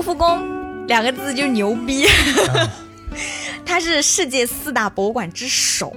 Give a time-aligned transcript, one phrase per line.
[0.00, 2.06] 卢浮宫两个字就牛逼，
[3.66, 5.94] 他是世界四大博物馆之首，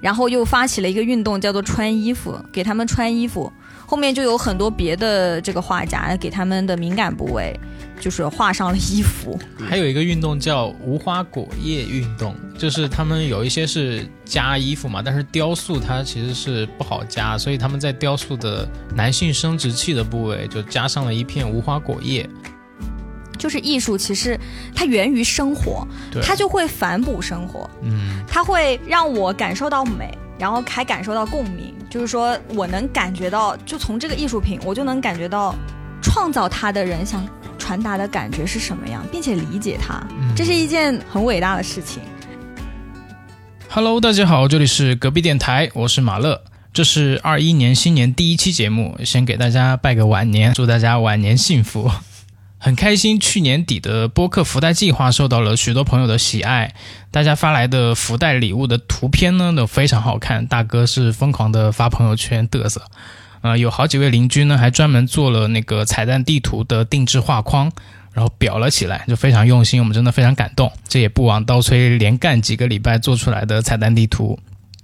[0.00, 3.52] 然后又发起了一个运动，叫做穿衣服，给他们穿衣服。
[3.86, 7.56] 后面就有很多别的这个画家给他们的敏感部位，
[8.00, 9.38] 就是画上了衣服。
[9.60, 22.28] 还有一个运动叫无花果叶运动，就是他们有一些是加衣服嘛，但是雕塑它其实是不好加，所以他们在雕塑的男性生殖器的部位就加上了一片无花果叶。
[23.40, 24.38] 就是艺术，其实
[24.74, 25.84] 它源于生活，
[26.22, 31.74] 它就会反哺生活，嗯，它会让我感受到美，然后还感受到共鸣。
[31.88, 35.54] 就是说我能感觉到，就从这个艺术品，我就能感觉到
[36.02, 37.26] 创造它的人想
[37.58, 42.02] 传达的感觉是什么样，并且理解它，这是一件很伟大的事情。
[43.70, 51.90] Hello，大家好，这里是隔壁电台，我是马乐，这是二一年新年第一期节目，先给大家拜个晚年，祝大家晚年幸福。
[52.62, 56.74] 很开心，去年底的播客福袋计划受到了许多朋友的喜爱，
[57.10, 62.82] 大家发来的福袋礼物的图片呢都非常好看，大哥是疯狂的发朋友圈嘚瑟，
[63.40, 67.72] 呃，有好几位邻居呢还专门做了那个彩蛋地图的定制画框，
[68.12, 70.70] 然后裱了起来，就非常用心，我们真的非常感动。
[70.86, 74.38] 这也不枉刀崔连干几个礼拜做出来的彩蛋地图。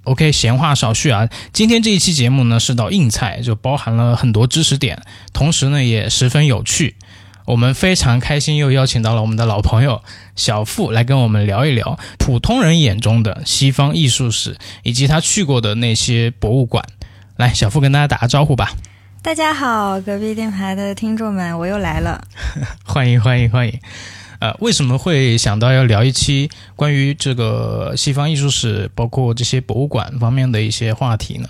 [0.05, 5.03] OK，闲话少叙啊，今天这一期节目呢是道硬菜，就包含了很多知识点，
[5.35, 6.97] 同时呢也十分有趣。
[7.47, 10.03] 我们非常开心，又邀请到了我们的老朋友
[10.35, 16.85] 小付来跟我们聊一聊普通人眼中的西方艺术史，以及他去过的那些博物馆。
[17.37, 18.73] 来，小付跟大家打个招呼吧。
[19.23, 22.21] 大家好，隔壁电台的听众们，我又来了。
[22.85, 23.79] 欢迎欢迎欢迎。
[24.41, 31.49] 呃，为什么会想到要聊一期关于这个西方艺术史，包括这些博物馆方面的一些话题呢？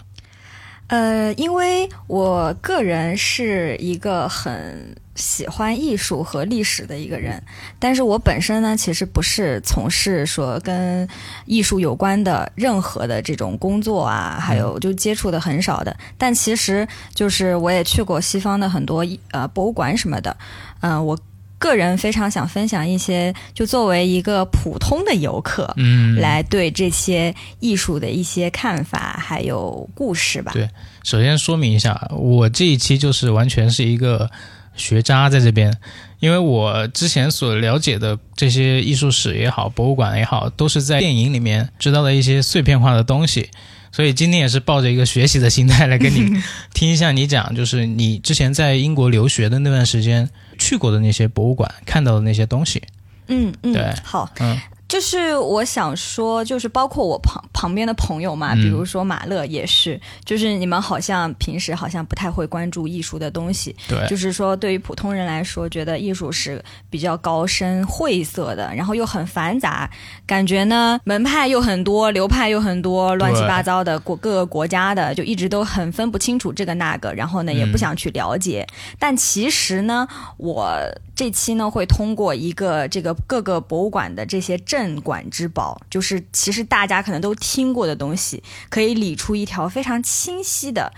[0.89, 7.43] 呃，因为我个人是一个很喜欢艺术和历史的一个人，
[7.81, 11.09] 但是我本身呢，其实不是从事说跟
[11.47, 15.97] 艺术有关的任何的这种工作啊，还有就接触的很少的。
[16.17, 20.37] 但其实就是我也去过西方的很多呃博物馆什么的，
[20.81, 21.19] 嗯，我。
[21.59, 30.53] 个人非常想分享一些，就作为一个普通的游客，嗯，来对这些艺术的一些看法，还有故事吧。
[30.53, 30.69] 对，
[31.03, 34.31] 首先说明一下，我这一期就是完全是一个
[34.77, 35.77] 学渣在这边，
[36.21, 43.51] 因为我之前所了解的这些艺术史也好，博物馆也好，都是在电影里面知道的一些碎片化的东西。
[43.93, 46.43] 所以今天也是抱着一个学习的心态来跟你
[46.75, 50.29] 听一下你讲，就是你之前在英国留学的那段时间
[50.59, 52.83] 去过的那些博物馆，看到的那些东西。
[53.29, 54.59] 嗯嗯，对，好，嗯。
[54.89, 69.91] 就是我想说，就是包括我旁旁边的朋友嘛，比如说马乐也是，就是你们好像平时好像不太会关注艺术的东西，对，就是说对于普通人来说，觉得艺术是比较高深晦涩的，然后又很繁杂，
[70.25, 78.65] 感觉呢门派又很多，流派又很多，乱七八糟的国各个国家的，就一直都很分不清楚这个那个，然后呢也不想去了解，
[79.01, 80.79] 但其实呢，我
[81.17, 84.76] 这期呢会通过一个这个各个博物馆的这些镇。
[84.77, 90.93] 镇馆之宝就是其实大家可能都听过的东西，可以理出一条非常清晰的，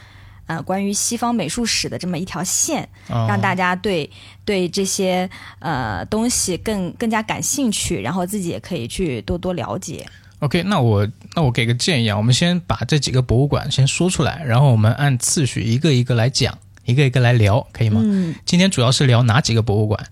[0.47, 4.11] 呃，关于西方美术史的这么一条线，让大家对
[4.45, 5.31] 对这些
[5.61, 10.05] 呃东西更更加感兴趣，然后自己也可以去多多了解。
[10.41, 11.07] OK，那我
[11.37, 18.01] 那我给个建议啊，我们先把这几个博物馆先说出来，然后我们按次序一个一个来讲，一个一个来聊，可以吗？
[18.03, 18.35] 嗯。
[18.45, 20.05] 今天主要是聊哪几个博物馆？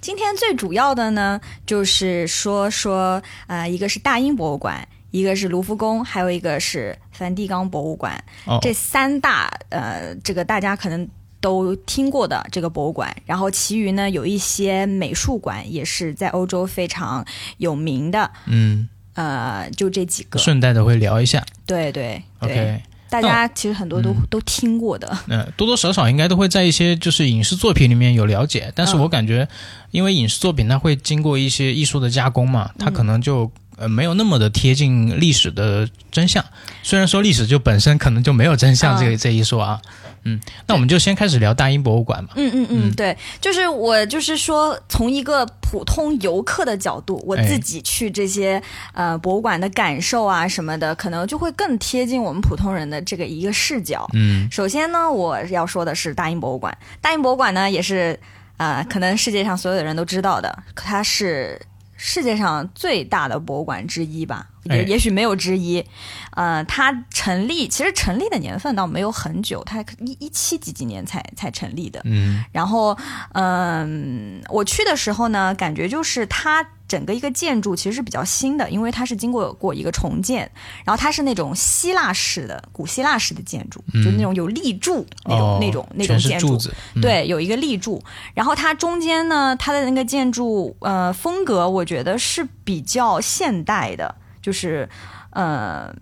[0.00, 8.22] 今天最主要的呢，就是说说呃，一个是大英博物馆，一个是卢浮宫，还有一个是梵蒂冈博物馆。
[8.62, 11.06] 这三大呃，这个大家可能
[11.38, 13.14] 都听过的这个博物馆。
[13.26, 17.22] 然后其余呢，有一些美术馆也是在欧洲非常
[17.58, 18.30] 有名的。
[18.46, 20.38] 嗯，呃，就这几个。
[20.38, 21.44] 顺带的会聊一下。
[21.66, 22.82] 对对，OK。
[23.10, 29.48] 大家其实很多都都听过的，嗯，多多少少应该都会在一些就是影视作品里面有了解，但是我感觉，
[29.90, 33.50] 因为影视作品它会经过一些艺术的加工嘛，它可能就。
[33.76, 36.44] 呃，没有那么的贴近历史的真相。
[36.82, 39.80] 虽然说历史就本身可能就没有真相这个这一说啊，
[40.24, 42.34] 嗯，那我们就先开始聊大英博物馆吧。
[42.36, 48.62] 嗯嗯嗯，对，就是我就是说，从一个普通游客的角度，我自己去这些
[48.92, 54.06] 呃博物馆的感受啊什么的，可能就会更贴近我们普通人的这个一个视角。
[54.12, 56.76] 嗯，首先呢，我要说的是大英博物馆。
[57.00, 58.20] 大英博物馆呢，也是
[58.60, 61.60] 啊，可能世界上所有的人都知道的，它是。
[62.02, 65.84] 世界上最大的博物馆之一吧，也也许没有之一。
[66.32, 72.00] 呃，它成立其实成立的年份倒没有很久，它一一七几几年才才成立的。
[72.04, 72.96] 嗯然后，
[73.32, 80.50] 嗯，我去的时候呢，感觉就是它整个一个建筑其实是比较新的，因为它是经过过一个重建，
[80.84, 86.56] 然后它是那种希腊式的古希腊式的建筑，嗯就那种有立柱那种、哦那种那种建筑。
[87.02, 88.00] 对，有一个立柱，
[88.34, 94.88] 然后它中间呢，它的那个建筑呃风格，我觉得是比较现代的，就是
[95.30, 95.94] 呃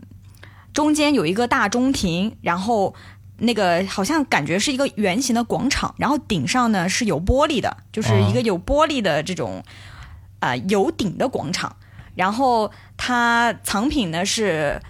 [0.73, 2.95] 中间有一个大中庭，然后
[3.39, 9.63] 那个好像感觉是一个圆形的广场，然后顶上呢是有玻璃的，就是一个有玻璃的这种
[10.41, 11.77] 啊、呃有顶的广场，
[12.15, 14.81] 然后它藏品呢是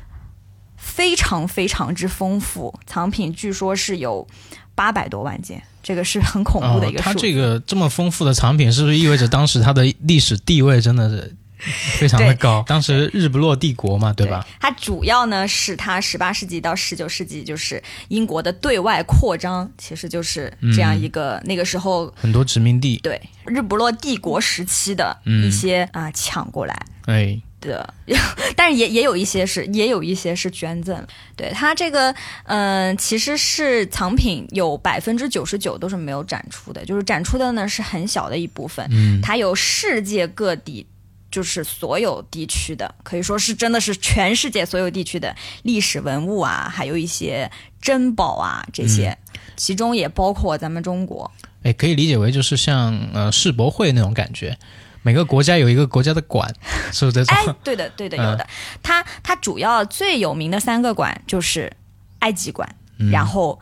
[0.77, 4.27] 非常非常之丰富，藏品据说是有
[4.75, 7.03] 八百多万件，这个是很恐怖的一个哦。
[7.03, 7.15] 它。
[7.15, 11.35] 这个这么丰富的藏品，是不是意味着当时它的历史地位真的是
[11.99, 12.65] 非常的高？
[12.67, 14.47] 当时日不落帝国嘛，对吧？
[14.61, 26.81] 它主要呢是它十八世纪到十九世纪，就是英国的对外扩张，其实就是这样一个、那个时候很多殖民地，对日不落帝国时期的嗯一些啊、抢过来。
[27.07, 27.95] 哎，的，
[28.55, 31.05] 但是也也有一些是，也有一些是捐赠。
[31.35, 32.15] 对它这个，
[32.45, 38.87] 嗯、其实是藏品有百分之九十九都是没有展出的，就是展出的呢是很小的一部分。
[38.91, 40.87] 嗯，它有世界各地，
[41.39, 45.33] 就是所有地区的，可以说是真的是全世界所有地区的
[45.63, 47.49] 历史文物啊，还有一些
[47.81, 49.17] 珍宝啊这些，
[49.57, 51.31] 其中也包括咱们中国。
[51.63, 54.59] 哎，可以理解为就是像呃世博会那种感觉，
[55.03, 56.53] 每个国家有一个国家的馆，
[56.93, 57.37] 是不是这种？
[57.37, 58.45] 哎，对的，对的，有的。
[58.83, 61.73] 它它主要最有名的三个馆就是
[62.19, 62.69] 埃及馆，
[62.99, 63.57] 嗯然后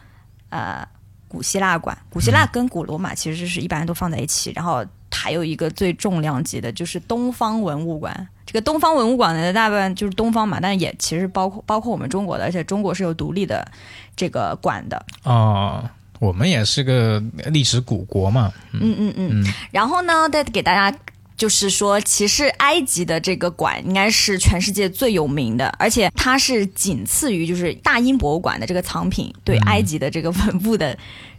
[0.48, 0.88] 呃
[1.28, 8.28] 古希腊馆，古希腊跟古罗马其实是一般都放在一起，然后还有一个最重量级的就是东方文物馆。
[8.44, 13.66] 这个东方文物馆呢，大部分就是东方嘛，但是也其实包括包括我们中国的，而且中国是有独立的
[14.14, 15.04] 这个馆的。
[15.24, 15.84] 哦，
[16.20, 19.42] 我们也是个历史古国嘛，嗯嗯嗯。
[19.42, 20.96] 嗯然后呢，再给大家
[21.36, 30.96] 就是说，其实埃及的这个馆应该是全世界最有名的，而且它是仅次于就是大英博物馆的这个藏品对埃及的这个文物的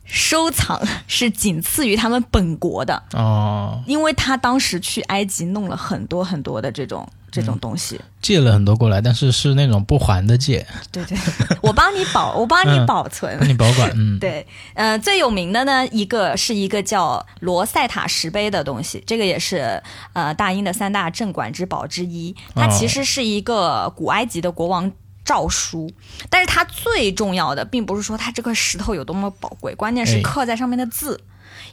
[0.07, 7.07] 收藏是仅次于他们本国的，哦，因为他当时去埃及弄了很多很多的这种。
[7.29, 11.15] 这种东西，借了很多过来，但是是那种不还的借，对对，
[11.61, 12.85] 我帮你保， 我帮你嗯。
[12.85, 19.83] 保存，帮你保管，嗯， 对，呃，最有名的呢，一个是一个叫罗塞塔石碑的东西，这个也是
[20.13, 22.33] 呃大英的三大镇馆之宝之一。
[22.55, 22.69] 它哦。
[22.71, 24.89] 其实是一个古埃及的国王
[25.27, 25.91] 诏书，
[26.29, 31.19] 但是它最重要的并不是说它这块石头有多么宝贵，关键是哎刻在上面的字。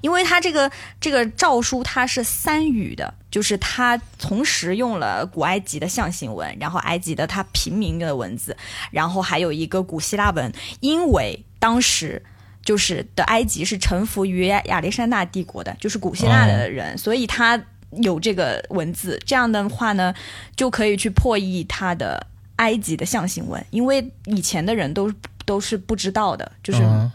[0.01, 0.71] 因为它这个
[1.01, 8.57] 这个诏书它是三语的，就是它同时用了古埃及的象形文，然后埃及的它平民的文字，
[8.91, 10.53] 然后还有一个古希腊文。
[10.81, 12.23] 因为当时
[12.63, 17.63] 就是的埃及是臣服于亚亚历山大帝国的，就是古希腊的人，所以他
[18.03, 19.19] 有这个文字。
[19.25, 20.13] 这样的话呢，
[20.57, 25.13] 就可以去破译他的埃及的象形文，因为以前的人都
[25.45, 27.11] 都是不知道的，就是、嗯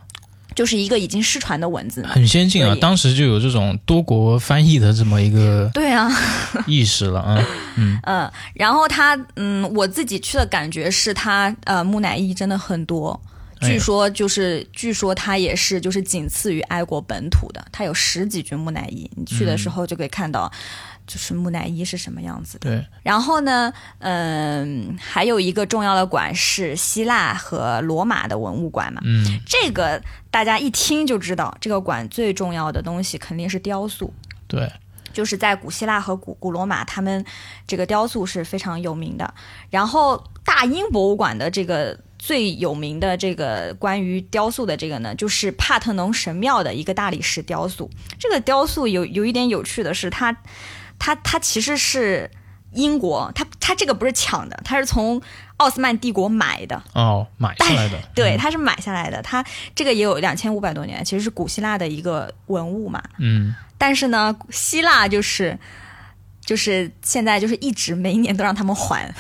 [0.56, 2.06] 就是一个已经失传的文字。
[2.06, 6.12] 很先进啊当时就有这种多国翻译的这么一个对啊，
[6.68, 7.46] 意识了啊，
[7.78, 13.18] 嗯，嗯，然后他，嗯，我自己去的感觉是他，呃，木乃伊真的很多。
[13.62, 19.10] 哎据说就是，据说他也是就是仅次于埃国本土的，他有十几具木乃伊。
[19.16, 20.50] 你去的时候就可以看到，
[21.10, 22.70] 就是木乃伊是什么样子的。
[22.70, 29.02] 对，然后呢，嗯，还有一个重要的馆是希腊和罗马的文物馆嘛。
[29.04, 30.00] 嗯，这个
[30.30, 34.14] 大家一听就知道，这个馆最重要的东西肯定是雕塑。
[34.46, 34.72] 对，
[35.12, 37.26] 就是在古希腊和古古罗马，他们
[37.66, 39.34] 这个雕塑是非常有名的。
[39.72, 47.90] 然后大英博物馆的这个最有名的这个关于雕塑的这个呢，就是帕特农神庙的一个大理石雕塑。
[48.20, 50.36] 这个雕塑有有一点有趣的是，它
[51.00, 52.30] 它它其实是
[52.74, 55.20] 英国，它它这个不是抢的，它是从
[55.58, 56.82] 奥斯曼帝国买的。
[56.94, 59.22] 哦，买下来的， 对，它是买下来的。
[59.24, 63.02] 它这个也有两千五百多年，其实是古希腊的一个文物嘛。
[63.18, 65.58] 嗯，但是呢，希腊就是
[66.46, 69.14] 就是现在就是一直每一年都让他们还，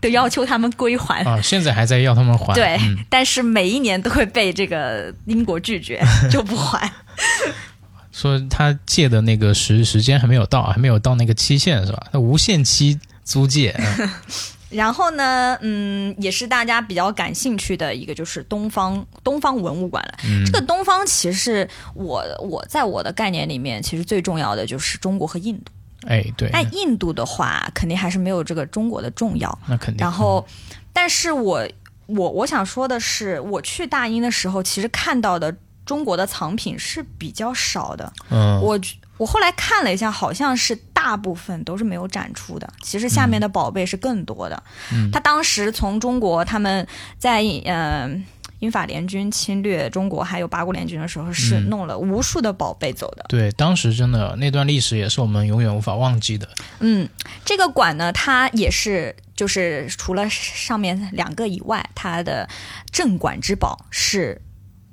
[0.00, 1.22] 都要求他们归还。
[1.22, 6.90] 啊，现在还在要他们还， 对，嗯但是每一年都会被这个英国拒绝，就不还。
[8.16, 12.06] 说他借的那个时时间还没有到，还没有到那个期限是吧？
[12.10, 14.10] 他无限期租借，嗯
[14.70, 20.14] 然后呢，嗯，也是大家比较感兴趣的一个就是东方东方文物馆了。
[20.24, 25.70] 嗯这个东方其实我我在我的概念里面，其实最重要的就是中国和印度。
[26.06, 29.56] 哎，对，但印度的话，肯定还是没有这个中国的重要。
[29.66, 30.02] 那肯定。
[30.02, 30.44] 然后，
[30.92, 31.68] 但是我
[32.06, 35.54] 我我想说的是，我去大英的时候，其实看到的
[35.86, 38.12] 中国的藏品是比较少的。
[38.28, 38.78] 嗯，我
[39.16, 42.68] 我后来看了一下，好像是大部分都是没有展出的。
[42.82, 44.62] 其实下面的宝贝是更多的。
[44.92, 48.10] 嗯他当时从中国他们在呃
[48.58, 53.24] 英法联军侵略中国，还有八国联军的时候，是嗯弄了无数的宝贝走的。
[53.28, 56.48] 对，当时真的那段历史也是我们永远无法忘记的。
[56.80, 57.08] 嗯，
[57.44, 62.48] 这个馆呢，它也是就是除了上面两个以外，它的
[62.90, 64.40] 镇馆之宝是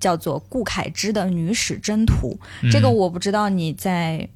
[0.03, 2.38] 叫做顾恺之的《女史箴图》。
[2.72, 4.27] 这个嗯我不知道你在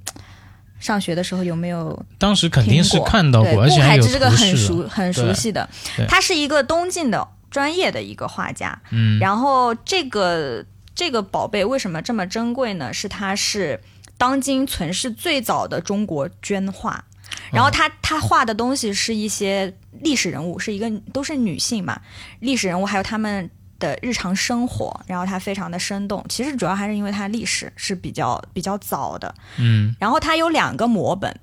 [0.79, 5.67] 上学的时候有没有当时肯定是看到过，而且顾恺之这个很熟很熟悉的，
[6.07, 8.81] 他是一个东晋的专业的一个画家。
[8.91, 12.93] 嗯，然后这个这个宝贝为什么这么珍贵呢？
[12.93, 13.81] 是它是
[14.17, 17.03] 当今存世最早的中国绢画。
[17.51, 21.99] 然后他他画的东西是一些历史人物，是一个都是女性嘛，
[22.39, 26.23] 历史人物还有他们的日常生活，然后它非常的生动。
[26.29, 31.39] 其实主要还是因为它历史是比较比较早的，嗯然后它有两个摹本，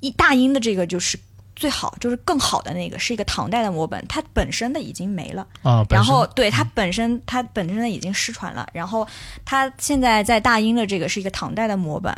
[0.00, 1.18] 一大英的这个就是
[1.56, 5.46] 最好，就是更好的那个是一个唐代的摹本，它本身的已经没了。
[5.62, 8.68] 啊，本然后对它本身，它本身的已经失传了。
[8.72, 9.06] 然后
[9.44, 12.12] 它现在在大英的这个是一个唐代的摹本，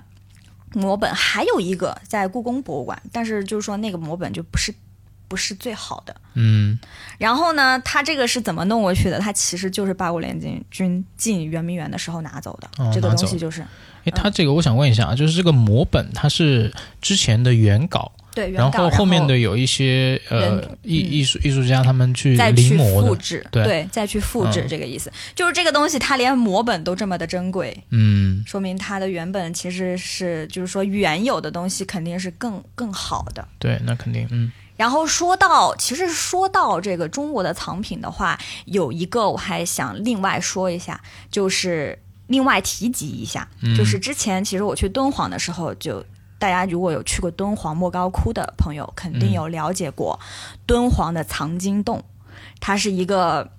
[0.72, 4.74] 摹本还有一个在故宫博物馆，但是就是说那个摹本就不是
[5.28, 6.14] 不是最好的。
[6.34, 6.78] 嗯
[7.18, 9.18] 然后呢，它这个是怎么弄过去的？
[9.18, 12.68] 它其实就是八国联军军进圆明园的时候拿走的。
[12.92, 13.62] 这个东西就是
[14.04, 25.10] 哎，他这个我想问一下啊，就是这个摹本，它是之前的原稿，对原稿，然后后面的有一些呃艺艺术艺术家他们去再去临摹的，复制，对再去复制嗯这个意思。
[25.34, 33.48] 就是这个东西，它连摹本都这么的珍贵，嗯说明它的原本其实是，就是说原有的东西肯定是更更好的。
[33.58, 46.04] 对，那肯定，嗯然后说到，其实说到这个中国的藏品的话，有一个我还想另外说一下，就是另外提及一下，嗯就是之前其实我去敦煌的时候就。
[46.38, 50.20] 大家如果有去过敦煌莫高窟的朋友，肯定有了解过
[50.66, 52.04] 敦煌的藏经洞，
[52.60, 53.52] 它是一个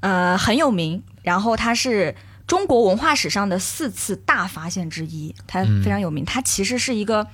[0.00, 2.16] 呃很有名，然后它是
[2.46, 6.24] 中国文化史上的四次大发现之一，它嗯非常有名。
[6.24, 7.28] 它其实是一个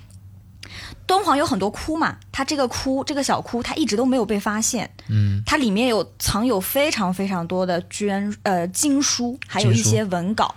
[1.05, 10.53] 敦煌有很多窟嘛，它这个窟这个小窟它一直都没有被发现，嗯它里面有藏有非常非常多的捐呃经书，还有一些文稿。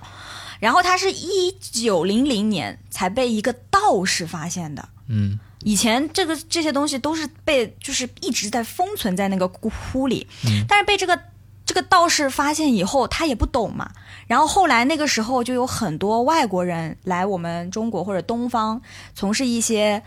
[0.58, 4.88] 然后它是一九零零年才被一个道士发现的。
[5.08, 11.18] 嗯以前这个这些东西都是被就是一直在封存在那个窟里，嗯但是被这个
[11.64, 13.90] 这个道士发现以后，他也不懂嘛。
[14.26, 18.80] 然后后来那个时候就有很多外国人来我们中国或者东方
[19.14, 20.02] 从事一些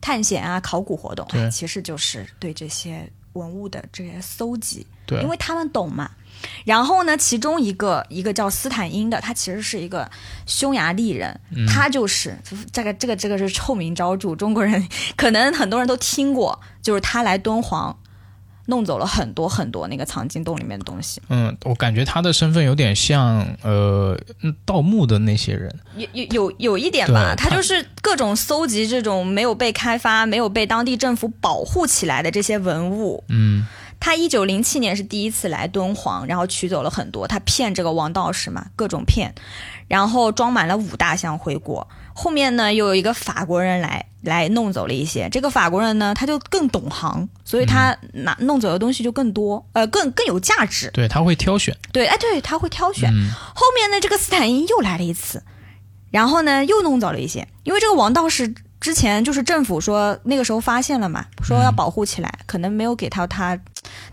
[0.00, 6.10] 探险啊、考古活动，其实就是对这些文物的这些搜集，对，因为他们懂嘛。
[6.64, 10.10] 然后呢，其中一个一个叫斯坦因的，他其实是一个
[10.46, 11.64] 匈牙利人，嗯。
[11.66, 12.36] 他就是
[12.70, 17.96] 这个这个这个是臭名昭著，中国人 可能很多人都听过，就是他来敦煌
[18.66, 33.66] 弄走了很多很多那个藏经洞里面的东西，嗯，我感觉他的身份有点像呃嗯盗墓的那些人，有有有有一点吧，他就是各种搜集这种没有被开发、没有被当地政府保护起来的这些文物，嗯。
[34.00, 39.34] 他一九零七年是第一次来敦煌，然后取走了很多，他骗这个王道士嘛，各种骗，
[39.88, 41.88] 然后装满了五大箱回国。
[42.14, 45.28] 后面呢，又有一个法国人来来弄走了一些。
[45.28, 50.88] 这个法国人呢，他就更懂行，所以他拿弄走的东西就更多，呃，更更有价值。
[50.92, 53.10] 对，他会挑选，对，哎，对，他会挑选。
[53.12, 55.42] 嗯后面呢，这个斯坦因又来了一次，
[56.10, 63.58] 然后呢又弄走了一些，因为这个王道士之前就是政府说那个时候发现了嘛，说要保护起来，可能没有给到他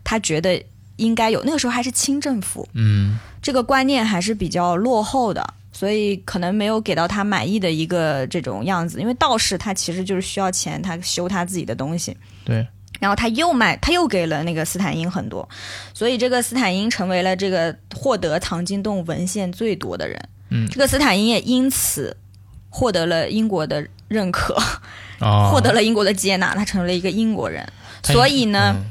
[0.03, 0.63] 他觉得
[0.95, 5.53] 应该有，那个时候还是清政府，嗯这个观念还是比较落后的。
[5.71, 12.67] 所以可能没有给到他满意的一个这种样子，因为道士他其实就是需要钱，他修他自己的东西，对，
[12.99, 15.47] 然后他又卖，他又给了那个斯坦因很多，
[15.93, 20.19] 所以这个斯坦因成为了这个获得藏经洞文献最多的人。
[20.49, 20.67] 嗯。
[20.69, 22.15] 这个斯坦因也因此
[22.69, 24.55] 获得了英国的认可，
[25.19, 27.65] 啊，获得了英国的接纳，他成为了一个英国人。
[28.03, 28.85] 所以呢，嗯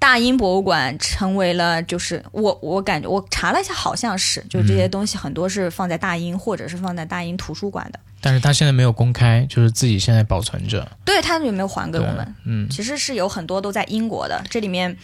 [0.00, 8.00] 大英博物馆成为了，就是我我感觉我查了一下，好像是，就这些东西很多是放在大英或者是放在大英图书馆的。
[8.18, 12.34] 但是他现在没有公开，就是自己现在保存着，对他有没有还给我们？
[12.46, 14.96] 嗯其实是有很多都在英国的，这里面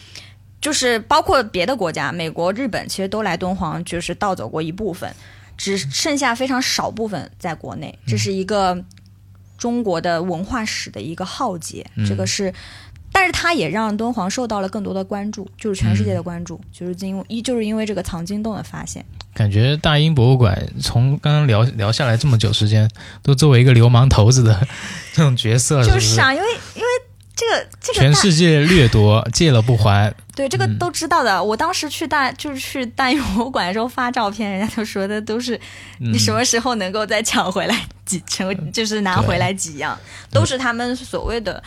[0.62, 5.14] 就是包括别的国家，美国、日本，其实都来敦煌，就是盗走过一部分，
[5.58, 7.98] 只剩下非常少部分在国内。
[8.06, 8.82] 这是一个
[9.58, 12.50] 中国的文化史的一个浩劫，嗯这个是。
[13.18, 19.02] 但是它也让敦煌受到了更多的关注，就是全世界的关注，就是因为一就是因为这个藏经洞的发现。
[19.32, 22.86] 感觉大英博物馆从刚刚聊聊下来这么久时间，
[23.22, 24.68] 都作为一个流氓头子的
[25.14, 25.82] 这种角色？
[25.82, 26.88] 就是啊，因为因为
[27.34, 30.14] 这个这个全世界掠夺，借了不还。
[30.34, 31.42] 对这个嗯都知道的。
[31.42, 35.56] 我当时去大就是去大英博物馆的时候发照片，人家就说的都是
[36.00, 39.98] 嗯你什么时候能够再抢回来几成，就是拿回来几样，
[40.30, 41.62] 都是他们所谓的。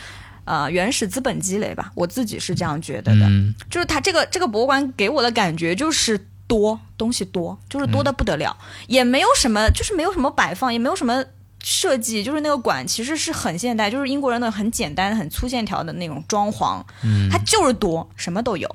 [0.50, 3.26] 呃，原始资本积累吧，我自己是这样觉得的。
[3.28, 8.56] 嗯就是它这个这个博物馆给我的感觉就是多东西多，就是多的不得了，
[8.88, 11.24] 也没有什么，就是没有什么摆放，也没有什么
[11.62, 18.68] 设计，就是那个馆其实是很现代，就是英国人的很简单、很粗线条的那种装潢，嗯它就是多，什么都有。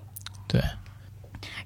[0.47, 0.61] 对。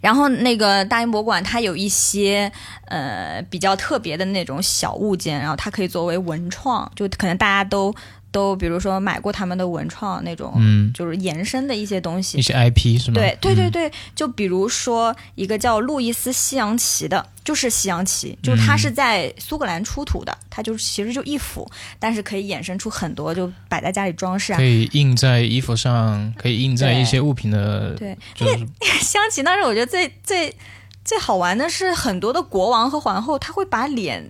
[0.01, 2.51] 然后那个大英博物馆，它有一些
[2.85, 7.93] 呃比较特别的那种小物件，然后它可以作为文创，就可能大家都
[8.31, 12.41] 都比如说买过他们的文创那种，嗯，就是延伸的一些东西一。
[12.41, 13.15] 些 IP 是吗？
[13.15, 24.63] 对对对嗯对，就比如说一个叫路易斯西洋旗的，就是西洋旗，就是它嗯是在苏格兰出土的，它就是其实就一幅，但是可以衍生出很多，就摆在家里装饰啊可。
[24.63, 28.57] 以印在衣服上，可以印在一些物品的，对，就是
[29.01, 30.55] 西洋旗当时我觉得最最
[31.03, 34.29] 最好玩的是，很多的国王和皇后他会把脸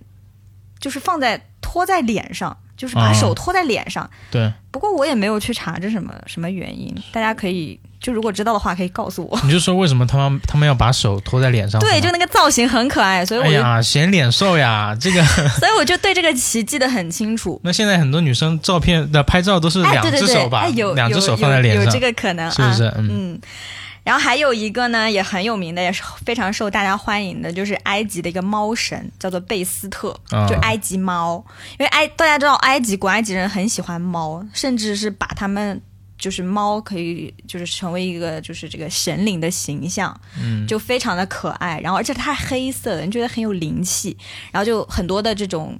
[0.79, 4.09] 就是放在托在脸上，就是把啊手托在脸上。
[4.31, 4.51] 对。
[4.71, 9.39] 不过我也没有去查这什么什么原因，大家可以就如果知道的话可以告诉我。
[9.43, 11.81] 你就说为什么他们他们要把手托在脸上？
[11.81, 15.25] 对，就那个造型很可爱，所以哎呀，显脸瘦呀，这个。
[15.59, 17.59] 所以我就对这个奇记得很清楚。
[17.63, 23.39] 那现在很多女生照片的拍照都是哎，两只手吧，哎，有两只手放在脸上，有有这个可能，是不是嗯。
[24.09, 31.45] 然后还有一个呢，也很有名的，也是非常受大家欢迎的，就是埃及的一个猫神，叫做贝斯特，啊就埃及猫。
[31.73, 35.79] 因为埃大家知道，埃及古埃及人很喜欢猫，甚至是把他们
[36.17, 41.79] 就是猫可以就是成为一个就是这个神灵的形象，嗯，就非常的可爱。
[41.79, 44.17] 然后而且它是黑色的，你觉得很有灵气。
[44.51, 45.79] 然后就很多的这种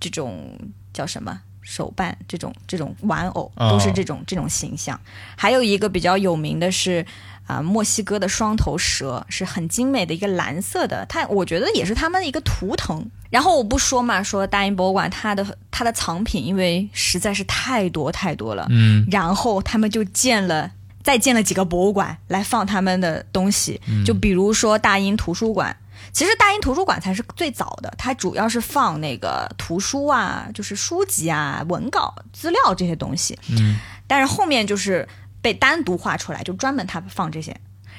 [0.00, 0.58] 这种
[0.92, 1.40] 叫什么？
[1.64, 5.00] 手办这种这种玩偶哦都是这种、这种形象，
[5.36, 7.06] 还有一个比较有名的是
[7.52, 13.04] 啊、墨西哥的双头蛇是很精美的一个蓝色的，它我觉得也是他们的一个图腾。
[13.30, 20.70] 然后我不说嘛，说大英博物馆它的它的藏品因为实在是太多太多了，嗯然后他们就建了。
[21.04, 25.76] 再建了几个博物馆来放他们的东西，就比如说大英图书馆。
[26.12, 33.36] 其实大英图书馆才是最早的，它主要是放那个图书啊，就是书籍啊、文稿、资料这些东西。
[33.50, 35.08] 嗯但是后面就是
[35.42, 37.54] 被单独划出来，就专门他放这些。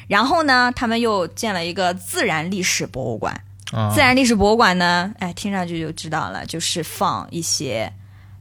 [0.08, 3.40] 然后呢，他们又建了一个自然历史博物馆。
[3.72, 7.92] 啊自，然历史博物馆呢，哎，听上去就知道了，就是放一些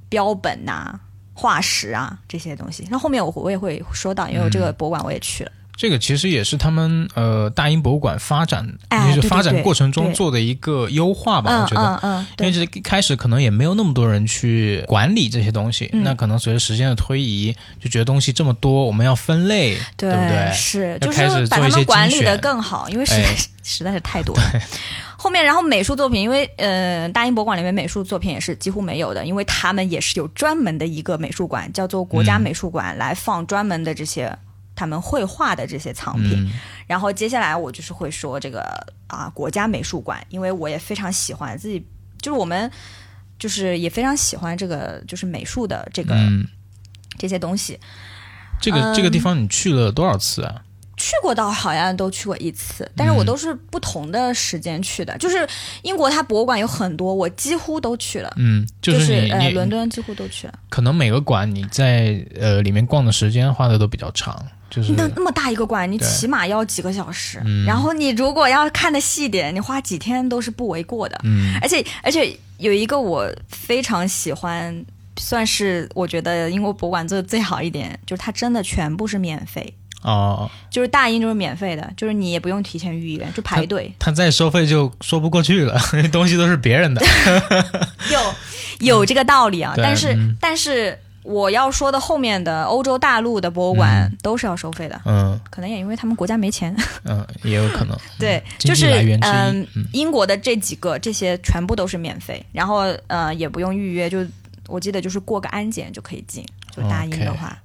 [0.09, 1.01] 标本呐、
[1.33, 2.87] 化石啊这些东西。
[2.91, 5.53] 那后面我我也会说到，因为我这个博物馆我也去了。
[5.83, 8.65] 这个其实也是他们呃大英博物馆发展，
[9.13, 12.01] 就是发展过程中做的一个优化吧，我嗯觉得。
[12.05, 16.05] 嗯嗯，因为对，这一开始可能也没有那么多人去管理这些东西，嗯。
[16.05, 20.53] 那可能随着时间的推移，就觉得东西这么多，我们要分类，对不对？
[20.55, 23.35] 是，就是把他开始做一些们管理的更好，因为实在哎。
[23.35, 24.43] 是、 实在是太多了。
[25.17, 32.41] 后面，然后美术作品，因为呃，大英博物馆里面美术作品也是几乎没有的，因为他们也是有专门的一个美术馆，叫做国家嗯。
[32.41, 34.33] 美术馆，来放专门的这些
[34.83, 36.33] 他们绘画的这些藏品。
[36.45, 36.51] 嗯
[36.89, 38.61] 然后接下来我就是会说这个
[39.07, 41.87] 啊国家美术馆，因为我也非常喜欢自己，
[42.21, 42.71] 就是我们
[43.39, 46.47] 就是也非常喜欢这个就是美术的这个、嗯，
[47.17, 47.79] 这些东西。
[48.61, 50.63] 这个、嗯这个地方你去了多少次啊？
[50.99, 55.17] 去过倒好像都去过一次，但是我都是不同的时间去的。
[55.17, 55.49] 就是
[55.83, 58.31] 英国它博物馆有很多，我几乎都去了。
[58.37, 60.55] 嗯，就是你、呃，你伦敦几乎都去了。
[60.69, 67.39] 可能每个馆你在呃里面逛的时间花的都比较长，就是那那么大一个馆，你起码要几个小时。
[67.45, 71.21] 嗯然后你如果要看的细点，你花几天都是不为过的。
[71.25, 74.85] 嗯而且而且有一个我非常喜欢，
[75.19, 83.93] 算是我觉得英国博物馆做的最好一点，就是它真的全部是免费，哦，就是大英就是免费的，就是你也不用提前预约，就排队。
[83.99, 87.05] 他再收费就说不过去了，那 东西都是别人的。
[88.11, 88.35] 有
[88.81, 96.75] 有这个道理啊， 对但是、嗯但是我要说的后面的欧洲大陆的博物馆都是要收费的，嗯可能也因为他们国家没钱。
[97.05, 97.97] 嗯，也有可能。
[98.19, 98.87] 对，就是
[99.21, 104.19] 嗯、嗯英国的这几个这些全部都是免费，然后呃也不用预约，就
[104.67, 107.57] 我记得就是过个安检就可以进，就大英的话。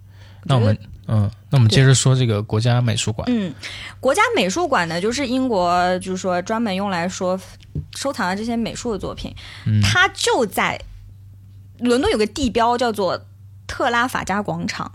[0.43, 3.28] 那我们嗯，那我们接着说这个国家美术馆。
[3.32, 3.54] 嗯，
[4.00, 7.39] 国家美术馆呢，就是英国就是说专门用来说
[7.96, 9.34] 收藏的这些美术的作品，
[9.65, 10.80] 嗯它就在
[11.80, 13.20] 伦敦有个地标叫做
[13.67, 14.91] 特拉法加广场，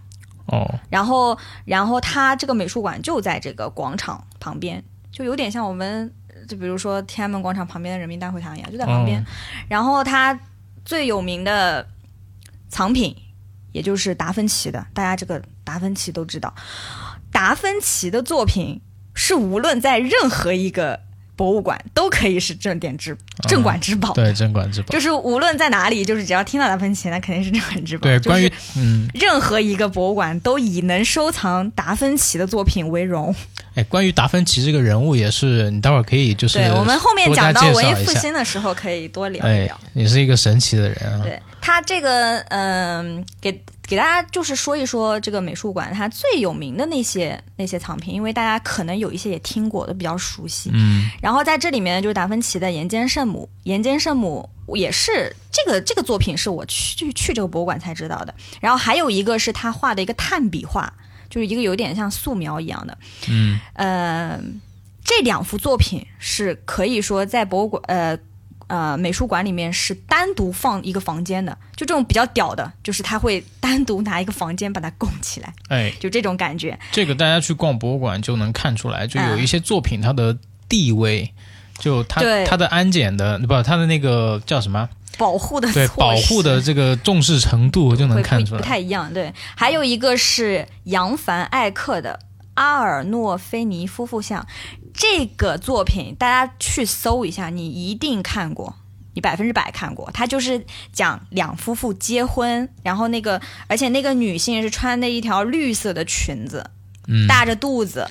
[0.46, 6.12] 哦，然后然后它这个美术馆就在这个广场旁边，就有点像我们
[6.48, 9.20] 就比如说天安门广场旁边的人民大会堂一样，就在旁边。
[9.20, 9.24] 哦
[9.68, 10.38] 然后它
[10.84, 11.86] 最有名的
[12.68, 13.16] 藏品，
[13.72, 16.52] 也就是达芬奇的，大家这个达芬奇都知道，
[17.30, 18.80] 达芬奇的作品
[19.14, 21.00] 是无论在任何一个
[21.34, 23.16] 博物馆都可以是镇店之
[23.48, 24.12] 镇馆之宝。
[24.12, 24.88] 对，镇馆之宝。
[24.88, 28.02] 就是无论在哪里，就是只要听到达芬奇，那肯定是镇馆之宝。
[28.04, 33.34] 对，就是关于嗯，任何一个博物馆都以能收藏达芬奇的作品为荣。
[33.74, 41.20] 哎，关于达芬奇这个人物也是，你待会儿可以就是对我们后面讲到文艺复兴的时候，可以多聊一哎聊。，也是一个神奇的人啊。
[41.22, 43.62] 对他这个，嗯、给
[43.92, 50.70] 给大家就是说一说这个美术馆它最有名的那些那些藏品，因为大家可能有一些也听过，的比较熟悉。
[50.72, 58.34] 嗯，然后在这里面就是达芬奇的《岩间圣母》，《岩间圣母》也是这个这个作品是我去去这个博物馆才知道的。
[58.62, 60.90] 然后还有一个是他画的一个炭笔画，
[61.28, 62.96] 就是一个有点像素描一样的。
[63.28, 64.40] 嗯，呃，
[65.04, 68.18] 这两幅作品是可以说在博物馆呃。
[68.72, 76.78] 呃，美术馆里面是单独放一个房间的，就这种比较屌的，就是他会单独拿一个房间把它供起来，哎，就这种感觉。
[76.90, 80.34] 这个大家去逛博物馆就能看出来，就有嗯一些作品它的
[80.70, 81.30] 地位，
[81.78, 84.88] 就它对它的安检的不，它的那个叫什么？
[85.18, 88.60] 保护的对，保护的这个重视程度就能看出来。
[88.62, 89.12] 不太一样。
[89.12, 92.18] 对，还有一个是杨凡艾克的
[92.54, 94.46] 阿尔诺菲尼夫妇像，
[94.92, 98.76] 这个作品大家去搜一下，你一定看过。
[99.14, 106.70] 你百分之百看过，它就是讲两夫妇结婚，然后那个，而且那个女性是穿的一条绿色的裙子，
[107.08, 108.08] 嗯，大着肚子。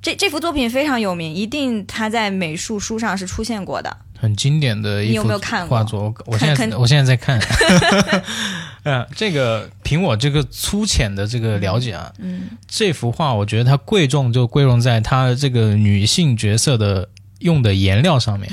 [0.00, 3.96] 这这幅作品非常有名，一定它在美术书上是出现过的。
[4.20, 5.28] 很经典的一幅
[5.68, 7.40] 画作，我 我现在我现在在看。
[8.84, 17.08] 呃，这个凭我这个粗浅的这个了解啊，嗯，这幅画我觉得它贵重就贵重在它这个女性角色的
[17.40, 18.50] 用的颜料上面。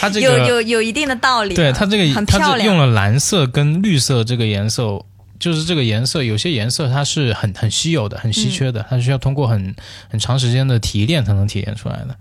[0.00, 1.56] 它这有个有有一定的道理的。
[1.56, 2.24] 对它这个。
[2.26, 5.02] 它是用了蓝色跟绿色这个颜色，
[5.38, 9.74] 就是这个颜色有些颜色它是很很稀有的、很稀缺嗯的，它需要通过很
[10.08, 12.16] 很长时间的提炼才能体现出来的。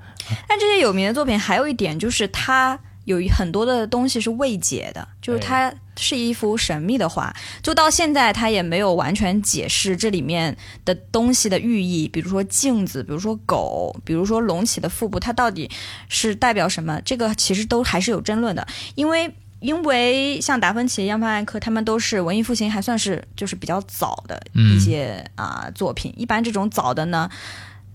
[0.48, 15.70] 但这些有名的作品还有一点就是它有很多的东西是未解的，就是它是一幅神秘的画，就到现在它也没有完全解释这里面的东西的寓意，比如说镜子，比如说狗，比如说隆起的腹部，它到底
[16.10, 17.02] 是代表什么？
[17.06, 19.34] 这个其实都还是有争论的，因为。
[19.60, 26.14] 因为像达芬奇、扬凡艾克，他们都是文艺复兴还算是就是比较早的一些啊、作品。
[26.16, 27.30] 一般这种早的呢，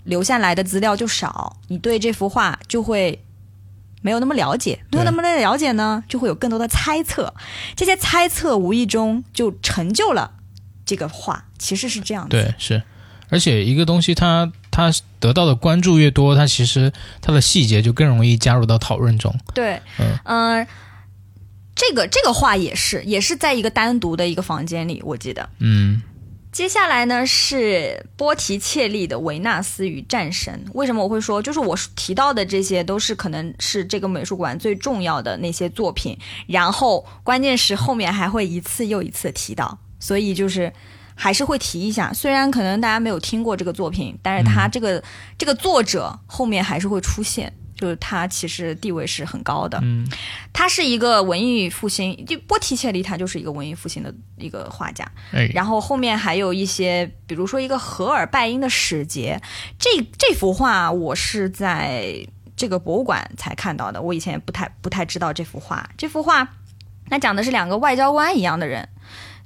[0.03, 3.23] 留下来的资料就少，你对这幅画就会
[4.01, 7.33] 没有那么了解，没有那么的了解呢，就会有更多的猜测。
[7.75, 10.31] 这些猜测无意中就成就了
[10.85, 12.43] 这个画，其实是这样的。
[12.43, 12.83] 对，是，
[13.29, 19.33] 而且一个东西它它得到的关注越多，它其实它的细节就更容易加入到讨论中。
[19.53, 20.67] 对，嗯呃
[21.85, 25.49] 这个这个画也是，也是在一个单独的一个房间里，我记得。
[25.59, 26.01] 嗯
[26.51, 30.63] 接下来呢是波提切利的《维纳斯与战神》。
[30.73, 36.15] 为什么我会说，就是我提到的这些都是可能是这个美术馆最重要的那些作品，
[36.45, 40.71] 然后关键是后面还会一次又一次提到，所以就是
[41.15, 42.13] 还是会提一下。
[42.13, 45.03] 虽然可能大家没有听过这个作品，但是他这个、
[45.39, 47.51] 这个作者后面还是会出现。
[47.83, 50.07] 就是他其实地位是很高的，嗯。
[50.53, 59.37] 他是一个文艺复兴，就波提切利他就是一个文艺复兴的一个画家，哎，然后后面还有一些，比如说一个荷尔拜因的使节，
[59.77, 65.89] 这这幅画我是在这个博物馆才看到的，我以前也不太不太知道这幅画。
[65.97, 66.47] 这幅画，
[67.09, 68.87] 那讲的是两个外交官一样的人，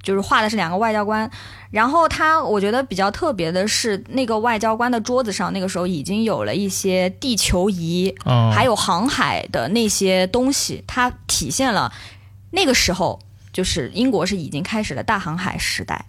[0.07, 1.29] 就是画的是两个外交官。
[1.69, 11.91] 然后他我觉得比较特别的是，那个外交官的桌子上，那个时候已经有了一些地球仪，哦，还有航海的那些东西，它体现了
[12.51, 13.19] 那个时候
[13.51, 16.05] 就是英国是已经开始了大航海时代，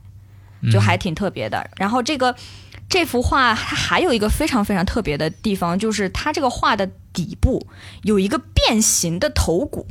[0.70, 1.68] 就还挺特别的。
[1.76, 2.36] 然后这个
[2.88, 7.66] 这幅画它还有一个非常非常特别的地方，就是它这个画的底部
[8.04, 9.88] 有一个变形的头骨，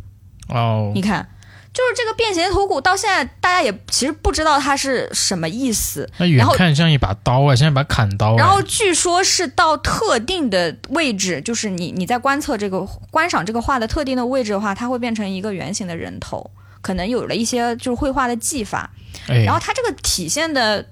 [0.47, 1.27] 哦你，看。
[1.77, 6.09] 就是这个便携头骨，到现在大家也其实不知道它是什么意思。
[6.17, 8.35] 那远看像一把刀啊，像一把砍刀啊。
[8.35, 16.49] 然后据说是到特定的位置，就是你你在观测这个观赏这个画的特定的位置的话，它会变成一个圆形的人头，
[16.81, 18.89] 可能有了一些就是绘画的技法。
[19.27, 20.83] 哎，然后它这个体现的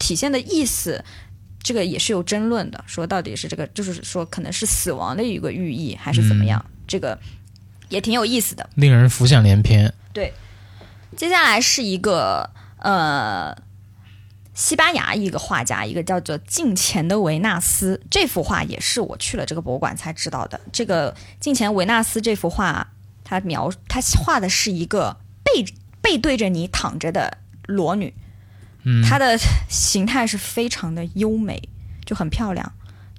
[0.00, 1.04] 体现的意思，
[1.62, 6.64] 这个也是有争论的，说到底是这个就是说可能是死亡的一个寓意，还是怎么样？
[6.88, 7.16] 这个
[7.88, 8.68] 也挺有意思的。
[8.74, 9.94] 令人浮想联翩。
[11.16, 13.56] 接下来是一个呃，
[14.54, 18.00] 西班牙一个画家，一个叫做镜前的维纳斯。
[18.10, 20.60] 这幅画也是我去了这个博物馆才知道的。
[20.72, 22.88] 这个镜前维纳斯这幅画，
[23.24, 25.64] 它描它画的是一个背
[26.00, 28.14] 背对着你躺着的裸女，
[28.84, 31.68] 嗯，它的形态是非常的优美，
[32.04, 32.72] 就很漂亮，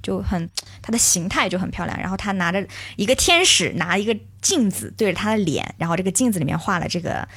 [0.05, 0.47] 就很
[0.83, 1.99] 它的形态就很漂亮。
[1.99, 2.63] 然后他拿着
[2.95, 7.27] 一个天使拿一个镜子对着他的脸，然后这个镜子里面画了这个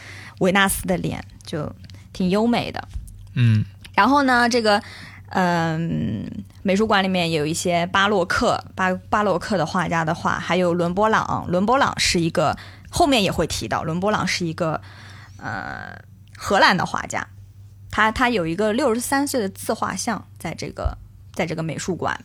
[0.41, 1.75] 维纳斯的脸，就
[2.13, 2.87] 挺优美的。
[3.35, 4.83] 嗯然后呢，这个
[5.31, 6.25] 嗯、
[6.63, 11.47] 美术馆里面有一些巴洛克巴巴洛克的画家的画，还有伦勃朗。
[11.49, 12.57] 伦勃朗是一个
[12.89, 14.81] 后面也会提到，伦勃朗是一个
[15.37, 16.01] 呃
[16.35, 17.27] 荷兰的画家，
[17.91, 20.97] 他他有一个六十三岁的自画像在这个
[21.35, 22.19] 在这个美术馆，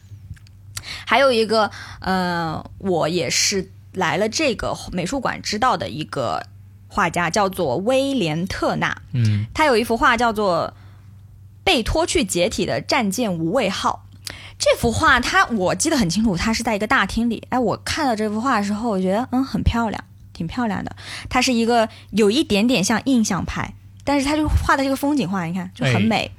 [1.06, 1.70] 还有一个
[2.00, 6.42] 呃，我也是来了这个美术馆知道的一个
[6.88, 9.02] 画家，叫做威廉特纳。
[9.14, 10.74] 嗯他有一幅画叫做
[11.64, 14.06] 《被拖去解体的战舰无畏号》。
[14.60, 17.44] 这幅画，它我记得很清楚，它是在一个大厅里。
[17.50, 20.96] 哎，我看到这幅画的时候，我觉得嗯很漂亮，挺漂亮的。
[21.30, 23.74] 它是一个有一点点像印象派，
[24.06, 26.32] 但是它就画的这个风景画，你看就很哎美。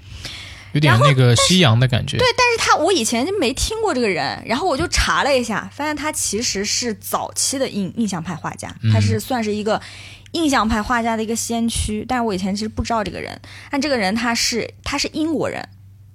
[0.74, 2.18] 有点那个西洋的感觉。
[2.18, 9.80] 对，但是他我以前就没听过这个人，然后我就查了一下，发现他其实是早期的印印象派画家，他是算是一个
[10.32, 12.04] 印象派画家的一个先驱。
[12.06, 15.66] 但是我以前其实不知道这个人，但这个人他是他是英国人，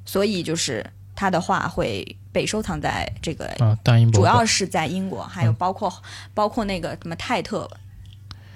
[0.05, 3.49] 所以就是他的画会被收藏在这个。
[4.11, 5.91] 主要是在英国，还有包括、
[6.33, 7.69] 包括那个什么泰特。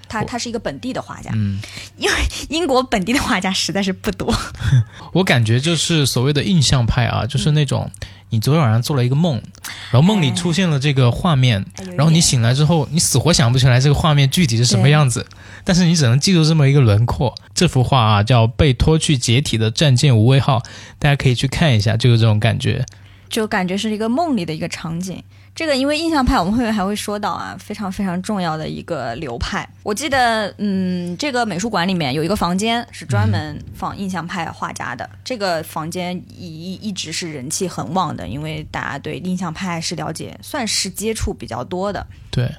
[0.08, 1.58] 他他是一个本地的画家，嗯，
[1.96, 2.14] 因为
[2.48, 4.34] 英国本地的画家实在是不多。
[5.12, 7.90] 我感觉就是所谓的印象派啊，就是那种
[8.30, 9.40] 你昨天晚上做了一个梦，
[9.90, 15.26] 然后梦里出现了这个画面，哎然后你醒来之后，你死活想不起来这个画面具体是什么样子，
[15.64, 17.34] 但是你只能记住这么一个轮廓。
[17.54, 20.58] 这幅画啊，叫《被拖去解体的战舰无畏号》，
[20.98, 22.84] 大家可以去看一下，就有这种感觉。
[23.30, 25.22] 就感觉是一个梦里的一个场景。
[25.54, 29.68] 这个因为印象派，我们后面还会说到啊，非常非常重要的一个流派。
[29.84, 42.04] 我记得，嗯，这个美术馆里面有一个房间是专门放印象派画家的，这个房间一一直是人气很旺的，因为大家对印象派是了解，算是接触比较多的。
[42.32, 42.52] 对，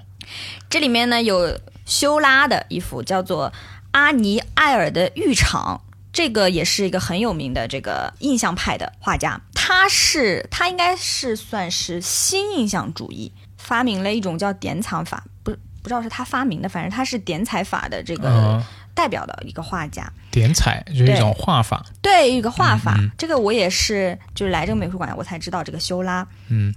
[0.69, 1.53] 这里面呢有
[1.85, 3.49] 修拉的一幅叫做
[3.91, 5.81] 《阿尼埃尔的浴场》，
[6.15, 9.41] 这个也是一个很有名的这个印象派的画家。
[9.53, 15.51] 他是他应该是算是新印象主义，发明了一种叫点彩法，不
[15.81, 20.09] 不知道是他发明的，反正他是点彩法的这个嗯、代表的一个画家。
[20.31, 21.85] 点彩就是一种画法。
[22.01, 26.25] 对，一个画法，嗯嗯这个我也是就是来这个美术馆我才知道这个修拉。
[26.47, 26.73] 嗯，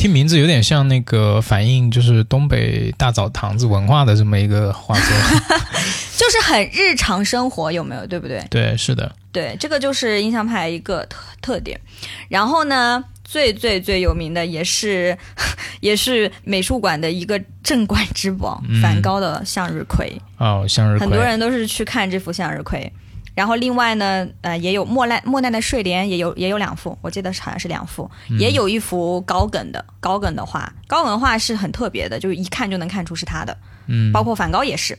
[0.00, 5.04] 听名字有点像那个反映就是东北大澡堂子文化的这么一个画作。
[6.16, 8.06] 就是很日常生活，有没有？
[8.06, 8.42] 对不对？
[8.48, 9.14] 对，是的。
[9.30, 11.78] 对，这个就是印象派一个特特点。
[12.30, 15.14] 然后呢，最最最有名的也是
[15.80, 20.10] 也是美术馆的一个镇馆之宝嗯——梵高的《向日葵》
[20.42, 21.06] 哦，向日葵。
[21.06, 22.90] 很多人都是去看这幅向日葵。
[23.40, 30.70] 然后另外呢，呃，也有莫奈莫奈的睡莲，也有也有两幅，我记得好像是两幅，也有一幅高更的高更的画。
[30.86, 33.56] 高梗画是很特别的，就是一看就能看出是他的。
[33.86, 34.98] 嗯，包括梵高也是。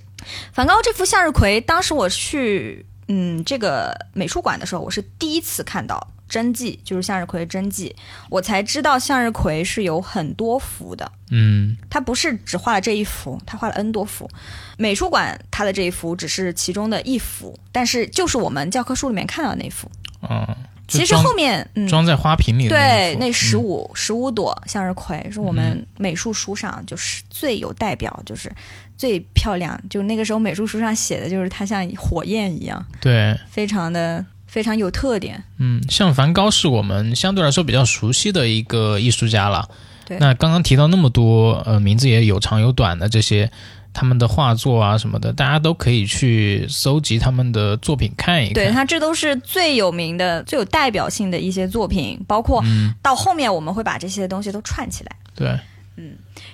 [0.54, 5.96] 梵高这幅向日葵，当时我去嗯这个美术馆的时候，我是第一次看到
[6.32, 7.94] 真迹，就是向日葵真迹，
[8.30, 11.12] 我才知道向日葵是有很多幅的。
[11.30, 14.30] 嗯它不是只画了这一幅，它画了 N 多幅。
[14.78, 19.92] 美术馆它的这一幅只是其中的一幅，但是就是我们教科书里面看到的那幅。
[20.22, 20.48] 嗯，
[20.88, 28.50] 就其实后面，嗯，装在花瓶里的对，那十嗯五十五朵向日葵是我们美术书上就是最有代表，就是
[28.98, 29.78] 最漂亮。
[29.90, 35.42] 就那个时候美术书上写的就是它像火焰一样，对，非常的非常有特点。
[35.60, 39.70] 嗯，像梵高是我们相对来说比较熟悉的一个艺术家了。
[40.06, 43.50] 对那刚刚提到那么多，呃，名字也有长有短的这些，
[43.94, 48.54] 他们的画作啊什么的，大家都可以去搜集他们的作品看一看。
[48.56, 55.16] 对，他这都是最有名的、最有代表性的一些作品，包括嗯，到后面我们会把这些东西都串起来。
[55.34, 55.58] 对，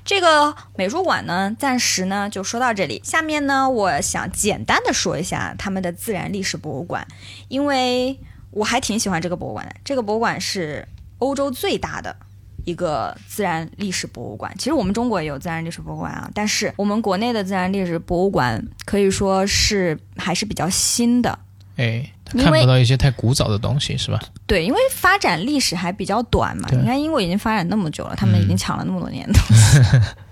[0.07, 3.01] 这个美术馆呢，暂时呢就说到这里。
[3.03, 7.05] 下面呢，我想简单的说一下他们的自然历史博物馆，
[7.49, 8.17] 因为
[8.51, 9.75] 我还挺喜欢这个博物馆的。
[9.83, 12.15] 这个博物馆是欧洲最大的
[12.63, 14.49] 一个自然历史博物馆。
[14.57, 21.37] 其实我们中国也有自然历史博物馆啊，但是我们国内的自然历史博物馆可以说是还是比较新的。
[21.77, 24.19] 哎，看不到一些太古早的东西是吧？
[24.45, 26.67] 对，因为发展历史还比较短嘛。
[26.71, 29.79] 你看英国已经发展那么久了，他们已经嗯抢了那么多年的东西。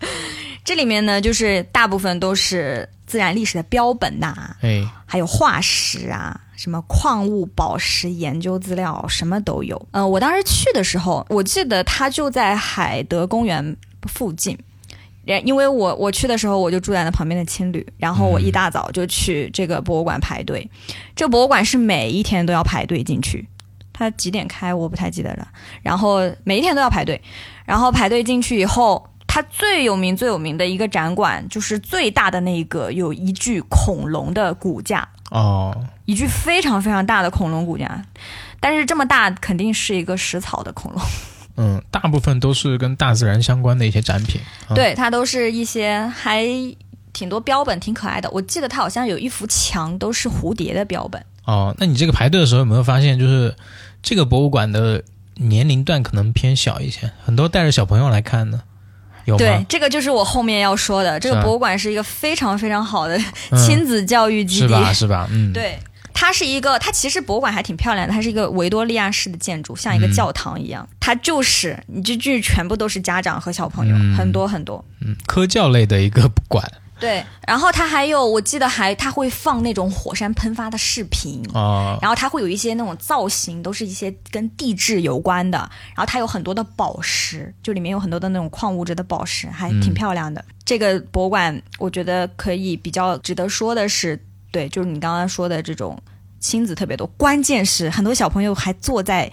[0.66, 9.80] 这里面呢，就是大部分都是自然历史的标本呐、哎，还有化石啊，什么矿物、宝石研究资料，什么都有。
[9.92, 13.78] 呃，我当时去的时候，我记得它就在海德公园
[14.12, 14.58] 附近。
[15.26, 20.70] 然因为我我去的时候，我就住在那旁边的青旅，然后我一大早就去这个博物馆排队。
[21.16, 23.48] 这博物馆是每一天都要排队进去，
[23.92, 25.48] 它几点开我不太记得了。
[25.82, 27.20] 然后每一天都要排队，
[27.66, 38.06] 然后排队进去以后，它最有名最有名的一个展馆就是最大的那个，有一具恐龙的骨架，哦，一具非常非常大的恐龙骨架，
[38.60, 41.02] 但是这么大肯定是一个食草的恐龙。
[41.58, 44.42] 嗯，大部分都是跟大自然相关的一些展品。
[44.68, 46.46] 啊对，它都是一些还
[47.14, 48.30] 挺多标本，挺可爱的。
[48.32, 51.24] 我记得它好像有一幅墙都是蝴蝶的标本。
[51.46, 53.56] 哦，那你这个排队的时候有没有发现，就是
[54.04, 55.04] 这个博物馆的
[55.36, 58.60] 年龄段可能偏小一些，很多带着小朋友来看的，
[59.26, 59.38] 有吗？
[59.38, 61.20] 对，这个就是我后面要说的。
[61.20, 63.18] 这个博物馆是一个非常非常好的
[63.52, 64.68] 嗯亲子教育基地。
[64.68, 64.94] 是吧？
[64.94, 65.28] 是吧？
[65.32, 65.80] 嗯，，对，
[66.16, 70.88] 它是一个，它其实博物馆还挺漂亮的，它是一个维多利亚式的建筑，像一个嗯教堂一样。
[71.00, 74.84] 它就是你这剧全部都是家长和小朋友，嗯很多很多。
[75.02, 76.66] 嗯，科教类的一个馆
[76.98, 81.44] 对，然后它还有，我记得还它会放那种火山喷发的视频。
[81.54, 85.58] 哦，然后它会有一些那种造型，都是一些跟地质有关的。
[85.94, 90.44] 然后它有很多的宝石，就里面有很多的那种矿物质的宝石，还挺漂亮的。
[90.64, 94.18] 这个博物馆，我觉得可以比较值得说的是，
[94.56, 96.02] 对，就是你刚刚说的这种
[96.40, 99.30] 亲子特别多，关键是很多小朋友还坐在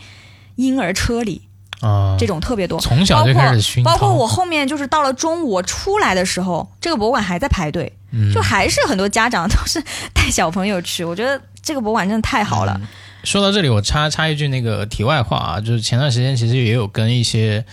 [0.56, 1.42] 婴儿车里，
[1.80, 2.80] 啊，这种特别多。
[2.80, 9.80] 从小就开始熏陶，包括我后面就是到了中午我出来的时候，这个博物馆还在排队，嗯就还是很多家长都是
[10.12, 11.04] 带小朋友去。
[11.04, 12.80] 我觉得这个博物馆真的太好了。
[13.22, 17.64] 说到这里，我插插一句那个题外话啊，就是前段时间其实也有跟一些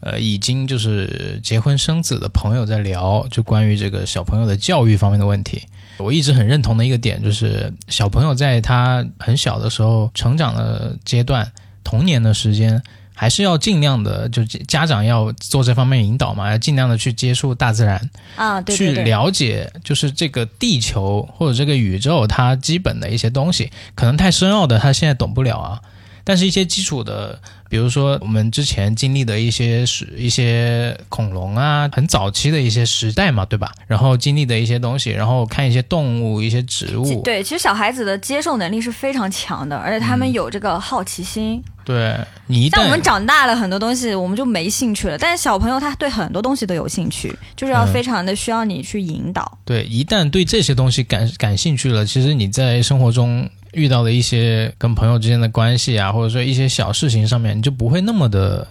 [0.00, 5.62] 呃已经就是结婚生子的朋友在聊，就关于这个小朋友的教育方面的问题。
[5.98, 11.50] 我一直很认同的一个点就是，小朋友在他很小的时候成长的阶段，
[11.84, 12.82] 童年的时间。
[13.18, 25.80] 还是要尽量的，就家长要做这方面引导嘛，要尽量的去接触大自然，啊，对去了解，就是这个地球或者这个宇宙它基本的一些东西，可能太深奥的他现在懂不了啊。
[26.28, 33.70] 但是，一些基础的，比如说我们之前经历的一些时一些恐龙啊，很早期的一些时代嘛，对吧？
[33.86, 41.62] 然后经历的一些东西，然后看一些动物、一些植物，对，其实小孩子的接受能力是非常强的，而且他们有这个好奇心。
[41.84, 49.56] 对你一像我们长大了，很多东西我们就没兴趣了，但是小朋友他对很多东西都有兴趣，就是要嗯非常的需要你去引导。
[49.64, 58.66] 对一旦对这些东西感感兴趣了，其实你在生活中遇到的一些跟朋友之间的关系啊，或者说一些小事情上面，你就不会那么的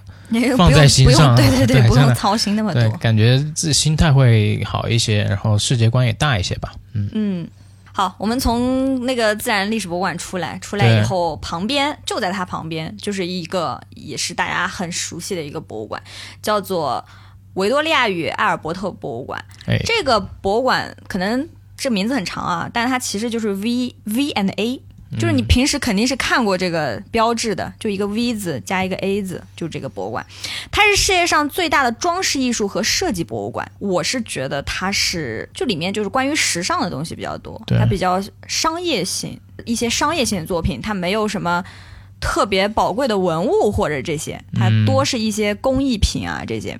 [0.57, 2.97] 放在心上对对不对真的用操心那么对，多。
[2.97, 6.73] 感觉自己心态会好一些，然后世界观也大一些吧。
[6.93, 7.47] 嗯，嗯，
[7.93, 16.01] 好，我们从那个自然历史博物馆出来，出来以后，旁边就在它旁边就是一个也是大家很熟悉的一个博物馆，
[16.41, 17.05] 叫做
[17.53, 19.39] 维多利亚与艾尔伯特博物馆。
[19.67, 24.81] 哎，这个博物馆可能这名字很长啊，但是它其实就是 V V and A，
[25.19, 30.25] 就是你平时肯定是看过这个标志的，就一个 V 字加一个 A 字，就这个博物馆。
[30.71, 33.69] 它是世界上最大的装饰艺术和设计博物馆。
[33.79, 41.63] 我是觉得它是就里面就是关于时尚的东西比较多，它比较商业性，一些商业性的作品，它没有什么。
[42.21, 46.79] 特别宝贵的文物或者这些，它嗯多是一些工艺品啊，这些。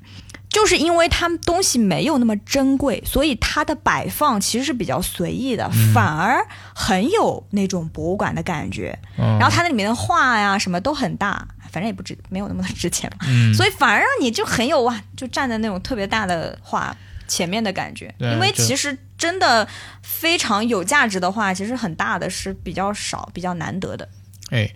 [0.55, 6.41] 就是因为它东西没有那么珍贵，所以它的摆放其实是比较随意的，反而
[6.73, 8.97] 很有那种博物馆的感觉。
[9.17, 16.95] 嗯然后它那里面的画呀什么都很大，反正也不值，没有那么值钱嘛，嗯，所以反而让你就很有哇，就站在那种特别大的画
[17.27, 18.15] 前面的感觉。
[18.19, 19.67] 因为其实真的
[20.01, 24.07] 非常有价值的画，其实很大的是比较少、比较难得的。
[24.51, 24.69] 哎，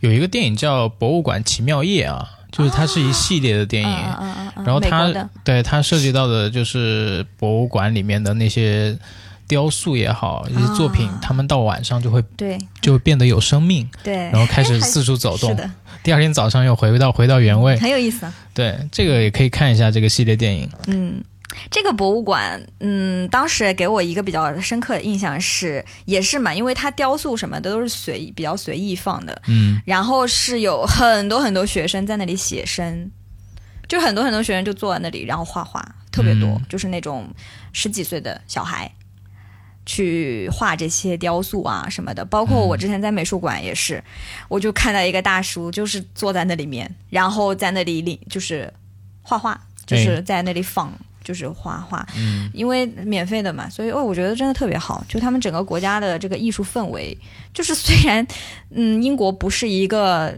[0.00, 3.98] 有一个电影叫《博物馆奇妙夜》啊，就是它是一系列的电影，
[4.64, 5.12] 然后它
[5.44, 8.96] 对它涉及到的就是博物馆里面的那些
[9.46, 12.58] 雕塑也好，一些作品，啊他们到晚上就会对。
[12.80, 15.70] 就变得有生命，对，然后开始 四处走动，是的，
[16.02, 17.76] 第二天早上又回到回到原位。
[17.78, 18.24] 很有意思。
[18.24, 18.34] 啊。
[18.54, 20.68] 对，这个也可以看一下这个系列电影。
[20.86, 21.22] 嗯，
[21.70, 33.10] 这个博物馆，嗯，当时给我一个比较深刻的印象是，也是嘛，因为它雕塑什么的都是随意比较随意放的，嗯，然后是有很多很多学生在那里写生，
[33.86, 36.62] 就很多很多学生就坐在那里，然后画画，特别多，嗯。
[36.68, 37.28] 就是那种
[37.72, 38.90] 十几岁的小孩。
[39.90, 44.04] 去画这些雕塑啊什么的，包括我之前在美术馆也是，
[44.46, 48.70] 我就看到一个大叔，就是坐在那里面，然后在那里领就是
[49.22, 50.92] 画画，就是在那里仿，
[51.28, 55.04] 就是画画，嗯因为免费的嘛，所以哦，我觉得真的特别好。
[55.06, 57.14] 就他们整个国家的这个艺术氛围，
[57.52, 58.26] 就是虽然
[58.70, 60.34] 嗯，英国不是一个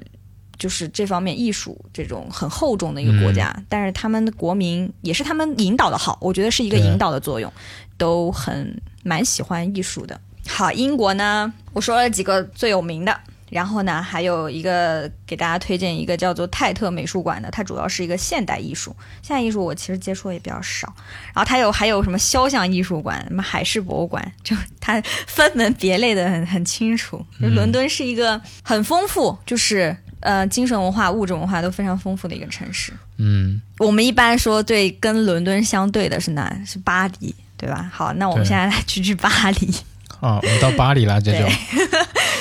[0.59, 7.53] 就是这方面艺术这种很厚重的一个国家，但是他们的国民也是他们引导的好，我觉得是一个引导的作用，
[7.97, 10.21] 都很蛮喜欢艺术的。
[10.49, 13.17] 好，英国呢，我说了几个最有名的。
[13.51, 18.95] 然后呢，还有一个给大家推荐一个叫做泰特美术馆的，它主要是一个现代艺术。
[19.21, 20.87] 现代艺术我其实接触的也比较少。
[21.35, 27.25] 然后它有还有什么肖像艺术馆、什么海事博物馆，就它分门别类的很很清楚。
[27.41, 32.93] 就伦敦是一个很丰富，就是呃精神文化、物质文化都非常丰富的一个城市。
[33.19, 36.57] 嗯，我们一般说对跟伦敦相对的是哪？
[36.65, 37.91] 是巴黎，对吧？
[37.93, 39.75] 好，那我们现在来去去巴黎。
[40.21, 41.47] 啊，我们到巴黎了，这就对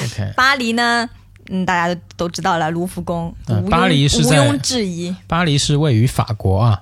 [0.06, 0.34] OK。
[0.36, 1.10] 巴黎呢，
[1.50, 5.16] 嗯，大家都都知道了，卢浮宫，嗯巴黎是在毋庸置疑。
[5.28, 6.82] 巴黎是位于法国啊，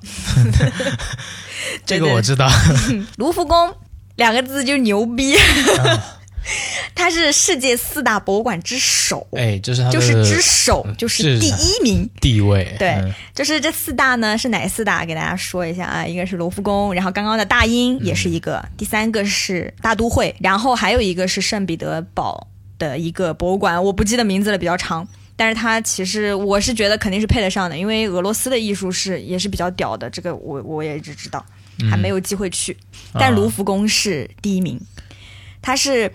[1.85, 2.49] 这个我知道。
[3.17, 3.73] 卢浮宫
[4.15, 6.16] 两个字就牛逼，啊
[6.95, 12.09] 它是世界四大博物馆之首，哎，这是它就是之首，就是第一名。
[12.21, 12.75] 地位。
[12.79, 15.05] 对嗯就是这四大呢是哪四大？
[15.05, 22.47] 给大家说一下啊，一个是卢浮宫，然后刚刚的大英也是一个，第三个是大都会，然后还有一个是圣彼得堡
[22.79, 25.07] 的一个博物馆，我不记得名字了，比较长。
[25.35, 31.45] 但是它其实我是觉得肯定是配得上的，因为俄罗斯的艺术是也是比较屌的，这个我我也一直知道，
[31.91, 32.75] 还没有机会去。
[33.13, 34.81] 但卢浮宫是第一名，
[35.61, 36.11] 它是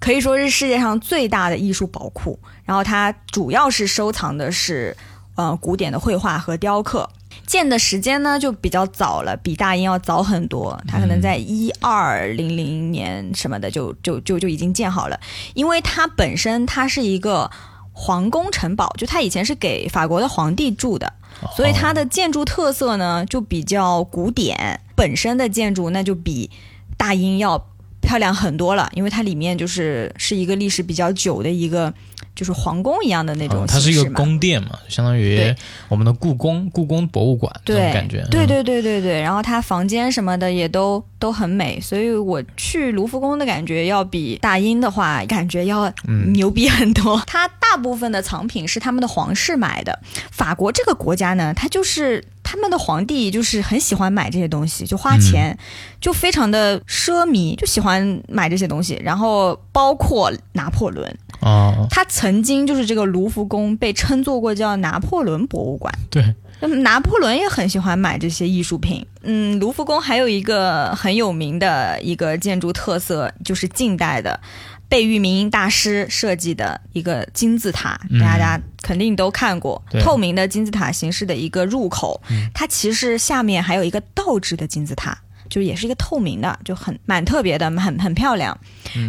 [0.00, 4.96] 可以说是世界上最大的艺术宝库，然后它主要是收藏的是
[5.34, 7.08] 呃古典的绘画和雕刻。
[7.46, 10.78] 建的时间呢就比较早了，比大英要早很多。
[10.86, 15.18] 它可能在一二零零年什么的就就就就已经建好了，
[15.54, 17.50] 因为它本身它是一个
[17.92, 21.12] 皇宫城堡，就它以前是给法国的皇帝住的，
[21.56, 26.50] 所以它的建筑特色呢就比较古典，本身的建筑那就比
[26.96, 27.66] 大英要
[28.00, 31.92] 漂亮很多了，因为它里面就是是一个历史比较久的一个
[32.34, 35.54] 就是皇宫一样的那种哦它是一个宫殿嘛，相当于
[35.88, 38.20] 我们的故宫、故宫博物馆这种，感觉。
[38.22, 47.22] 嗯，对对对对对，然后它房间什么的也都都很美，所以我去卢浮宫的感觉要比大英的话感觉要嗯牛逼很多。
[47.26, 49.98] 它大部分的藏品是他们的皇室买的，
[50.30, 52.24] 法国这个国家呢，它就是。
[52.50, 55.54] 他们的皇帝就是很喜欢买这些东西，就花钱，
[56.00, 58.98] 就非常的奢靡，就喜欢买这些东西。
[59.04, 65.92] 然后包括拿破仑，哦，他曾经就是这个卢浮宫被称作过叫拿破仑博物馆。
[66.08, 69.04] 对，那么拿破仑也很喜欢买这些艺术品。
[69.22, 74.40] 嗯，卢浮宫还有一个很有名的一个建筑特色，就是近代的
[74.88, 82.20] 贝聿铭大师设计的一个金字塔，嗯大家肯定都看过，透明的金字塔形式的一个入口，
[82.54, 85.16] 它其实下面还有一个倒置的金字塔。
[85.48, 88.56] 就也是一个透明的，就很蛮特别的，很很漂亮。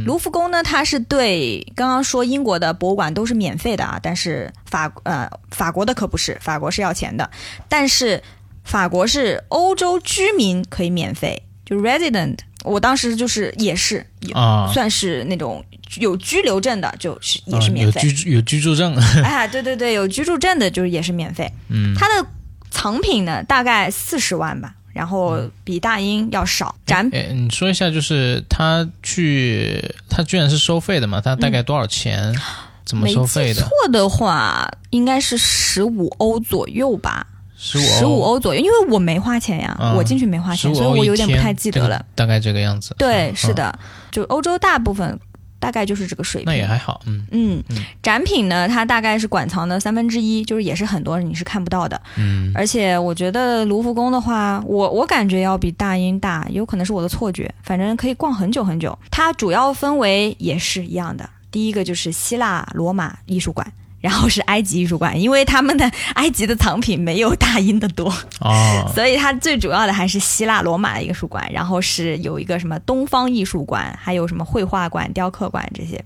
[0.05, 7.29] 卢浮宫呢，它是对刚刚说英国的博物馆都是免费的啊，但是法呃法国的可不是，法国是要钱的。
[7.67, 8.21] 但是
[8.63, 12.37] 法国是欧洲居民可以免费，就 resident。
[12.65, 15.63] 我当时就是也是有啊算是那种
[15.97, 18.01] 有居留证的，就是也是啊免费。
[18.03, 21.49] 有居住有居住证， 哎，对对对，有居住证的，就是也是免费。
[21.69, 22.27] 嗯，它的
[22.69, 26.75] 藏品呢，大概四十万吧，然后比大英要少。
[26.85, 31.21] 展哎，你说一下，就是他去，他居然是收费的嘛？
[31.21, 32.35] 他大概多少钱？
[32.83, 33.91] 怎么收费的记错？
[33.93, 37.25] 的话，应该是十五欧左右吧，
[37.55, 42.93] 十五欧左右，因为我没花钱呀，嗯我进去没花钱，所以我有点不太记得了。，大概这个样子。
[42.97, 43.79] 对，嗯是，的，
[44.11, 45.17] 就欧洲大部分
[45.59, 46.45] 大概就是这个水平。
[46.51, 52.01] 那也还好，嗯嗯嗯，展品呢，它大概是馆藏的三分之一，就是也是很多你是看不到的。
[52.17, 58.97] 嗯而且我觉得卢浮宫的话，我我感觉要比大英大，有可能是我的错觉，反正可以逛很久很久。
[59.11, 63.71] 它主要分为也是一样的，第一个就是希腊罗马艺术馆。
[64.01, 71.45] 然后是埃及艺术馆，因为他们的 埃及的藏品没有大英的多，哦，所以它最主要的还是希腊罗马的艺术馆。
[71.51, 76.03] 然后是有一个什么东方艺术馆，还有什么绘画馆、雕刻馆这些。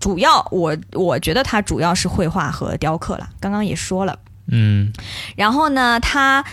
[0.00, 4.18] 主要我我觉得它主要是绘画和雕刻了，刚刚也说了。
[4.50, 4.92] 嗯
[5.36, 6.44] 然后呢，它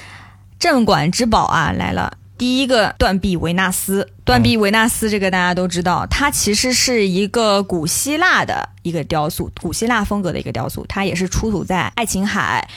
[0.60, 2.18] 镇馆之宝啊来了。
[2.38, 12.68] 第一个断臂维纳斯，断臂维纳斯这个大家都知道，它其实是一个古希腊的一个雕塑，古希腊风格的一个雕塑，它也是出土在爱琴海。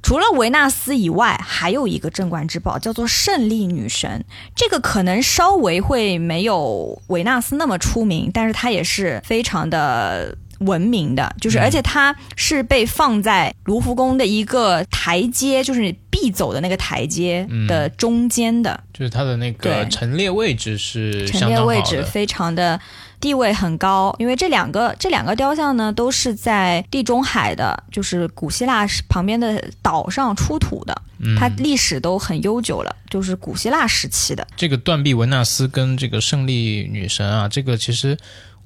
[0.00, 11.62] 除了维纳斯以外，还有一个镇馆之宝叫做胜利女神，这个可能稍微会没有维纳斯那么出名，但是它也是非常的闻名的，就是嗯。
[11.62, 22.80] 而且它是被放在卢浮宫的一个台阶，就是必必走的那个台阶的中间的，就是它的那个陈列位置是陈列位置非常的
[23.20, 31.02] 地位很高，因为这两个这两个雕像呢都是在地中海的，就是古希腊旁边的岛上出土的，
[31.38, 34.44] 它历史都很悠久了，就是古希腊时期的。
[34.56, 38.18] 这个断臂维纳斯跟这个胜利女神啊，这个其实。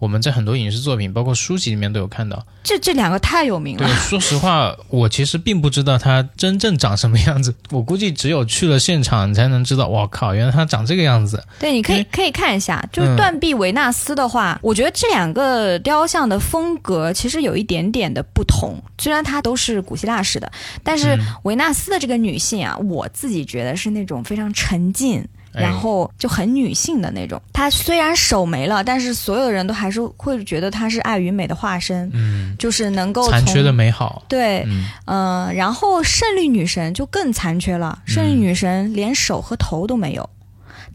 [0.02, 2.44] 我们在很多影视作品，包括书籍里面都有看到。
[2.64, 3.86] 这这两个太有名了。
[3.86, 7.54] 对，说实话，我其实并不知道它真正长什么样子。
[7.70, 9.86] 我估计只有去了现场，你才能知道。
[9.90, 11.40] 哇靠，原来它长这个样子。
[11.60, 18.76] 对，你可以可以看一下，就是断臂维纳斯的话，我觉得这两个雕像的风格其实有一点点的不同。
[18.98, 20.50] 虽然它都是古希腊式的，
[20.82, 25.24] 但是维纳斯的这个女性啊，我自己觉得是那种非常沉静。
[25.52, 34.66] 然后就很女性的那种，她虽然手没了，但是所有人都还是会觉得她是爱与美的化身，嗯，就是能够残缺的美好，对，
[35.06, 40.28] 嗯，然后胜利女神就更残缺了，胜利女神连手和头都没有。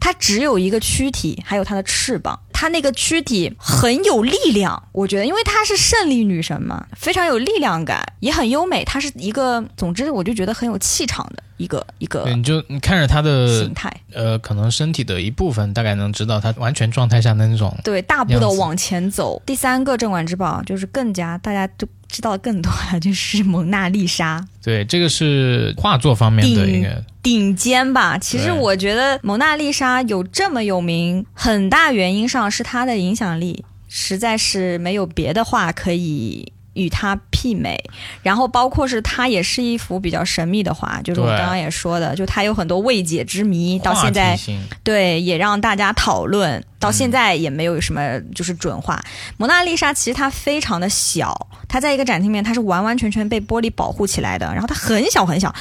[0.00, 2.38] 它只有一个躯体，还有它的翅膀。
[2.52, 8.84] 它那个躯体很有力量，我觉得，因为她是胜利女神嘛，非常有力量感，也很优美。
[8.84, 12.24] 她是一个，总之我就觉得很有气场的一个一个。
[12.34, 17.76] 你就你看着他的形态，呃，可能身体的一部分，大概能知道他完全状态下的那种。
[17.84, 19.42] 对，大步的往前走。
[19.44, 24.42] 第三个镇馆之宝就是更加大家都知道更多了，就是蒙娜丽莎。
[24.62, 27.04] 对，这个是画作方面的一个。
[27.20, 37.78] 顶尖吧，其实我觉得蒙娜丽莎有这么有名，很大原因上是她的影响力，实在是没有别的画可以与它媲美。
[38.22, 44.38] 然后包括是它也是一幅比较神秘的画，就是我刚刚也说的，就它有很多未解之谜，到现在
[44.82, 46.64] 对也让大家讨论。
[46.80, 49.02] 到现在也没有什么就是准话。
[49.36, 54.46] 蒙娜丽莎其实它非常的小，它在一个展厅里面，它是完完全全被玻璃保护起来的。
[54.52, 55.52] 然后它很小很小，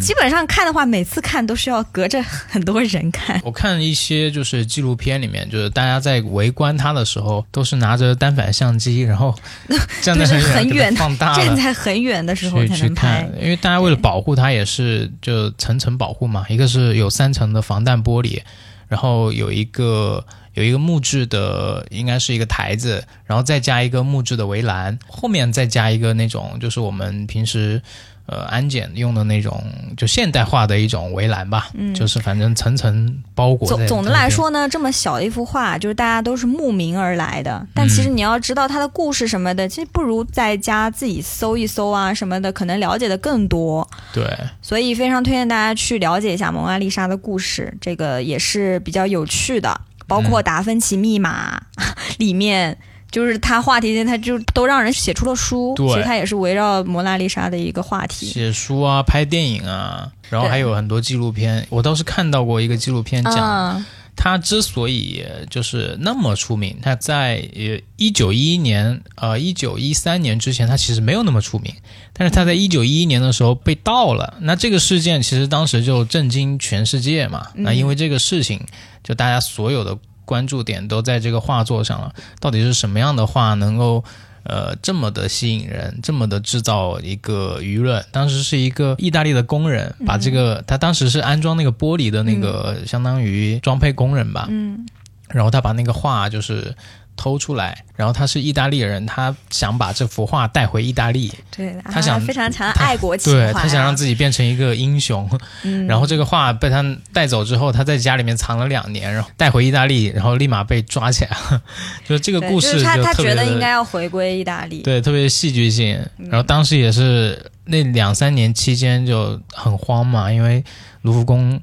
[0.00, 3.38] 基本上看的话，每次看都是要隔着很多人看。
[3.44, 9.34] 我看一些就是纪录片里面，就是大家在围观它的时候，都是拿着单反相机，然后
[10.00, 10.53] 站在很远
[10.96, 13.30] 放大，站在很远的时候才能看。
[13.40, 16.44] 因为大家为了保护它，也是就层层保护嘛。
[16.48, 18.40] 一个是有三层的防弹玻璃，
[18.88, 20.24] 然后有一个。
[20.54, 27.82] 有一个木质的，应该是一个台子，然后再加一个木质的围栏，后面再加一个那种，就是我们平时，
[28.26, 29.62] 呃，安检用的那种，
[29.96, 31.68] 就现代化的一种围栏吧。
[31.74, 33.68] 嗯，就是反正层层包裹。
[33.68, 37.66] 总总的来说呢，这么小的一幅画，就是大家都是慕名而来的。
[37.74, 43.86] 但其实你要知道它的故事什么的，其实不如在家自己搜一搜啊什么的，可能了解的更多。
[44.12, 44.24] 对。
[44.62, 49.78] 所以非常推荐大家去了解一下蒙娜丽莎的故事，这个也是比较有趣的。
[50.06, 51.58] 包括《达芬奇密码
[52.18, 52.76] 》里面，
[53.14, 55.72] 就是他话题，他就都让人写出了书。
[55.76, 58.26] 其实他也是围绕蒙娜丽莎的一个话题。
[58.26, 61.64] 写书啊，拍电影啊，然后还有很多纪录片。
[61.70, 63.84] 我倒是看到过一个纪录片讲，
[64.16, 71.72] 他之所以就是那么出名，他在呃一九一一年呃一九一三年之前，他其实没有那么出名。
[72.12, 77.46] 但是他在一九一一年的时候被盗了，那这个事件其实当时就震惊全世界嘛。
[77.54, 78.60] 那因为这个事情。
[79.06, 84.04] 就大家所有的关注点都在这个画作上了，到底是什么样的画能够，
[84.44, 88.04] 呃，这么的吸引人，这么的制造一个舆论？
[88.10, 94.86] 当时是一个意大利的工人把这个，他当时是安装那个玻璃的那个，相当于装配工人吧，嗯，
[95.28, 96.74] 然后他把那个画就是。
[97.16, 101.32] 偷出来，然后他是意大利人，他想把这幅画带回意大利。
[101.56, 105.28] 对，他想非常强的爱国情怀，对他想让自己变成一个英雄。
[105.62, 111.62] 嗯，然后这个画被他带走之后，他在家里面藏了两年，然后带回意大利，然后立马被抓起来了。
[112.08, 116.04] 就这个故事，他他觉得应该要回归意大利，对，特别戏剧性。
[116.18, 120.64] 然后当时也是那两三年期间就很慌嘛，因为
[121.02, 121.60] 卢浮宫。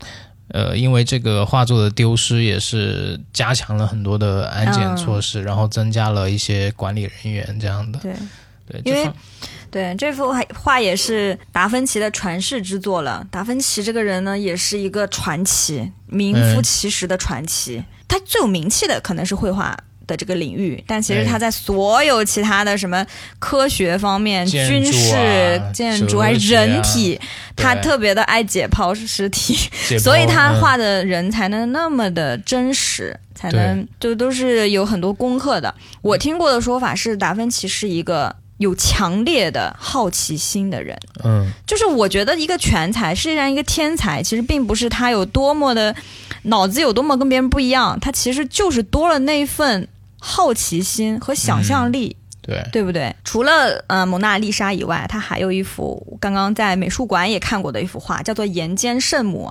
[0.53, 7.99] 呃，因为这个画作的丢失，也是加强了很多的安检措施，然后增加了一些管理人员这样的。
[7.99, 8.13] 对，
[8.67, 9.11] 对，因为
[9.69, 13.25] 对这幅画也是达芬奇的传世之作了。
[13.31, 17.83] 达芬奇这个人呢，也是一个传奇，名副其实的传奇。
[18.07, 19.77] 他最有名气的可能是绘画。
[20.11, 23.05] 的这个领域，但其实他在所有其他的什么
[23.39, 27.17] 科学方面、军事、建筑还是人体，
[27.55, 29.55] 他特别的爱解剖尸体，
[29.97, 35.73] 所以他画的人才能那么的真实，才能就都是有很多功课的。
[36.01, 40.97] 我听过的说法是，达芬奇是一个有强烈的好奇心的人。
[41.23, 45.95] 嗯，就是我觉得一个全才，世界上一个天才，其实并不是他有多么的
[46.43, 49.87] 脑子有多么跟别人不一样，他其实就是多了那一份。
[50.23, 53.13] 好奇心和想象力，对，对不对？
[53.25, 59.49] 除了呃蒙娜丽莎以外，它还有一幅刚刚在美术馆也看过的一幅画，叫做《岩间圣母》。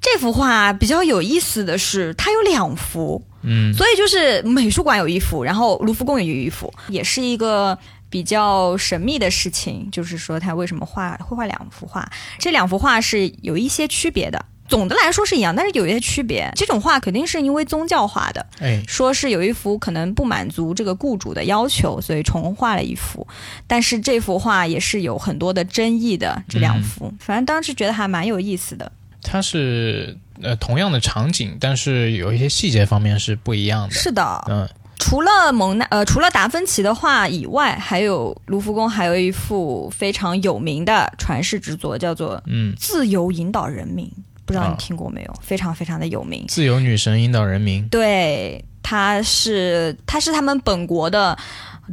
[0.00, 7.78] 这幅画比较有意思的是，它有两幅，嗯，所以就是美术馆有一幅，然后卢浮宫也有一幅，也是一个。
[8.12, 12.06] 比较神秘的事情，就是说他为什么画会画两幅画？
[12.38, 14.44] 这两幅画是有一些区别的。
[14.68, 16.50] 总的来说是一样，但是有一些区别。
[16.54, 23.26] 这种画肯定是因为宗教画的，哎，说是有一幅可能不满足这个雇主的要求，所以重画了一幅。
[23.66, 26.42] 但是这幅画也是有很多的争议的。
[26.48, 28.90] 这两幅，反正当时觉得还蛮有意思的。
[29.22, 33.94] 它是呃同样的场景，但是有一些细节方面是不一样的。
[33.94, 34.68] 是的，嗯。
[34.98, 44.06] 除了蒙娜呃，除了达芬奇的画以外，还有卢浮宫还有一幅非常有名的传世之作，叫做《嗯自由引导人民》，
[44.44, 45.34] 不知道你啊听过没有？
[45.40, 46.44] 非常非常的有名。
[46.48, 47.86] 自由女神引导人民。
[47.88, 51.36] 对，她是她是他们本国的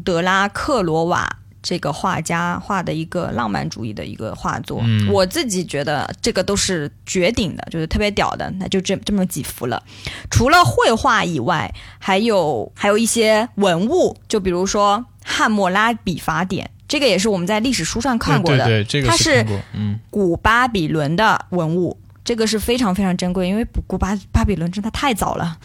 [0.03, 1.27] 德拉克罗瓦
[1.61, 4.81] 这个画家画的一个浪漫主义的一个画作。
[4.83, 8.49] 嗯我自己觉得这个都是绝顶的，就是特别屌的。
[8.57, 9.83] 那就这这么几幅了。
[10.31, 18.65] 除了绘画以外，还有还有一些文物，就比如说《汉谟拉比法典》，这个也是我们在历史书上看过的。
[18.65, 19.45] 对对对，这个它是
[20.09, 21.97] 古巴比伦的文物，
[22.29, 25.57] 这个是非常非常珍贵，因为古巴巴比伦真的太早了。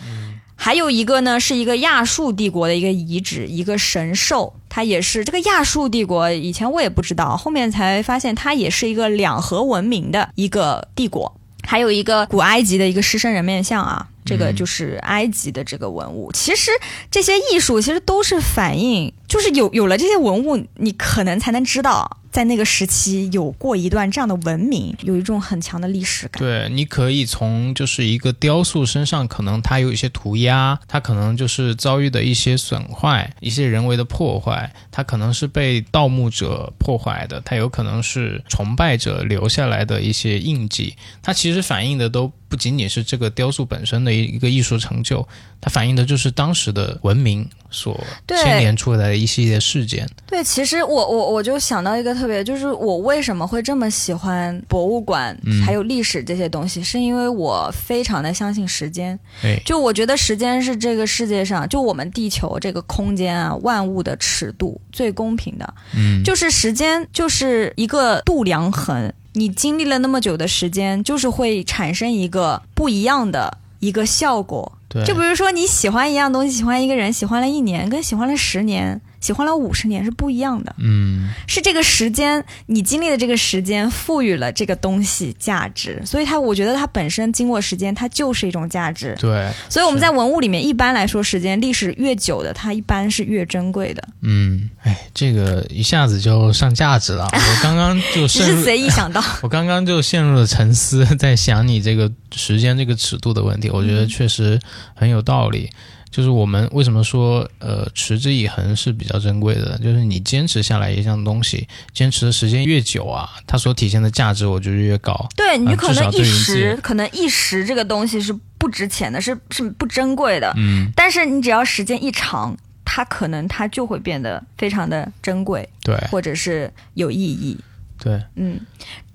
[0.57, 6.33] 还有一个呢，是一个亚述帝国的一个遗址，一个神兽，它也是这个亚述帝国。
[6.33, 11.39] 以前我也不知道，后面才发现它也是一个两河文明的一个帝国。
[11.67, 16.31] 还有一个古埃及的一个狮身人面像啊，这个就是埃及的这个文物。
[16.33, 16.71] 其实
[17.11, 26.41] 这些艺术其实都是反映，就是有有了这些文物，你可能才能知道，在那个时期有过一段这样的文明，有一种很强的历史感。
[26.43, 45.27] 对，你可以从就是一个雕塑身上，可能它有一些涂鸦，它可能就是遭遇的一些损坏，一些人为的破坏，它可能是被盗墓者破坏的，它有可能是崇拜者留下来的一些印记，它其实反映的都不仅仅是这个雕塑本身的一个艺术成就，
[45.61, 50.09] 它反映的就是当时的文明所对牵连出来的一系列事件。
[50.25, 59.19] 对，其实我我我就想到一个特别，就是我为什么会这么喜欢博物馆、嗯还有历史这些东西，是因为我非常的相信时间。
[59.43, 65.75] 哎，就我觉得时间是这个世界上，就我们地球这个空间啊，万物的尺度最公平的。
[65.97, 74.73] 嗯，就是时间就是一个度量衡，你经历了那么久的时间，就是会产生一个不一样的一个效果。
[74.89, 80.75] 对，就比如说你喜欢一样东西，喜欢一个人，喜欢了一年，跟喜欢了十年、喜欢了五十年是不一样的。
[80.77, 89.17] 嗯，是这个时间，你经历的这个时间赋予了这个东西价值，所以它，我觉得它本身经过时间，它就是一种价值。
[89.19, 94.07] 对，所以我们在文物里面，一般来说，时间历史越久的，它一般是越珍贵的。
[94.21, 97.27] 嗯，哎，这个一下子就上价值了。
[97.33, 103.71] 我刚刚就只是深，随意想到， 我刚刚就陷入了沉思，在想你这个时间这个尺度的问题。
[103.71, 104.61] 我觉得确实
[104.95, 105.71] 很有道理。
[106.15, 109.77] 就是我们为什么说呃持之以恒是比较珍贵的？
[109.79, 115.29] 就是你坚持下来一项东西，坚持的时间越久啊，它所体现的价值我觉得越高。
[115.35, 120.55] 对你可能一时，可能一时这个东西是不值钱的，是是不珍贵的。
[120.57, 127.59] 嗯，但是你只要时间一长，它可能它就会变得非常的珍贵，对或者是有意义。
[127.99, 128.61] 对，嗯，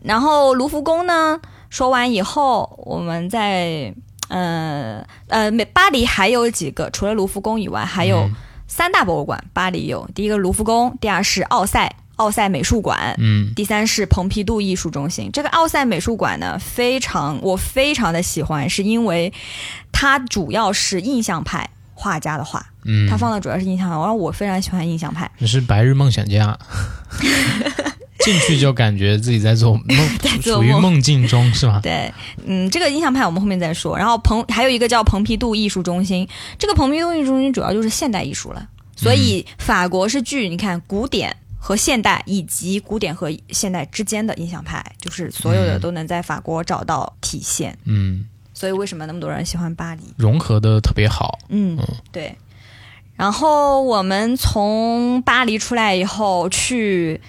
[0.04, 1.40] 然后卢浮宫呢，
[1.70, 3.94] 说完以后，我们在
[4.30, 8.32] 呃呃，美巴黎还有几个，除了卢浮宫以外，还有嗯
[8.68, 9.44] 三大博物馆。
[9.52, 15.30] 巴黎有第一个卢浮宫，第二是奥赛奥赛美术馆，嗯第三是蓬皮杜艺术中心。
[15.32, 19.34] 这个奥赛美术馆呢，非常我非常的喜欢，是因为
[19.92, 25.30] 它主要是印象派画家的画，嗯，它放的主要是印象派，然后我非常喜欢印象派。
[25.38, 26.58] 你是白日梦想家，
[28.20, 31.80] 进去就感觉自己在做 梦，做梦处于梦境中是吗？
[31.82, 32.12] 对，
[32.46, 33.98] 嗯，这个印象派我们后面再说。
[33.98, 38.68] 然后蓬还有一个叫蓬皮杜艺术中心，这个蓬皮杜艺术中心主要就是现代艺术了。
[38.96, 47.78] 所以法国是具你看古典和现代以及古典和现代之间的印象派，就是所有的嗯都能在法国找到体现。
[47.86, 50.02] 嗯，所以为什么那么多人喜欢巴黎？
[50.18, 51.40] 融合的特别好。
[51.48, 52.36] 嗯嗯，对。
[53.16, 57.20] 然后我们从巴黎出来以后，去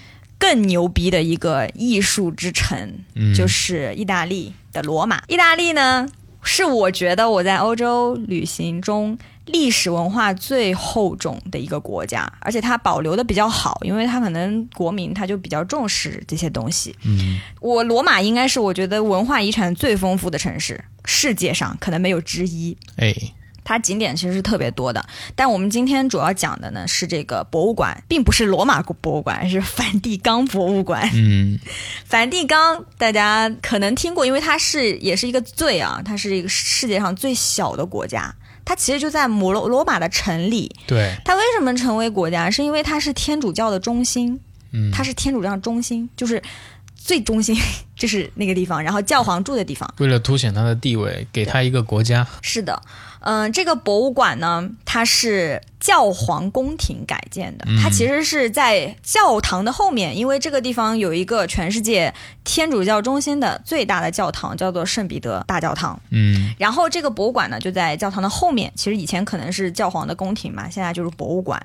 [0.41, 5.21] 更牛逼的一个艺术之城，嗯，就是意大利的罗马。
[5.27, 6.09] 意大利呢，
[6.41, 9.15] 是我觉得我在欧洲旅行中
[9.45, 16.95] 历史文化最厚重的一个国家，而且它保留的比较好，因为它可能国民他就比较重视这些东西。
[17.05, 22.75] 嗯我罗马应该是我觉得文化遗产最丰富的城市，世界上可能没有之一。
[22.97, 23.13] 哎，
[23.63, 25.03] 它景点其实是特别多的。
[25.35, 31.09] 但我们今天主要讲的呢是这个博物馆，并不是罗马博物馆，是梵蒂冈博物馆。
[31.13, 31.59] 嗯，
[32.05, 38.33] 梵蒂冈大家可能听过，因为它是也是一个最啊，它是一个世界上最小的国家。
[38.63, 40.71] 它其实就在摩罗罗马的城里。
[40.85, 42.49] 对，它为什么成为国家？
[42.49, 44.39] 是因为它是天主教的中心。
[44.71, 46.41] 嗯，它是天主教中心，就是
[46.95, 47.57] 最中心，
[47.97, 49.91] 就是那个地方，然后教皇住的地方。
[49.97, 52.25] 为了凸显它的地位，给它一个国家。
[52.41, 52.81] 是的，
[53.21, 62.13] 嗯、这个博物馆呢，它是教皇宫廷改建的，它其实是在教堂的后面，因为这个地方有一个全世界
[62.43, 65.99] 天主教中心的最大的教堂，叫做圣彼得大教堂。
[66.09, 68.71] 嗯，然后这个博物馆呢，就在教堂的后面。
[68.75, 71.63] 其实以前可能是教皇的宫廷嘛，现在就是博物馆。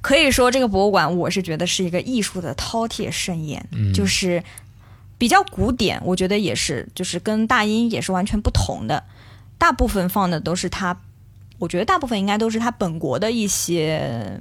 [0.00, 4.42] 可以说，这个博物馆我是觉得是一个艺术的饕餮盛宴，就是
[5.16, 6.00] 比较古典。
[6.04, 9.02] 我觉得也是，就是跟大英也是完全不同的。
[9.58, 10.96] 大部分放的都是他，
[11.58, 14.40] 我觉得大部分应该都是他本国的一些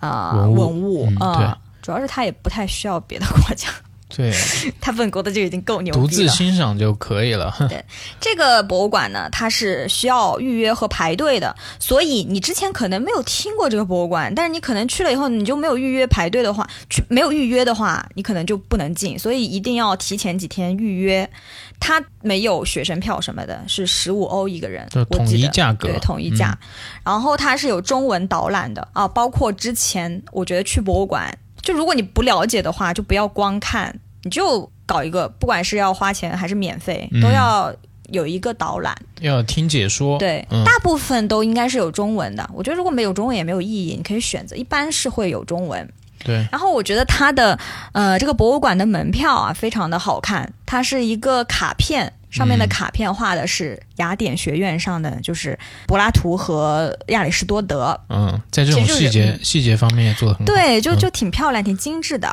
[0.00, 1.06] 啊、呃、文物。
[1.06, 1.66] 啊嗯呃对。
[1.82, 3.68] 主要是他也不太需要别的国家，
[4.14, 4.32] 对，
[4.80, 6.06] 他本国的就已经够牛逼了。
[6.06, 7.54] 独自欣赏就可以了。
[7.68, 7.84] 对
[8.20, 21.28] 这个博物馆呢，它是需要预约和排队的，所以你之前可能没有听过这个博物馆，但是你可能去了以后，你就没有预约排队的话，去没有预约的话，你可能就不能进，所以一定要提前几天预约。
[21.78, 26.58] 它没有学生票什么的，是十五欧一个人，就统一价格对，统一价。
[27.04, 31.30] 然后它是有中文导览的啊，包括之前我觉得去博物馆，
[31.66, 33.92] 就如果你不了解的话，就不要光看，
[34.22, 37.74] 你就搞一个，不管是要花钱还是免费，嗯都要
[38.12, 38.96] 有一个导览。
[39.20, 40.16] 要听解说。
[40.16, 42.48] 对，嗯大部分都应该是有中文的。
[42.54, 45.92] 我觉得如果没有中文也没有意义，你可以选择，一般是会有中文。
[46.24, 47.58] 对，然后我觉得它的
[47.92, 52.12] 呃这个博物馆的门票啊非常的好看，它是一个卡片。
[52.30, 60.52] 上面的嗯卡片画的是雅典学院上的，就是柏拉图和亚里士多德，嗯，在这种细节嗯细节方面也做的很好。
[60.52, 62.26] 对，就嗯就挺漂亮、挺精致的。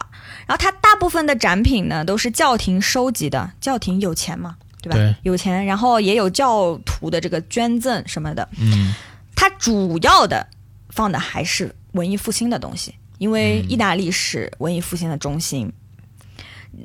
[0.45, 4.97] 然后它大部分的展品呢都是教廷收集的，教廷有钱嘛，对吧？
[4.97, 8.47] 对有钱，然后也有教徒的这个捐赠什么的。
[8.59, 8.93] 嗯，
[9.35, 10.45] 它主要的
[10.89, 15.71] 放的还是文艺复兴的东西，因为意大利是文艺复兴的中心。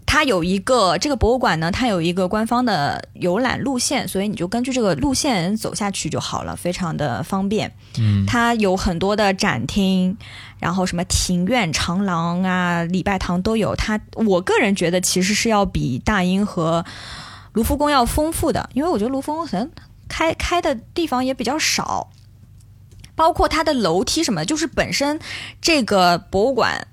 [0.04, 7.72] 它有一个这个博物馆呢，它有一个官方的游览路线，所以你就根据这个路线走下去就好了，非常的方便。
[7.98, 10.16] 嗯，它有很多的展厅，
[10.58, 13.74] 然后什么庭院、长廊啊、礼拜堂都有。
[13.76, 16.84] 它我个人觉得其实是要比大英和
[17.52, 19.70] 卢浮宫要丰富的，因为我觉得卢浮宫可能
[20.08, 22.10] 开开的地方也比较少，
[23.14, 25.18] 包括它的楼梯什么的，就是本身
[25.62, 26.86] 这个博物馆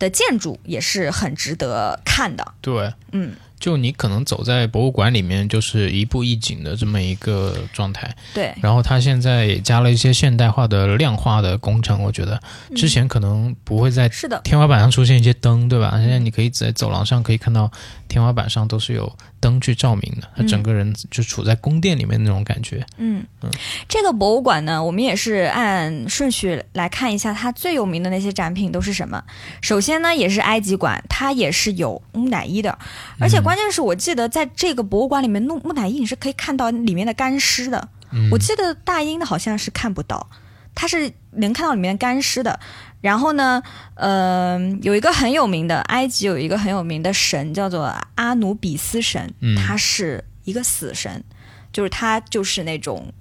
[0.00, 2.54] 的建筑也是很值得看的。
[2.60, 8.12] 对，嗯，就你可能走在博物馆里面，就是一步一景的这么一个状态。
[8.34, 12.40] 对，然后它现在也加了一些现代化的量化的工程，我觉得
[12.74, 15.92] 之前可能不会在是的，天花板上出现一些灯，对吧？
[15.98, 17.70] 现在你可以在走廊上可以看到
[18.08, 22.84] 天花板上都是有灯去照明的，它整个人就处在宫殿里面那种感觉。
[22.96, 23.50] 嗯嗯，
[23.86, 29.22] 这个博物馆呢，我们也是按顺序来看一下它最有名的那些展品都是什么。
[29.60, 32.78] 首先呢，也是埃及馆，它也是有木乃伊的，
[33.18, 37.88] 而且关键是我记得在这个博物馆里面，木木乃伊你是可以看到里面的干尸的。
[38.12, 40.28] 嗯我记得大英的好像是看不到，
[40.74, 42.58] 它是能看到里面干尸的。
[43.00, 43.62] 然后呢，
[43.94, 51.24] 呃，有一个很有名的埃及有一个很有名的神叫做阿努比斯神，嗯他是一个死神，
[51.72, 53.12] 就是他就是那种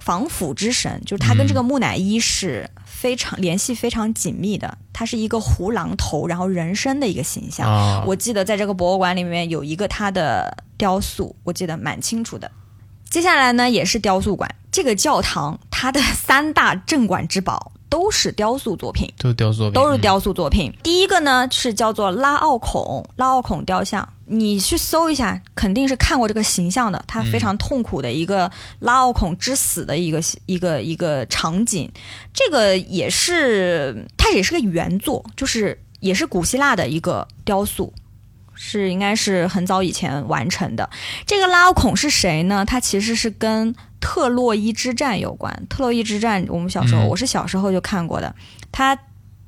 [0.00, 2.68] 防腐之神，就是他跟这个木乃伊是
[3.04, 4.78] 非常联系非常紧密的。
[4.90, 7.70] 他是一个胡狼头，然后人身的一个形象。
[7.70, 12.50] 啊，我记得在这个博物馆里面有一个他的雕塑，我记得蛮清楚的。
[13.10, 14.50] 接下来呢，也是雕塑馆。
[14.72, 20.74] 这个教堂它的三大镇馆之宝都是雕塑作品，都是雕塑作品，都是雕塑作品。
[20.82, 27.04] 第一个呢是叫做拉奥孔，拉奥孔雕像，你去搜一下，肯定是看过这个形象的。
[27.06, 31.88] 他非常痛苦的一个拉奥孔之死的一个一个一个场景，
[32.32, 37.94] 这个也是它也是个原作，就是也是古希腊的一个雕塑。
[38.56, 40.88] 是应该是很早以前完成的。
[41.26, 42.64] 这个拉奥孔是谁呢？
[42.64, 43.74] 他其实是跟
[44.04, 45.66] 特洛伊之战有关。
[45.70, 48.34] 特洛伊之战，我们小时候、嗯我是小时候就看过的。
[48.70, 48.94] 它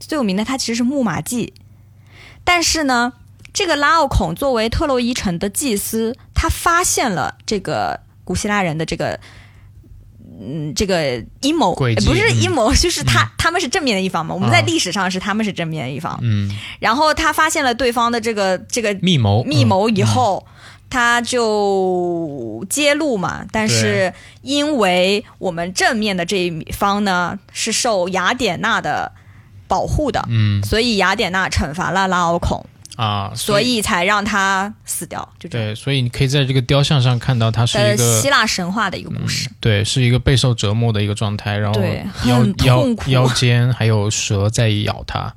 [0.00, 1.52] 最有名的，它其实是木马计。
[2.42, 3.12] 但是呢，
[3.52, 9.20] 这个拉奥孔作为特洛伊城的祭司，他发现了这个古希腊人的这个。
[10.38, 14.34] 嗯，这个阴谋不是嗯阴谋，就是他、他们是正面的一方嘛。
[14.34, 20.46] 我们在啊历史上是他们是正面的一方，嗯，然后他发现了对方的这个这个密谋，密谋以嗯后，
[20.89, 24.12] 他就揭露嘛，但是
[24.43, 29.12] 因为我们正面的这一方呢是受雅典娜的
[29.68, 32.64] 保护的，嗯所以雅典娜惩罚了拉奥孔，
[32.95, 35.28] 啊，所以才让他死掉。
[35.39, 39.51] 就对，所以你可以在这个雕像上看到它是一呃，个希腊神话的一个故事。
[39.61, 45.34] 对，是一个备受折磨的一个状态，然后对腰很腰痛苦腰间还有蛇在咬它，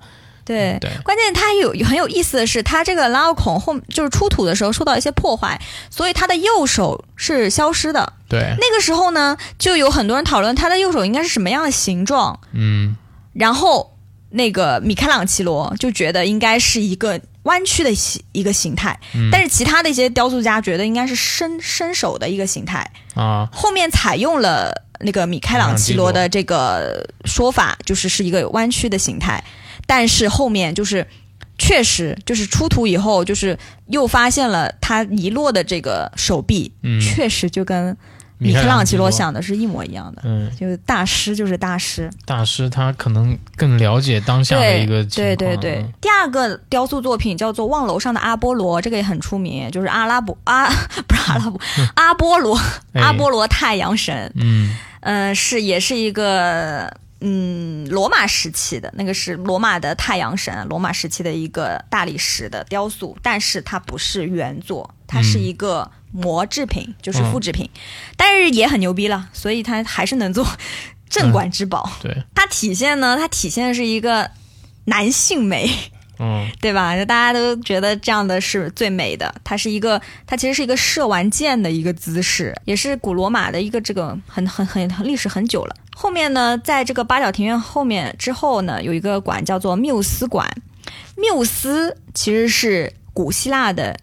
[0.49, 8.13] 对，对，关键它有很有意思的是，它这个拉奥孔后就是出土的时候受到一些破坏，所以他的右手是消失的。
[8.27, 12.97] 对，那个时候呢，就有很多人讨论他的右手应该是什么样的形状，嗯。
[13.33, 13.95] 然后
[14.31, 19.29] 那个米开朗基罗就觉得应该是一个弯曲的形一个形态，嗯。
[19.31, 22.89] 但是其他的一些雕塑家觉得应该是伸伸手的一个形态。
[23.13, 29.43] 啊，后面采用了那个米开朗基罗的这个说法，就是是一个弯曲的形态，
[29.89, 31.03] 但是后面就是
[31.57, 37.97] 确实就是出土以后，就是又发现了他遗落的这个手臂，嗯，确实就跟
[38.37, 40.21] 米开朗基罗想的是一模一样的。
[40.23, 45.93] 嗯，就是大师就是大师，大师他可能更了解当下的一个情对况，对对嗯。
[45.99, 50.69] 第二个雕塑作品叫做《望楼上的阿波罗》，这个也很出名，就是阿拉伯阿
[51.07, 51.59] 不是阿拉伯
[51.95, 52.55] 阿波罗
[52.93, 53.01] 哎。
[53.01, 54.31] 阿波罗太阳神。
[54.35, 54.77] 嗯。
[55.01, 67.69] 嗯，是也是一个嗯罗马时期的那个是罗马的太阳神，罗马时期的一个大理石的雕塑，但是它不是原作，它是一个模制品，就是复制品，
[68.15, 70.47] 但是也很牛逼了，所以它还是能做
[71.09, 71.91] 镇馆之宝。
[72.01, 74.31] 对，它体现呢，它体现的是一个
[74.85, 75.69] 男性美。
[76.21, 76.97] 嗯 对吧？
[76.97, 79.33] 就大家都觉得这样的是最美的。
[79.41, 85.73] 它是一个，它其实是一个射完箭的一个姿势，也是古罗马的一个这个很很很很历史很久了。
[86.01, 90.49] 后面呢，在这个八角庭院后面之后呢，有一个馆叫做缪斯馆。
[91.17, 93.99] 缪斯其实是古希腊的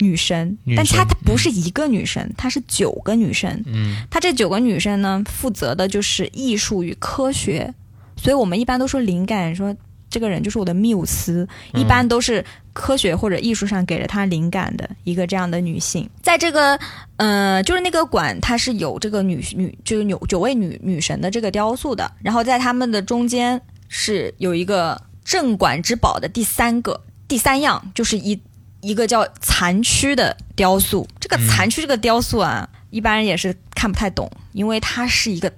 [0.00, 3.62] 女神，女神但她她不是一个女神，她是九个女神。
[3.66, 7.72] 嗯她这九个女生呢，负责的就是艺术与科学，
[8.16, 9.72] 所以我们一般都说灵感，说
[10.14, 16.08] 这个人就是我的缪斯，嗯一般都是科学或者艺术上给了她灵感的一个这样的女性。
[16.22, 16.78] 在这个
[17.16, 28.40] 呃，就是那个馆，它是有这个女女就是有九位女女神的这个雕塑的，然后在他们的中间是有一个镇馆之宝的第三个第三样，就是一
[28.82, 31.08] 一个叫残躯的雕塑。
[31.18, 35.52] 这个残躯这个雕塑啊，一般人也是看不太懂，因为它是一个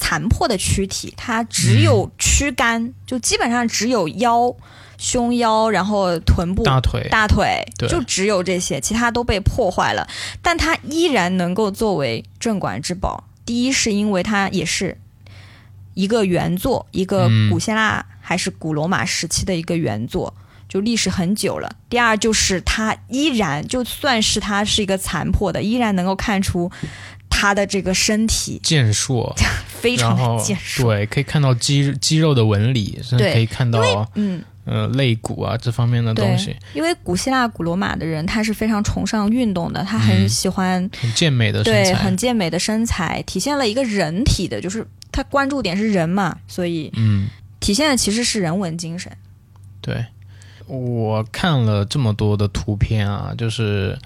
[0.00, 4.52] 残破的躯体，它只有躯干，就基本上只有腰、
[4.96, 10.08] 胸腰，然后臀部、大腿，大腿，就只有这些，其他都被破坏了，
[10.40, 13.24] 但它依然能够作为镇馆之宝。
[13.44, 14.96] 第一是因为它也是
[15.94, 20.34] 一个原作，一个嗯古希腊还是古罗马时期的一个原作，
[20.68, 21.76] 就历史很久了。
[21.88, 26.70] 第二就是它依然，就算是它是一个残破的，依然能够看出
[27.40, 28.60] 它的这个身体。
[28.62, 29.34] 健硕，
[29.66, 30.92] 非常的健硕。
[30.94, 33.80] 对，可以看到肌肌肉的纹理，甚至对可以看到
[34.14, 47.28] 嗯，呃肋骨啊这方面的东西，因为古希腊、古罗马的人，他是非常崇尚运动的，他很嗯喜欢很健美的身对，材很，健美的身材，体现了一个人体的，就是他关注点是人嘛，所以嗯，
[47.58, 49.10] 体现的其实是人文精神。
[49.80, 50.04] 对。
[50.66, 53.98] 我看了这么多的图片啊，就是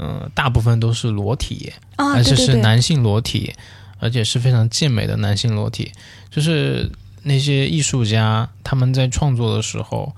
[0.00, 3.52] 嗯、呃大部分都是裸体，啊，而且是男性裸体，
[3.98, 5.92] 而且是非常健美的男性裸体。
[6.30, 6.90] 就是
[7.22, 10.14] 那些艺术家他们在创作的时候，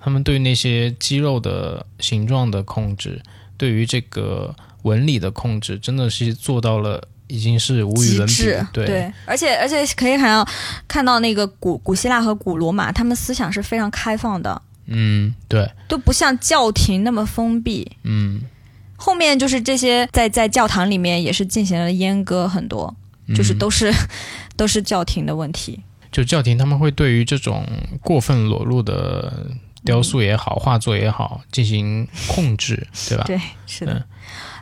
[0.00, 3.20] 他们对那些肌肉的形状的控制，
[3.56, 8.44] 对于这个纹理的控制，真的是做到了，已经是无与伦比。
[8.72, 10.48] 对，而且而且可以看到
[10.86, 17.90] 看到那个古古希腊和古罗马，他们思想是非常开放的，嗯，对，都不像教廷那么封闭。
[18.04, 18.40] 嗯，
[18.96, 22.94] 后面就是这些在在教堂里面也是进行了阉割很多，
[23.34, 23.92] 就是嗯都是、
[24.56, 25.80] 都是教廷的问题。
[26.12, 27.66] 就教廷他们会对于这种
[28.00, 29.48] 过分裸露的
[29.84, 33.24] 雕塑也好、画作也好进行控制，对吧？
[33.26, 33.92] 对，是的。
[33.92, 34.04] 嗯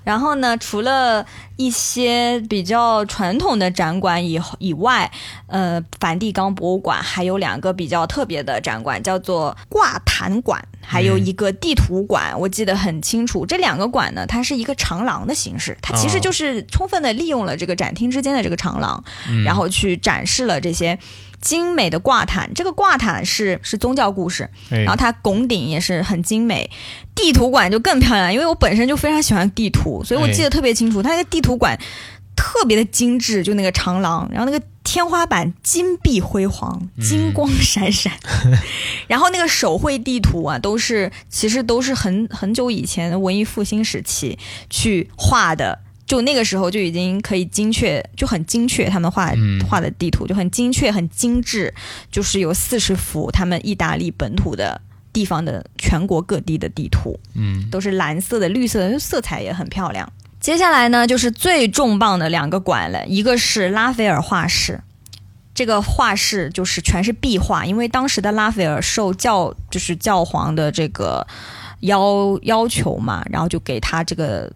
[0.05, 1.27] 然后呢，除了
[1.57, 5.11] 一些比较传统的展馆以以外，
[5.47, 13.47] 呃，梵蒂冈博物馆还有两个比较特别的展馆，叫做挂毯馆，还有一个地图馆，我记得很清楚。
[13.47, 20.99] 这两个馆呢，它是一个长廊的形式，它其实哦就是充分的利用了这个展厅之间的这个长廊，嗯然后去展示了这些。
[21.45, 26.71] 精美的挂毯，这个挂毯是是宗教故事，哎然后它拱顶也是很精美，
[27.15, 31.79] 地图馆就更漂亮，因为我本身就非常喜欢地图，所以我记得特别清楚，它那个地图馆
[32.35, 38.15] 特别的精致，就那个长廊，然后那个天花板金碧辉煌，金光闪闪。
[39.07, 44.39] 然后那个手绘地图啊，都是其实都是很很久以前文艺复兴时期
[44.71, 45.84] 去画的。
[46.07, 49.33] 就那个时候就已经可以精确，就很精确，他们画
[49.67, 51.73] 画的地图就很精确、很精致，
[52.11, 54.79] 就是有四十幅他们意大利本土的
[55.15, 60.07] 地方的全国各地的地图，嗯，都是蓝色的、绿色的，色彩也很漂亮。
[60.39, 64.83] 接下来呢，就是最重磅的两个馆了，一个是拉斐尔画室，
[65.55, 71.27] 这个画室就是全是壁画，因为当时的拉斐尔受教就是教皇的这个
[71.81, 74.53] 要要求嘛，然后就给他这个。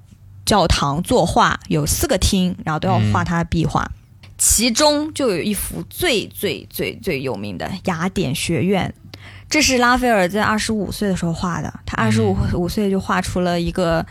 [0.49, 3.87] 教堂作画有四个厅，然后都要画他的壁画，
[4.39, 8.95] 其中就有一幅最最最最有名的雅典学院，
[9.51, 14.07] 这是拉斐尔在二十五岁的时候画的，他二十五五岁就画出了一个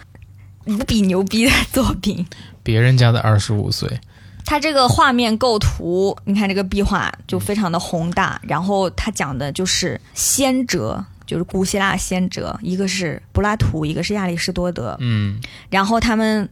[0.65, 2.23] 无比牛逼的作品。
[2.61, 3.99] 别人家的二十五岁，
[4.45, 11.03] 他这个画面构图，你看这个壁画就非常的宏大，然后他讲的就是先哲。
[11.27, 14.97] 就是古希腊先哲，一个是柏拉图，一个是亚里士多德。
[14.99, 15.37] 嗯，
[15.69, 16.49] 然后他们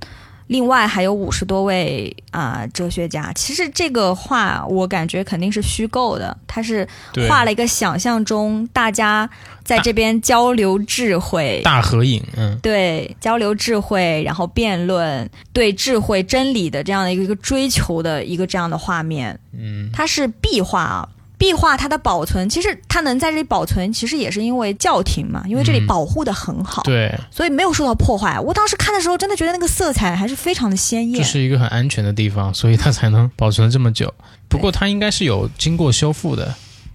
[0.48, 3.32] 另外还有五十多位啊哲学家。
[3.34, 6.88] 其实这个画我感觉肯定是虚构的，他是
[7.28, 9.28] 画了一个想象中大家
[9.64, 12.22] 在这边交流智慧、大合影。
[12.36, 19.40] 嗯，对，交流智慧，然后辩论对智慧真理的这样的一个一个追求的一个这样的画面。
[19.58, 21.10] 嗯，它是壁画啊。
[21.46, 28.40] 壁画它的保存，其实它能在这里保存，其实也是因为教廷嘛，因为这里保护的很好，对，所以没有受到破坏。
[28.40, 31.20] 我当时看的时候，真的觉得那个色彩还是非常的鲜艳。
[31.20, 34.12] 这是一个很安全的地方，所以它才能保存这么久。
[34.50, 36.52] 不过它应该是有经过修复的，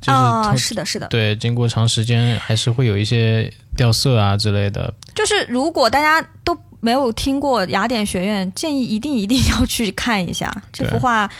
[0.06, 4.92] 啊，是的，是的，对，经过长时间还是会有一些掉色啊之类的。
[5.14, 11.30] 就是如果大家都没有听过雅典学院，建议一定一定要去看一下这幅画。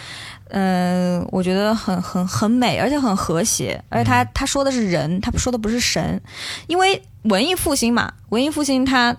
[0.53, 6.21] 嗯，我觉得很很很美，而且很和谐，而且他他说的是人，他说的不是神，
[6.67, 9.17] 因为文艺复兴嘛，文艺复兴它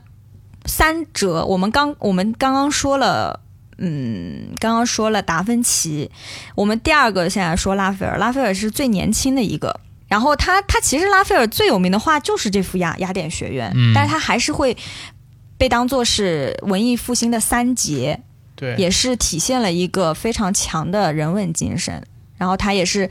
[0.66, 3.40] 三哲，我们刚我们刚刚说了，
[3.78, 6.12] 嗯，刚刚说了达芬奇，
[6.56, 14.76] 我们第二个现在说拉斐尔，拉斐尔是最年轻的一个，然后他他其实拉斐尔最有名的画就是这幅雅雅典学院，但是他还是会
[15.58, 18.22] 被当做是文艺复兴的三杰。
[18.62, 22.05] 对，也是体现了一个非常强的人文精神，
[22.38, 23.09] 然后他也是，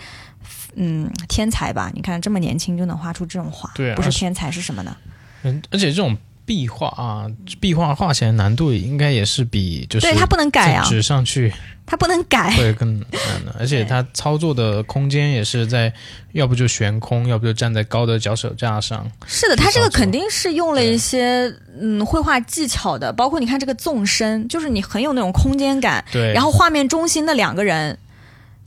[0.76, 1.90] 嗯，天才吧？
[1.92, 4.96] 你看这么年轻就能画出这种画，对，不是天才是什么呢？
[5.42, 6.16] 嗯，而且这种
[6.50, 7.30] 壁画啊，
[7.60, 11.52] 壁画画起来难度应该也是比就是对它不能改啊，纸上去。
[11.86, 13.08] 它不能改，会更难
[13.44, 15.92] 的， 而且它操作的空间也是在，
[16.32, 19.08] 要不就悬空，要不就站在高的脚手架上。
[19.26, 26.04] 是的，它这个肯定是用了一些嗯绘画技巧的，包括你看这个纵深，就是你很有那种空间感。
[26.10, 26.32] 对。
[26.32, 27.96] 然后画面中心的两个人，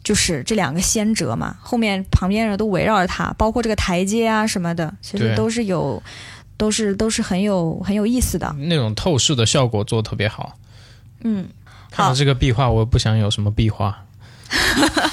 [0.03, 6.01] 就是这两个先哲嘛，后面旁边人都围绕着他，包括这个台阶啊什么的，其实都是有，
[6.57, 8.53] 都是都是很有很有意思的。
[8.59, 10.57] 那种透视的效果做的特别好。
[11.23, 11.47] 嗯。
[11.91, 14.03] 看到这个壁画，我不想有什么壁画。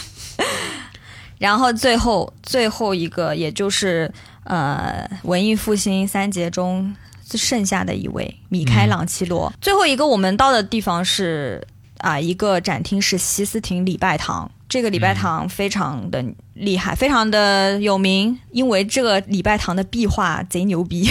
[1.36, 4.11] 然后最后最后一个，也就是
[4.45, 6.97] 呃文艺复兴三杰中
[7.32, 9.53] 剩下的一位米开朗基罗。
[9.61, 11.66] 最后一个我们到的地方是
[11.99, 14.51] 啊一个展厅是西斯廷礼拜堂。
[14.70, 21.10] 这个礼拜堂非常的厉害，非常的有名，因为这个礼拜堂的壁画贼牛逼。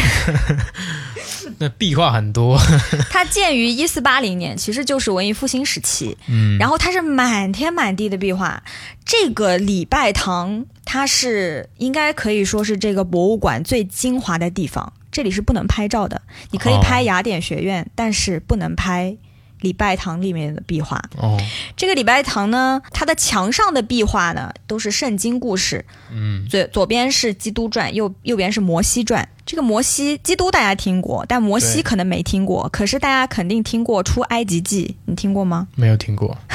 [1.60, 2.58] 那壁画很多。
[3.12, 6.18] 它建于一四八零年，其实就是文艺复兴时期。
[6.30, 8.64] 嗯，然后它是满天满地的壁画。
[9.04, 14.94] 这个礼拜堂，它是应该可以说是这个博物馆最精华的地方。
[15.12, 19.18] 这里是不能拍照的，你可以拍雅典学院，但是不能拍。
[19.62, 21.38] 礼拜堂里面的壁画，哦，
[21.76, 29.28] 这个礼拜堂呢，它的墙上的壁画呢都是圣经故事，嗯，左左边是基督传，右右边是摩西传。
[29.46, 35.68] 这个摩西基督大家听过，但摩西可能没听过，可是大家肯定听过出埃及记，你听过吗？
[35.76, 36.38] 没有听过。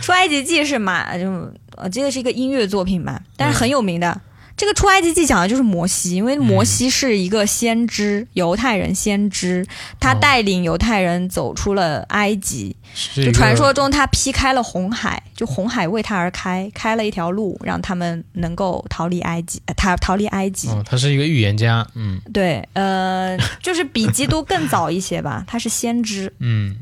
[0.00, 1.16] 出埃及记是嘛？
[1.18, 4.20] 就我记得是一个音乐作品吧，但是很有名的。
[4.56, 9.66] 这个出埃及记讲的就是摩西，因为摩西是一个先知，犹太人先知，
[10.00, 12.74] 他带领犹太人走出了埃及。
[13.14, 19.60] 就传说中他劈开了红海，就红海为他而开，开了一条路，让他们能够逃离埃及。
[19.76, 20.70] 他逃离埃及。
[20.86, 26.76] 他是一个预言家，嗯，对，呃，就是比基督更早一些吧， 他是先知，嗯，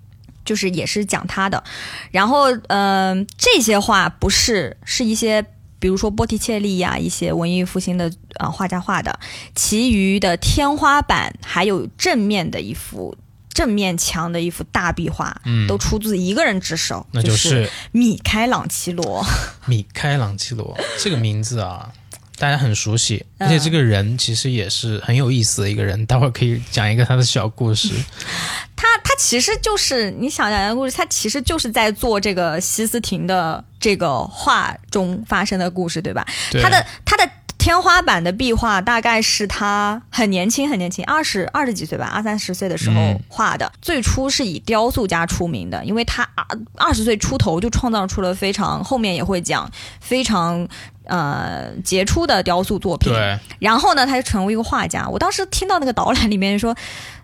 [0.44, 1.64] 就是也是讲他的。
[2.12, 5.44] 然后，嗯，这些话不是是一些。
[5.78, 9.18] 比如说波提切利呀，一些文艺复兴的啊画家画的，
[9.54, 13.16] 其余的天花板还有正面的一幅
[13.52, 19.24] 正面墙的一幅大壁画，嗯都出自一个人之手，那就是米开朗基罗。
[19.66, 21.92] 米开朗基罗这个名字啊，
[22.36, 27.90] 大家很熟悉，嗯而且这个人其实也是很有意思的一个人，待会儿可以讲一个他的小故事。
[28.76, 36.26] 他他其实就是你想讲的故事，他其实就是在做这个西斯廷的这个画中发生的故事，对吧？
[36.50, 43.72] 对他的他的天花板的壁画大概是他很年轻很年轻，二十二十几岁吧，二三十岁的时候嗯画的。
[43.80, 46.44] 最初是以雕塑家出名的，因为他二
[46.76, 49.70] 二十岁出头就创造出了非常后面也会讲
[50.00, 50.68] 非常。
[51.04, 55.08] 呃，杰出的雕塑作品，对，然后呢，他就成为一个画家。
[55.08, 56.74] 我当时听到那个导览里面说，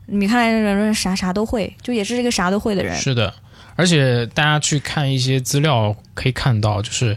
[0.06, 2.94] 米开朗基罗啥啥都会，就也是这个啥都会的人。
[2.96, 3.32] 是的，
[3.76, 7.16] 而且大家去看一些资料可以看到，就是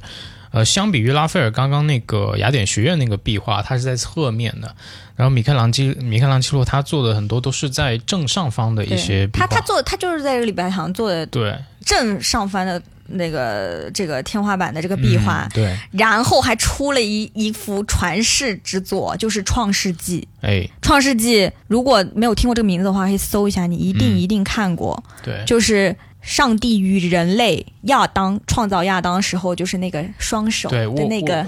[0.51, 4.75] 呃，相比于拉斐尔刚刚那个雅典学院那个壁画，它是在侧面的，
[5.15, 9.47] 然后米开朗基米开朗基罗他做的很多都是在正上方的一些壁画。
[9.47, 20.21] 他他做他就是在这个礼拜堂做的对正上方的那个这个天花板的这个壁画，嗯对，然后还出了一一幅传世之作，就是《创世纪》。
[20.41, 25.03] 哎，《创世纪》如果没有听过这个名字的话，可以搜一下，你一定嗯一定看过。
[25.21, 31.45] 对，就是上帝与人类亚当创造亚当时候，就是那个双手，的那个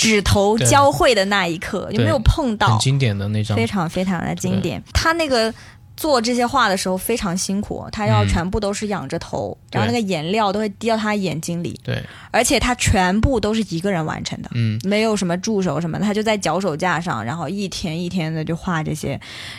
[0.00, 2.78] 指头交汇的那一刻，有没有碰到很？
[2.78, 4.82] 经典的那张非，常非常的经典。
[4.94, 5.52] 他那个
[5.96, 14.50] 做这些画的时候非常辛苦，他要嗯全部都是仰着头，对然后那个颜料都会滴到他眼睛里，对，而且他全部都是一个人完成的。
[14.52, 19.18] 嗯，没有什么助手什么的，他就在脚手架上，然后一天一天的就画这些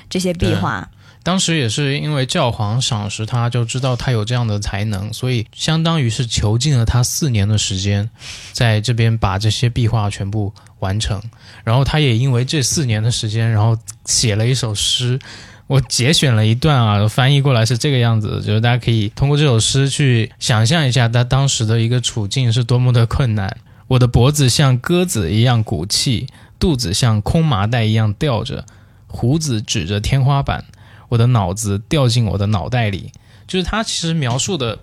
[0.10, 0.88] 这些壁画。
[1.24, 8.10] 当时也是因为教皇赏识他，就知道他有这样的才能，所以相当于是囚禁了他四年的时间，
[8.54, 11.22] 在这边把这些壁画全部完成。
[11.66, 15.20] 然后他也因为这四年的时间，然后写了一首诗。
[15.68, 23.58] 我节选了一段啊，翻译过来是这个样子，就是大家可以通过这首诗去想象一下他当时的一个处境是多么的困难。
[23.88, 26.28] 我的脖子像鸽子一样鼓气，
[26.60, 28.66] 肚子像空麻袋一样吊着，
[29.08, 30.66] 胡子指着天花板，
[31.10, 33.12] 我的脑子掉进我的脑袋里。
[33.46, 34.80] 就是他其实描述的，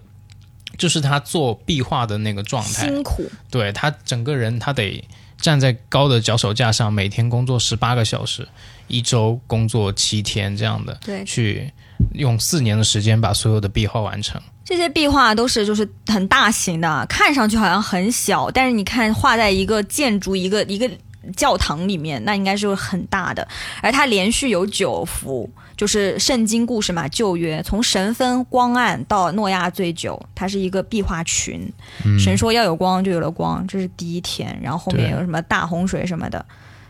[0.79, 2.87] 就是他做壁画的那个状态。
[2.89, 5.05] 辛苦，对他整个人，他得
[5.39, 8.49] 站在高的脚手架上，每天工作十八个小时，
[8.87, 11.73] 一周工作七天这样的，对去
[12.15, 14.41] 用四年的时间把所有的壁画完成。
[14.65, 20.91] 这些壁画都是就是很大型的，看上去好像很小，但是你看画在一个建筑一个一个
[21.37, 23.47] 教堂里面，那应该是很大的。
[23.83, 31.71] 而它连续有九幅，就是圣经故事嘛，旧约从神分光暗到诺亚醉酒，它是一个壁画群。
[32.05, 34.59] 嗯，神说要有光，就有了光，这是第一天。
[34.63, 36.45] 然后后面有什么大洪水什么的，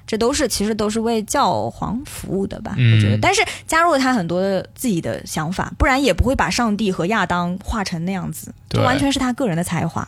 [0.07, 2.75] 这都是其实都是为教皇服务的吧？
[2.77, 10.07] 嗯我觉得，但是加入了他很多的自己的想法，不然也不会把上帝和亚当画成那样子，这对完全是他个人的才华。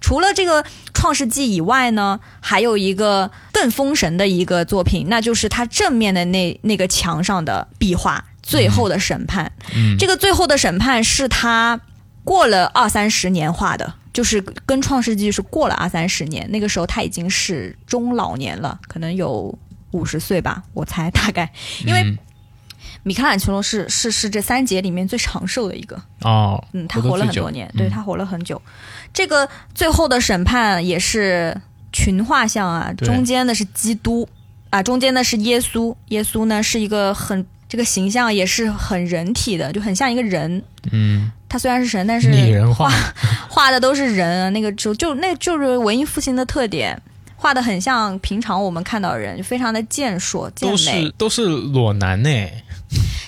[0.00, 9.52] 除了这个《创世纪》以外呢，还有一个更封神的一个作品，那就是他正面的那那个墙上的壁画《最后的审判》。
[9.76, 11.80] 嗯，这个最后的审判是他
[12.24, 19.56] 过了二三十年画的，就是跟《创世纪》是过了二三十年，那个时候他已经是中老年了，可能有
[19.92, 21.50] 五十岁吧，我猜大概。
[21.86, 22.18] 因为嗯
[23.04, 28.60] 米开朗基罗是是是这三杰里面最长寿的一个，哦，嗯，他活了很多年，对嗯他活了很久。
[29.12, 31.60] 这个最后的审判也是
[31.92, 34.28] 群画像啊，中间的是基督
[34.70, 40.62] 啊，中间的是耶稣，耶稣呢是一个很这个形象也是很人体的，就很像一个人。
[40.92, 42.90] 嗯，他虽然是神，但是拟人化，
[43.46, 46.98] 画的都是人啊，那个就就那就是文艺复兴的特点，
[47.36, 51.14] 画的很像平常我们看到的人，就非常的健硕健都美是。
[51.18, 52.30] 都是裸男呢。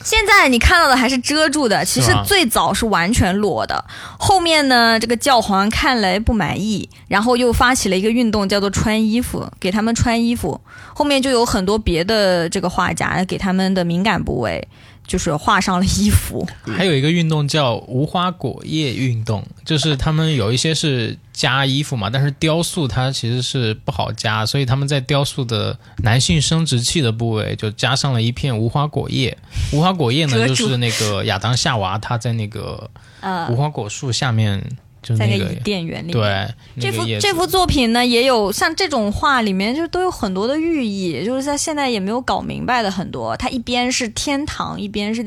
[0.02, 3.84] 现在你看到的还是遮住的，其实最早是完全裸的。
[4.18, 10.58] 后面呢，这个教皇看来不满意，然后又发起了一个运动，叫做穿衣服，给他们穿衣服。
[10.94, 14.66] 后面就有很多别的这个画家给他们的敏感部位
[15.06, 16.46] 就是画上了衣服。
[16.66, 29.36] 还有一个运动叫无花果叶运动，就是他们有一些是加衣服嘛，但是雕塑它其实是不好加，所以他们在雕塑的男性生殖器的部位就加上了一片无花果叶。
[29.72, 32.90] 无花果叶呢，就是那个亚当夏娃他在那个
[33.20, 34.62] 呃无，花果树下面，
[35.04, 36.54] 就在那个那个伊甸园里面。
[36.76, 43.36] 对这幅这幅作品呢，也有像这种画里面就都有很多的寓意，就是在现在也没有搞明白的很多。
[43.36, 45.22] 它一边是天堂，一边是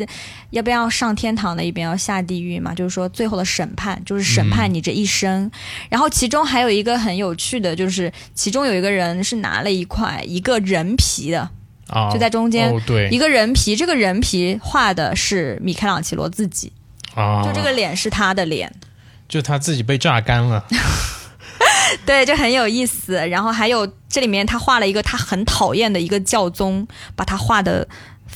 [0.50, 5.50] 要不要上天堂的，一边要下地狱嘛，就是说最后的审判，就是审判你这一生。
[5.88, 11.50] 然后其中还有一个很有趣的，就是其中有一个人是拿了一块一个人皮的。
[11.88, 16.70] 啊，就在中间哦，对一个人皮，这个人皮画的是米开朗基罗自己，
[17.16, 18.70] 啊，就这个脸是他的脸，
[19.28, 20.66] 就他自己被榨干了，
[22.06, 23.16] 对，就很有意思。
[23.28, 27.88] 然后还有这里面他画了一个他很讨厌的一个教宗，把他画的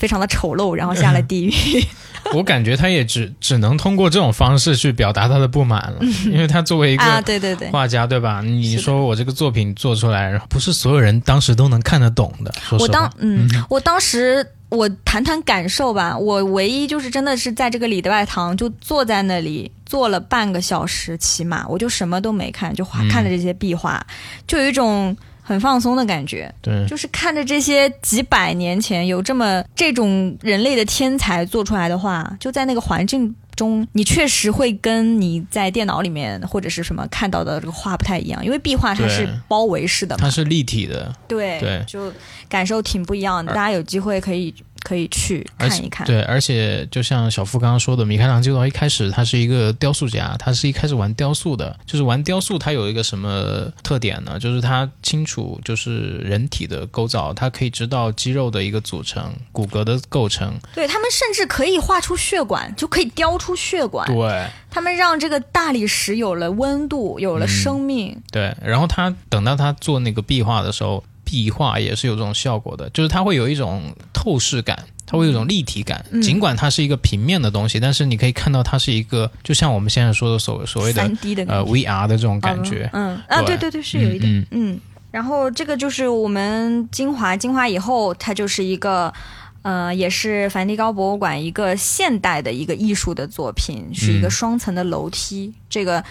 [0.01, 1.51] 非常的丑陋，然后下了 地狱。
[2.33, 8.41] 我感觉他也只只能通过这种方式去表达他的不满了，因为他作为一啊，个对对对，画家，对吧？
[8.41, 12.51] 你说我这个作品做出来，不是所有人当时都能看得懂的。
[12.67, 24.03] 说我实话，当嗯，我当时我谈谈感受吧，我唯一就是真的是在这个礼拜堂就坐在那里坐了半个小时，起码我就什么都没看，就画嗯看着这些壁画，
[24.47, 25.15] 就有一种
[25.51, 26.53] 很放松的感觉。
[26.61, 42.11] 对，就是看着这些几百年前有这么这种人类的天才做出来的画，就在那个环境中，你确实会跟你在电脑里面或者是什么看到的这个画不太一样，因为壁画它是包围式的嘛它，是立体的，对对就
[42.47, 43.53] 感受挺不一样的。
[43.53, 44.53] 大家有机会可以
[44.83, 46.05] 可以去看一看。
[46.05, 54.39] 对，而且就像小付刚刚说的，米开朗基罗一开始他是一个雕塑家，他是一开始玩雕塑的，就是玩雕塑，他有一个什么特点呢？
[54.39, 64.07] 就是他清楚就是人体的构造，他可以知道肌肉的一个组成、骨骼的构成，对他们甚至可以画出血管，就可以雕出血管。
[64.07, 68.17] 对他们让这个大理石有了温度，有了生命。
[68.31, 68.55] 对。
[68.63, 74.85] 然后他等到他做那个壁画的时候，壁画也是有这种效果的，就是它会有一种透视感。
[75.03, 81.01] 它会有一种立体感，嗯尽管它是一个平面的东西，但是你可以看到它是一个，就像我们现在说的所所谓的
[81.49, 84.31] 呃 VR 的这种感觉，嗯嗯啊，对对对对，是有一点。
[84.31, 84.79] 嗯嗯，
[85.11, 89.13] 然后这个就是我们精华，精华以后它就是一个。
[89.63, 95.53] 呃，也是梵蒂冈博物馆一个现代的一个艺术的作品，是一个嗯双层的楼梯。
[95.69, 96.03] 这个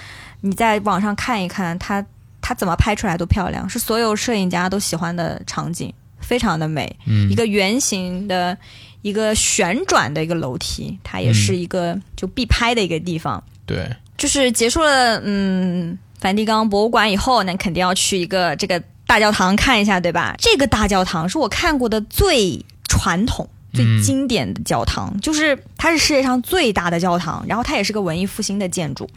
[0.43, 2.05] 你在网上看一看，它
[2.51, 6.97] 它怎么拍出来都漂亮，是所有摄影家都喜欢的场景，非常的美。
[7.07, 8.59] 嗯一个圆形的、
[9.03, 13.41] 一个旋转的一个楼梯，它也是一个就必拍的一个地方。
[13.65, 20.35] 对，就是结束了嗯梵蒂冈博物馆以后，那肯定要去一个这个大教堂看一下，对吧？
[20.37, 23.49] 这个大教堂是我看过的最传统。
[23.73, 29.09] 最嗯经典的教堂，就是它是世界上最大的教堂，然后它也是个文艺复兴的建筑。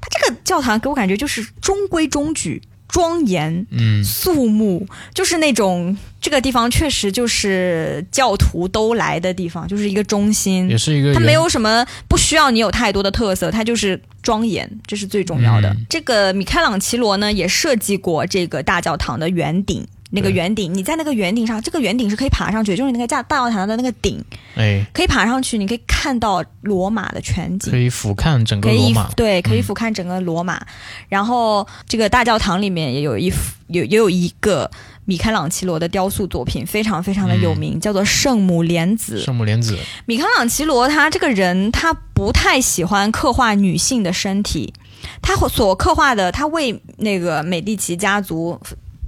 [0.00, 10.76] 它这个教堂给我感觉就是中规中矩、庄严、嗯肃穆，就是那种这个地方确实就是教徒都来的地方，就是一个中心也。
[10.76, 15.70] 是一个它没有什么不需要你有太多的特色，它就是庄严，这是最重要的。
[15.70, 19.86] 嗯这个米开朗琪罗呢也设计过这个大教堂的圆顶。
[20.10, 24.22] 那个圆顶，你在那个圆顶上，这个圆顶是可以爬上去，就是那个大大教堂的那个顶
[24.56, 27.78] 哎，可以爬上去，你可以看到罗马的全景可。
[27.78, 30.60] 以俯瞰整个可以罗马，对，可以嗯俯瞰整个罗马。
[31.08, 34.68] 然后这个大教堂里面也有一幅有也有一个
[35.04, 39.20] 米开朗基罗的雕塑作品，非常非常的有名，叫做圣母莲子。
[39.20, 44.74] 圣母莲子，米开朗基罗他这个人，他不太喜欢刻画女性的身体，
[45.22, 48.60] 他所刻画的，他为那个美第奇家族。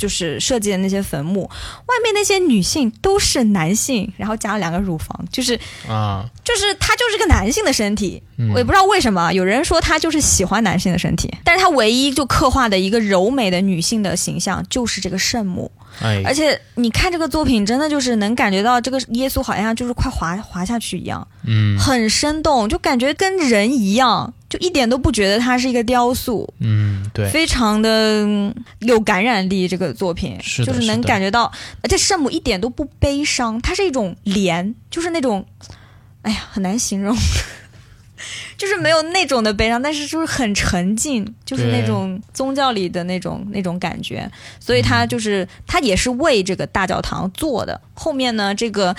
[0.03, 5.55] 就是设计的那些坟墓，外面那些女性都是男性，然后加了两个乳房，就是
[5.89, 8.51] 啊，就是他就是个男性的身体，嗯。
[8.53, 15.71] 我也不知道为什么，有人说他就是喜欢男性的身体，但是他唯一就刻画的一个柔美的女性的形象就是这个圣母，
[16.01, 29.69] 哎，而且你看这个作品，真的就是能感觉到这个耶稣好像就是快滑滑下去一样，嗯很生动，就感觉跟人一样，就一点都不觉得它是一个雕塑，嗯，对，非常的嗯有感染力。
[29.69, 31.53] 这个作品是就是能感觉到，
[31.83, 35.47] 而且圣母一点都不悲伤，它是一种怜，就是那种，
[36.23, 37.17] 哎呀，很难形容。
[38.63, 44.31] 就是没有那种的悲伤，但是就是很沉静，就是那种宗教里的那种那种感觉，
[44.61, 47.81] 所以嗯他就是他也是为这个大教堂做的。
[47.93, 48.95] 后面呢，这个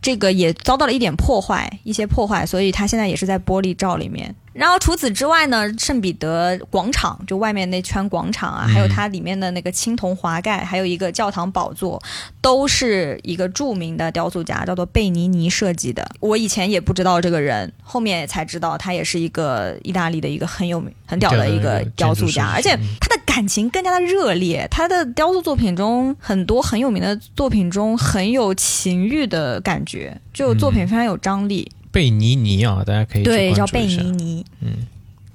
[0.00, 4.32] 这个也遭到了一点破坏，一些破坏，所以他现在也是在玻璃罩里面。
[4.52, 12.02] 然后除此之外呢，圣彼得广场就外面那圈广场啊，嗯还有它里面的那个青铜华盖，还有一个教堂宝座，
[12.40, 16.04] 都是一个著名的雕塑家叫做贝尼尼设计的。
[16.18, 24.66] 我以前也不知道这个人，后面才知道他也是一个意大利的一个很有名、很屌的一个雕塑家，而且嗯他的感情更加的热烈。
[24.72, 31.70] 他的雕塑作品中很多很有名的作品中很有情欲的感觉，就作品非常有张力。
[31.92, 34.44] 贝尼尼啊，大家可以对，叫贝尼尼。
[34.60, 34.86] 嗯，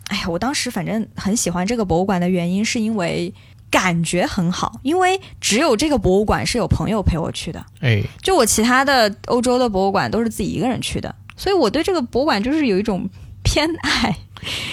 [0.10, 3.34] 哎呀，我当时反正很喜欢这个博物馆的原因，是因为
[3.72, 13.10] 感觉很好，因为只有这个博物馆是有朋友陪我去的，哎，就我其他的欧洲的博物馆都是自己一个人去的，所以我对这个博物馆就是有一种
[13.44, 14.16] 偏爱。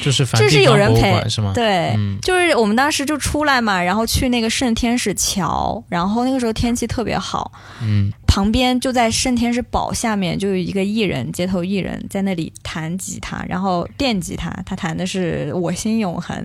[0.03, 1.53] 就是梵这是有人陪是吗？
[1.55, 16.37] 对，嗯就是我们当时就出来嘛，然后去那个圣天使桥，然后那个时候天气特别好，嗯，旁边就在圣天使堡下面就有一个艺人，街头艺人在那里弹吉他，然后电吉他，他弹的是《我心永恒》。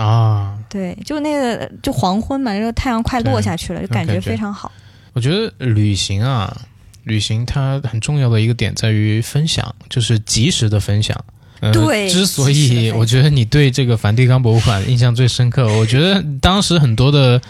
[0.00, 4.70] 啊，对，就那个就黄昏嘛，那个太阳快落下去了，就感觉非常好。
[5.12, 6.56] 我觉得旅行啊，
[7.02, 11.24] 旅行它很重要的一个点在于分享，就是及时的分享。
[11.60, 17.40] 呃、对之所以我觉得你对这个梵蒂冈博物馆印象最深刻，我觉得当时很多的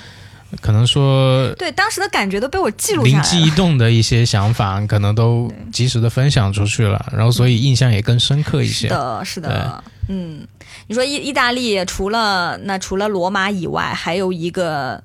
[0.60, 3.50] 可能说对，当时的感觉都被我记录下来灵机一。
[3.52, 8.88] 动的一些想法，可能都及时的分享出去了，然后所以印象也更深刻一些。
[8.88, 10.46] 是的，是的，嗯，
[10.88, 15.00] 你说意意大利除了那除了罗马以外，还有一个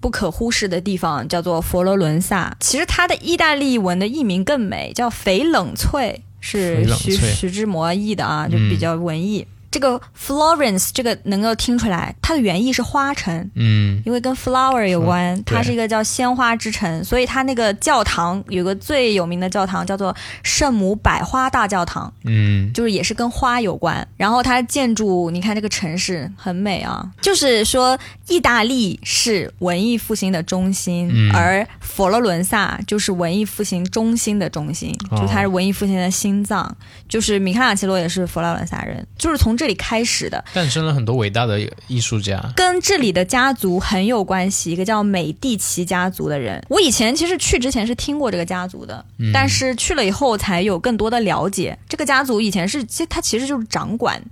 [0.00, 2.56] 不可忽视的地方叫做佛罗伦萨。
[2.58, 9.46] 其实它的意大利文的译名更美，叫翡冷翠，是徐徐志摩译的啊，就嗯比较文艺。
[9.70, 24.06] 这个 Florence 这个能够听出来，它的原意是花城，嗯，因为跟 flower 有关，对它是一个叫鲜花之城，所以它那个教堂有个最有名的教堂叫做圣母百花大教堂，嗯，就是也是跟花有关。
[24.16, 31.30] 然后它建筑，你看这个城市很美啊，就是说意大利是文艺复兴的中心，嗯。
[31.34, 35.18] 而佛罗伦萨就是文艺复兴中心的中心，哦。
[35.20, 36.76] 就它是文艺复兴的心脏。
[37.08, 40.42] 就是米开朗基罗也是佛罗伦萨人，就是从这里开始的。
[40.54, 42.40] 诞生了很多伟大的艺术家。
[42.56, 46.64] 跟这里的家族很有关系，一个叫美第奇家族的人。
[46.70, 51.76] 我以前其实去之前是听过这个家族的，嗯但是去了以后才有更多的了解。
[51.88, 54.22] 这个家族以前是，其实他其实就是掌管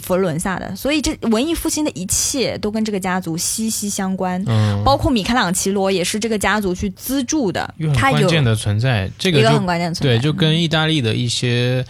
[0.00, 4.42] 佛罗伦萨的，所以这文艺复兴的一切都跟这个家族息息相关。
[4.46, 10.18] 嗯，包括米开朗奇罗也是这个家族去资助的他有关键的存在，这个一个很关键的存在。
[10.18, 11.84] 对，就跟意大利的一些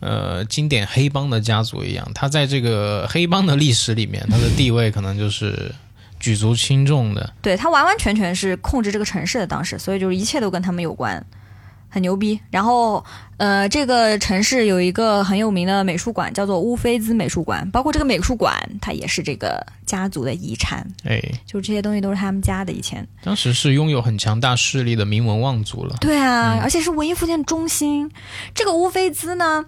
[0.00, 5.74] 呃经典黑帮的家族一样，他在这个黑帮的历史里面，他的地位可能就是
[6.20, 7.32] 举足轻重的。
[7.42, 11.24] 对他完完全全是控制这个城市的当时，所以就是一切都跟他们有关，
[11.88, 12.38] 很牛逼。
[12.50, 13.04] 然后
[13.38, 23.06] 呃，这个城市有一个很有名的美术馆，叫做乌菲兹美术馆，包括这个美术馆，它也是这个家族的遗产，哎，就这些东西都是他们家的以前。
[23.22, 25.96] 当时是拥有很强大势力的名门望族了。
[26.00, 28.10] 对啊，而且是文艺复兴中心。
[28.54, 29.64] 这个乌菲兹呢，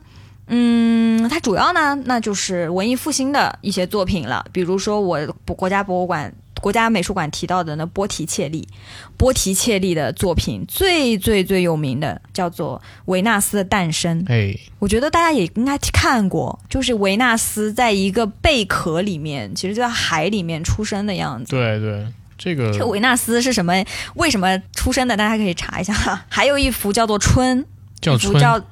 [0.50, 6.32] 嗯，它主要呢，那就是文艺复兴的一些作品了，比如说我国家博物馆。
[6.60, 8.68] 国家美术馆提到的那波提切利，
[9.16, 21.52] 波提切利的作品最最最有名的叫做《维纳斯的诞生》，哎，我觉得大家也应该看过，就是维纳斯在一个贝壳里面，其实就在海里面出生的样子。
[21.52, 22.06] 对对，
[22.36, 23.72] 这个这维纳斯是什么？
[24.16, 25.16] 为什么出生的？
[25.16, 25.94] 大家可以查一下。
[26.28, 27.64] 还有一幅叫做《春》，
[28.02, 28.62] 叫春，一幅叫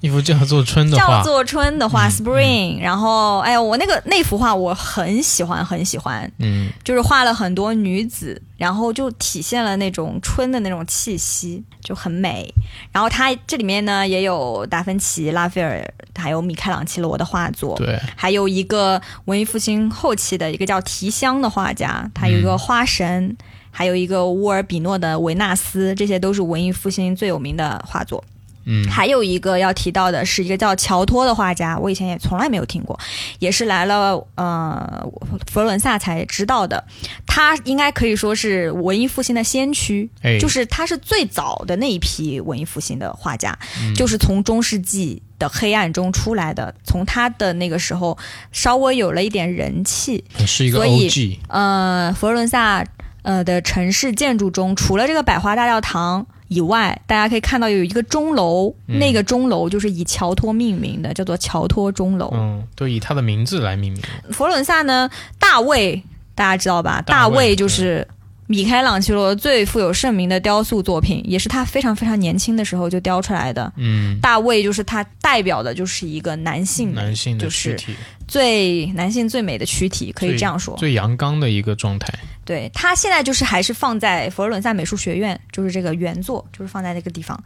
[0.00, 12.52] 一幅叫做春的叫，做春的画嗯 Spring，、然后哎呀，我那个那幅画我很喜欢，很喜欢，嗯，就是画了很多女子，然后就体现了那种春的那种气息，就很美。
[12.90, 15.86] 然后它这里面呢也有达芬奇、拉斐尔，
[16.16, 23.36] 还有米开朗基罗的画作，对，还有一个文艺复兴后期的一个叫提香的画家，他有一个花神，
[23.70, 28.24] 还有一个乌尔比诺的维纳斯，这些都是文艺复兴最有名的画作。
[28.72, 32.96] 嗯，还有一个要提到的是一个叫乔托的画家，我以前也从来没有听过，
[33.40, 35.04] 也是来了呃
[35.50, 36.84] 佛罗伦萨才知道的。
[37.26, 48.16] 他应该可以说是文艺复兴的先驱，哎，就是他是最早的那一批文艺复兴的画家，嗯就是从中世纪的黑暗中出来的，从他的那个时候
[48.52, 50.24] 稍微有了一点人气。
[50.46, 52.84] 是一个所以呃，佛罗伦萨
[53.22, 56.24] 呃的城市建筑中，除了这个百花大教堂。
[56.50, 62.28] 以外，大家可以看到有一个钟楼，嗯那个钟楼就是以乔托命名的，叫做乔托钟楼。
[62.34, 64.02] 嗯，对以他的名字来命名。
[64.32, 65.08] 佛罗伦萨呢，
[65.38, 66.02] 大卫
[66.34, 67.00] 大家知道吧？
[67.06, 68.04] 大卫大卫就是
[68.50, 73.72] 米开朗基罗最富有盛名的雕塑作品，也是他非常非常年轻的时候就雕出来的。
[73.76, 77.96] 嗯，大卫就是他代表的就是一个男性男性的就是躯体，
[78.26, 80.76] 最男性最美的躯体，可以这样说。
[80.78, 82.12] 最阳刚的一个状态。
[82.44, 87.40] 对他现在就是还是放在佛罗伦萨美术学院，就是这个原作，就是放在那个地方。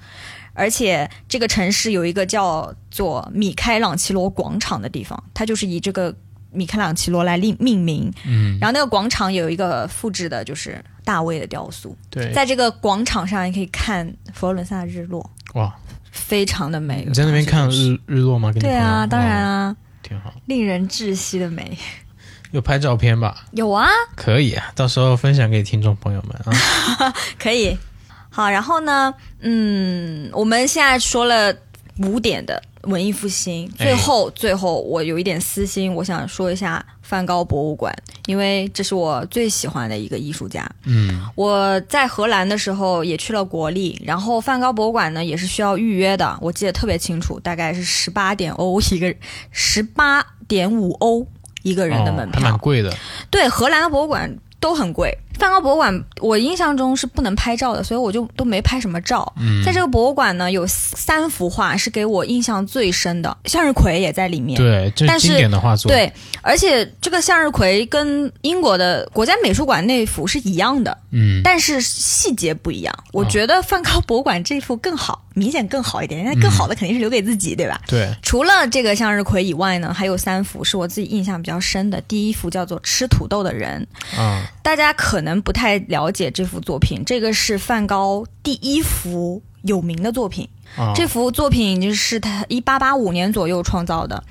[0.55, 6.17] 而且这个城市有一个叫做米开朗基罗广场的地方，它就是以这个
[6.51, 8.11] 米开朗基罗来命命名。
[8.27, 15.73] 嗯，然后那个广场有一个复制的，就是大卫的雕塑，对，在这个广场上，也可以看佛罗伦萨的日落，哇，
[16.11, 17.05] 非常的美。
[17.07, 18.51] 你在那边看日日落吗？
[18.53, 20.33] 对啊，当然哦啊，挺好。
[20.47, 21.77] 令人窒息的美。
[22.53, 23.45] 有拍照片吧？
[23.51, 27.13] 有啊，可以啊，到时候分享给听众朋友们啊。
[27.39, 27.77] 可以。
[28.31, 31.55] 好，然后呢，嗯，我们现在说了
[31.99, 33.69] 五点的文艺复兴。
[33.79, 37.95] 哎最后，最后我有一点私心，我想说一下梵高博物馆，
[38.27, 40.69] 因为这是我最喜欢的一个艺术家。
[40.87, 49.15] 嗯我在荷兰的时候也去了国立，然后梵高博物馆呢也是需要预约的，我记得特别清楚，大概是十八点欧一个，
[49.51, 51.27] 十八点五欧
[51.63, 52.41] 一个人的门票。
[52.41, 52.93] 蛮贵的。
[53.31, 55.17] 对，荷兰的博物馆都很贵。
[55.39, 59.33] 梵高博物馆，我印象中是不能拍照的，所以我就都没拍什么照。
[59.39, 64.57] 嗯在这个博物馆呢，有三幅画是给我印象最深的，向日葵也在里面。
[64.57, 66.13] 对，这是是经典的画作。，对，
[66.43, 72.93] 而且这个向日葵跟英国的国家美术馆那幅是一样的，嗯，但是细节不一样。
[73.13, 76.25] 我觉得梵高博物馆这幅更好，明显更好一点。
[76.25, 77.81] 那更好的肯定是留给自己，对吧？
[77.87, 82.01] 对，除了这个向日葵以外呢，还有三幅是我自己印象比较深的。
[82.03, 83.87] 第一幅叫做《吃土豆的人》，
[84.21, 90.49] 啊、大家可能不太了解这幅作品，这个是梵高第一幅有名的作品。
[90.77, 94.23] 啊，这幅作品就是他一八八五年左右创造的。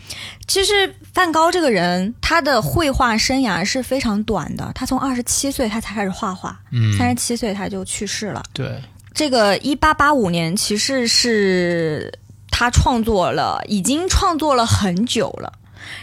[0.48, 8.44] 其实梵高这个人，他的绘画生涯是非常短的，他从二十七岁他才开始画画，嗯，三十七岁他就去世了。
[8.54, 8.82] 对，
[9.14, 12.12] 这个一八八五年其实是
[12.52, 15.54] 他创作了，已经创作了很久了。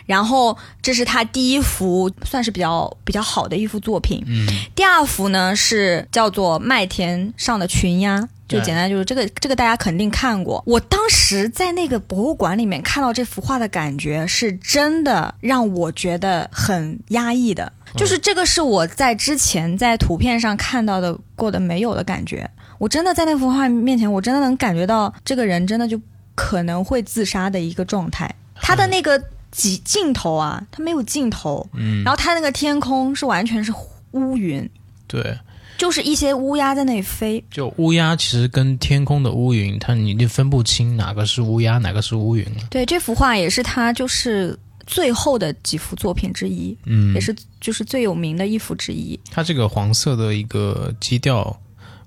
[0.04, 4.22] 然后这是他第一幅算是比较比较好的一幅作品。
[4.26, 8.18] 嗯第二幅呢是叫做《麦田上的群鸭》，
[8.58, 10.62] 就简单就是这个这个大家肯定看过。
[10.66, 17.72] 我当时在那个博物馆里面看到这幅画的感觉，是真的让我觉得很压抑的。
[17.96, 22.48] 就是这个是我在之前在图片上看到的过的没有的感觉。
[22.78, 26.00] 我真的在那幅画面前，我真的能感觉到这个人真的就
[26.34, 28.32] 可能会自杀的一个状态。
[28.54, 33.72] 他的那个几镜头啊，他没有镜头，嗯，然后他那个天空是完全是
[34.12, 34.68] 乌云，
[35.06, 35.36] 对，
[35.80, 37.42] 就是一些乌鸦在那里飞。
[37.50, 42.68] 就乌鸦其实跟天空的乌云，它你就分不清哪个是乌鸦，哪个是乌云了。
[42.68, 44.54] 对，这幅画也是他就是
[44.86, 49.18] 最后的几幅作品之一，嗯，也是就是最有名的一幅之一。
[49.30, 51.58] 它这个黄色的一个基调，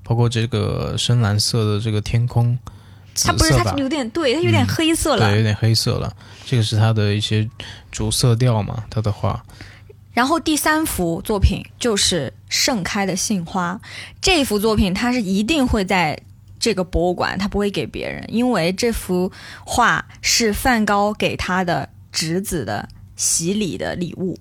[0.03, 2.55] 包括这个深蓝色的这个天空，
[3.23, 5.27] 它不是，它有点对，它有点嗯黑色了。
[5.27, 6.15] 对，有点黑色了。
[6.45, 7.49] 这个是它的一些
[7.91, 9.43] 主色调嘛，它的画。
[10.13, 13.79] 然后第三幅作品就是《盛开的杏花》，
[14.21, 16.17] 这幅作品它是一定会在
[16.59, 19.31] 这个博物馆，它不会给别人，因为这幅
[19.65, 24.37] 画是梵高给他的侄子的洗礼的礼物，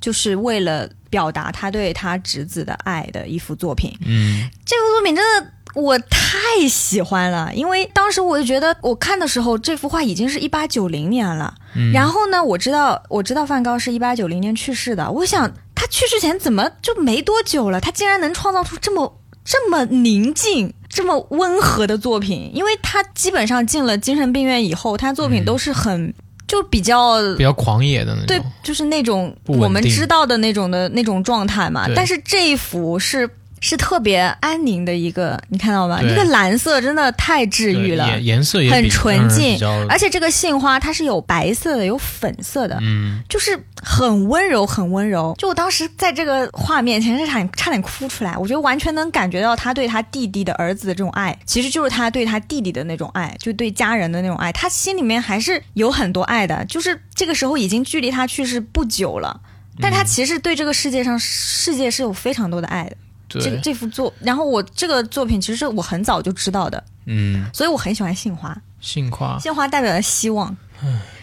[0.00, 3.92] 就是为了表达他对他侄子的爱的一幅作品。
[4.06, 11.54] 嗯这幅作品真的我太喜欢了，因为当时我就觉得我看的时候，这幅画已经是一八九零年了。
[11.76, 20.72] 嗯，然后呢，我知道我知道梵高是一八九零年去世的，我想他去世前怎么就没多久了，他竟然能创造出这么这么宁静。
[20.90, 26.14] 这么温和的作品，因为他基本上进了精神病院以后，他作品都是很、
[26.46, 31.86] 就比较比较狂野的那种对。，就是那种我们知道的那种的那种状态嘛。
[31.94, 33.28] 但是这一幅是
[33.60, 36.00] 是特别安宁的一个，你看到吗？
[36.00, 39.58] 对那个蓝色真的太治愈了，颜颜色也很纯净
[39.88, 45.34] 而且这个杏花它是有白色的，有粉色的，嗯，就是很温柔，很温柔。
[45.38, 54.52] 就我当时在这个画面前是差点差点哭出来，我觉得完全能感觉到他对他弟弟的儿子的这种爱，其实就是他对他弟弟的那种爱，就对家人的那种爱。
[54.52, 59.40] 他心里面还是有很多爱的，就是这个时候已经距离他去世不久了。
[59.80, 62.96] 但他其实对这个世界上世界是有非常多的爱的，
[63.28, 70.56] 这个，这幅作，然后我这个作品其实是我很早就知道的，嗯，所以我很喜欢杏花，杏花，杏花代表了希望，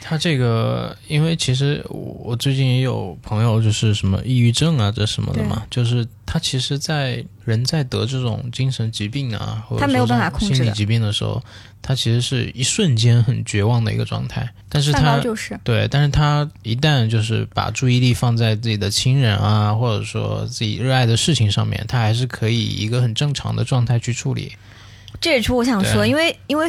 [0.01, 11.41] 它这个，因为其实我我最近也有朋友就是什么抑郁症啊，这什么的嘛，就是他其实，在人在得这种精神疾病啊，或者他没有说办法控制的心理疾病的时候，
[11.81, 15.59] 他其实是一瞬间很绝望的一个状态，但是梵他就是。
[15.63, 24.51] 对，但是他一旦就是把注意力放在自己的亲人啊，或者说自己热爱的事情上面，他还是可以以一个很正常的状态去处理。
[25.19, 26.67] 这也是我想说，对因为因为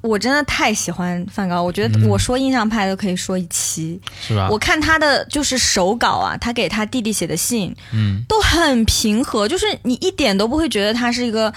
[0.00, 4.00] 我真的太喜欢梵高，我觉得嗯我说印象派都可以说一期。
[4.20, 4.48] 是吧？
[4.50, 11.52] 我看他的就是手稿啊，他给他弟弟写的信嗯都很平和，就是你一点都不会觉得他是一个。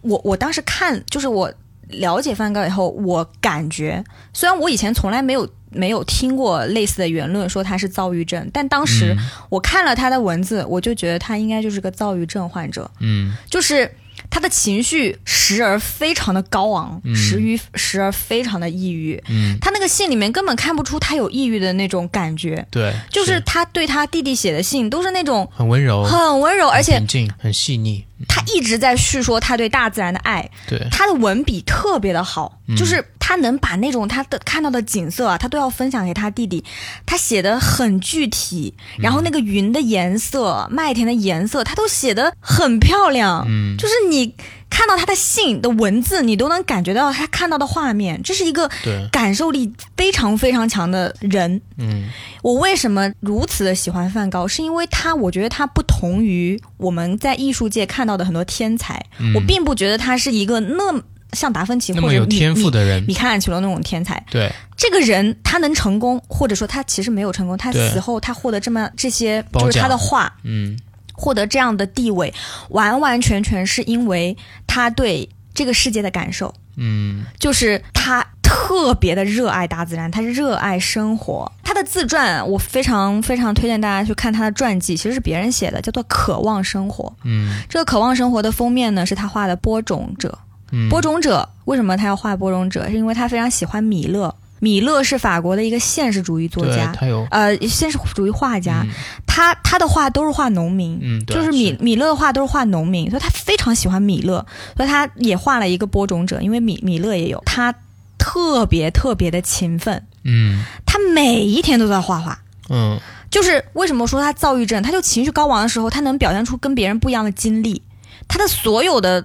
[0.00, 1.52] 我我当时看，就是我
[1.90, 4.02] 了解梵高以后，我感觉
[4.32, 12.90] 虽然我以前从来没有没有听过类似的言论说他是躁郁症，但当时嗯我看了他的文字，我就觉得他应该就是个躁郁症患者。
[12.98, 13.88] 嗯就是
[14.32, 17.14] 他的情绪时而非常的高昂，嗯。
[17.14, 19.22] 时于时而非常的抑郁。
[19.28, 28.02] 嗯，他那个信里面根本看不出他有抑郁的那种感觉，对，就是他对他弟弟写的信都是那种很温柔，很温柔，而且很平静，很细腻。
[28.28, 32.76] 他一直在叙说他对大自然的爱，对，他的文笔特别的好，嗯。
[32.76, 36.62] 就是他他能把那种他的看到的景色啊，他都要分享给他弟弟，
[37.06, 44.34] 他写的很具体，然后那个云的颜色、麦田的颜色，他都写的很漂亮，嗯，就是你
[44.68, 48.68] 看到他的信的文字，你都能感觉到他看到的画面，这是一个，
[49.10, 51.62] 感受力非常非常强的人。
[51.78, 52.10] 嗯
[52.42, 54.46] 我为什么如此的喜欢梵高？
[54.46, 59.02] 是因为他，我觉得他不同于我们在艺术界看到的很多天才。
[59.18, 61.00] 嗯我并不觉得他是一个那么
[61.32, 64.22] 像达芬奇那么有或者米天赋的人米，米开朗基罗那种天才。
[64.30, 70.78] 对，这个人他能成功，或者说他其实没有成功，他死后他获得这么这些，就是他的画嗯
[71.14, 72.32] 获得这样的地位，
[72.70, 74.36] 完完全全是因为
[74.66, 76.52] 他对这个世界的感受。
[76.76, 81.50] 嗯就是他特别的热爱大自然，他热爱生活。
[81.62, 87.04] 他的自传我非常非常推荐大家去看他的传记，其实是别人写的，叫做《渴望生活》。
[87.24, 90.38] 嗯这个《渴望生活》的封面呢是他画的播种者。
[90.72, 92.88] 嗯，播种者为什么他要画播种者？
[92.88, 94.34] 是因为他非常喜欢米勒。
[94.58, 98.82] 米勒是法国的一个现实主义作家，他有，呃，现实主义画家。
[98.84, 98.90] 嗯。
[99.26, 104.46] 他他的画都是画农民，嗯，就是米米勒的画都是画农民，所以他非常喜欢米勒，
[104.76, 107.74] 所以他也画了一个播种者，因为米米勒也有，他
[108.18, 110.62] 特别特别的勤奋，嗯。
[110.86, 112.38] 他每一天都在画画。
[112.70, 113.00] 嗯。
[113.32, 117.82] 就是为什么说他躁郁症，他就情绪高昂的时候，他能表现出跟别人不一样的经历，
[118.28, 119.24] 他的所有的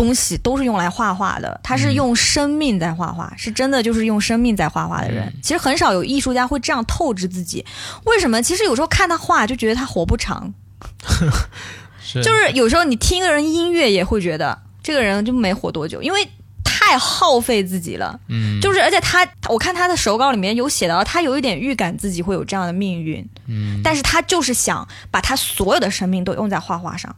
[0.00, 5.30] 东西都是用来画画的，他是用生命在画画，是真的就是用生命在画画的人。
[5.42, 7.62] 其实很少有艺术家会这样透支自己，
[8.04, 8.40] 为什么？
[8.42, 10.54] 其实有时候看他画就觉得他活不长，
[12.02, 16.26] 是，就是有时候你听一个人音乐也会觉得这个人就没活多久，因为
[16.64, 18.18] 太耗费自己了。
[18.28, 27.14] 嗯就是而且他，我看他的手稿里面有写到，他有一点预感自己会有这样的命运，嗯但是他就是想把他所有的生命都用在画画上。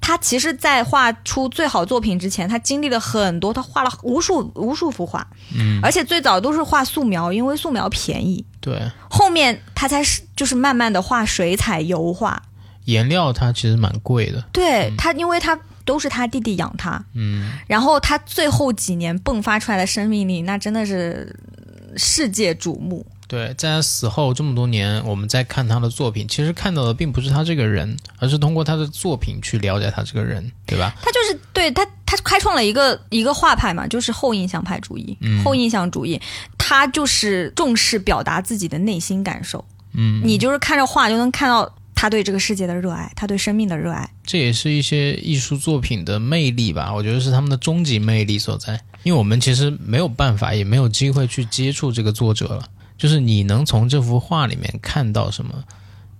[0.00, 5.78] 他其实，在画出最好作品之前，他经历了很多，他画了无数无数幅画，嗯。
[5.82, 8.44] 而且最早都是画素描，因为素描便宜。
[8.60, 8.80] 对。
[9.10, 12.42] 后面他才是就是慢慢的画水彩油画，
[12.84, 17.50] 颜料它其实蛮贵的，对他，因为他都是他弟弟养他，嗯。
[17.66, 23.04] 然后他最后几年迸发出来的生命力，那真的是呃世界瞩目。
[23.28, 30.94] 对，在他死后这么多年，我们在看他的作品，其实看到的并不是他这个人，而是通过他的作品去了解他这个人，对吧？
[31.02, 35.14] 他就是对他，他开创了一个一个画派嘛，就是后印象派主义。
[35.20, 36.18] 嗯后印象主义，
[36.56, 39.62] 他就是重视表达自己的内心感受。
[39.92, 44.08] 嗯，你就是看着画就能看到他对这个世界的热爱，他对生命的热爱。
[44.24, 48.80] 这也是一些艺术作品的魅力吧，我觉得是他们的终极魅力所在。
[49.02, 52.64] 因为我们其实没有办法，也没有机会去接触这个作者了。
[52.98, 55.54] 就是你能从这幅画里面看到什么，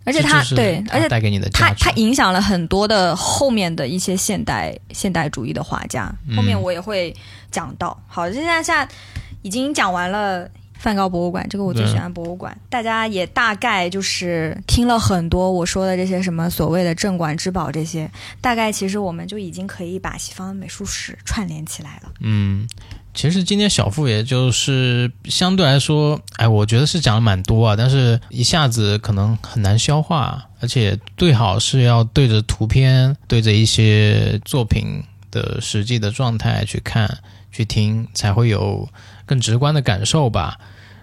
[0.05, 1.85] 而且他这就是对，而且带给你的他价值。
[1.85, 7.15] 他影响了很多的后面的一些现代现代主义的画家，嗯后面我也会
[7.51, 8.01] 讲到。
[8.07, 8.89] 好，现在现在
[9.43, 10.49] 已经讲完了。
[10.79, 12.57] 梵高博物馆，这个我最喜欢博物馆。
[12.71, 18.11] 大家也大概就是听了很多我说的这些什么所谓的镇馆之宝这些，
[18.41, 22.13] 大概其实我们就已经可以把西方美术史串联起来了。
[22.21, 22.67] 嗯，
[23.13, 37.19] 其实今天小付也就是相对来说，哎，我觉得是讲了蛮多啊，但是一下子可能很难消化，而且最好是要对着图片，对着一些作品的实际的状态去看、
[37.51, 38.89] 去听，才会有
[39.29, 40.59] 更直观的感受吧。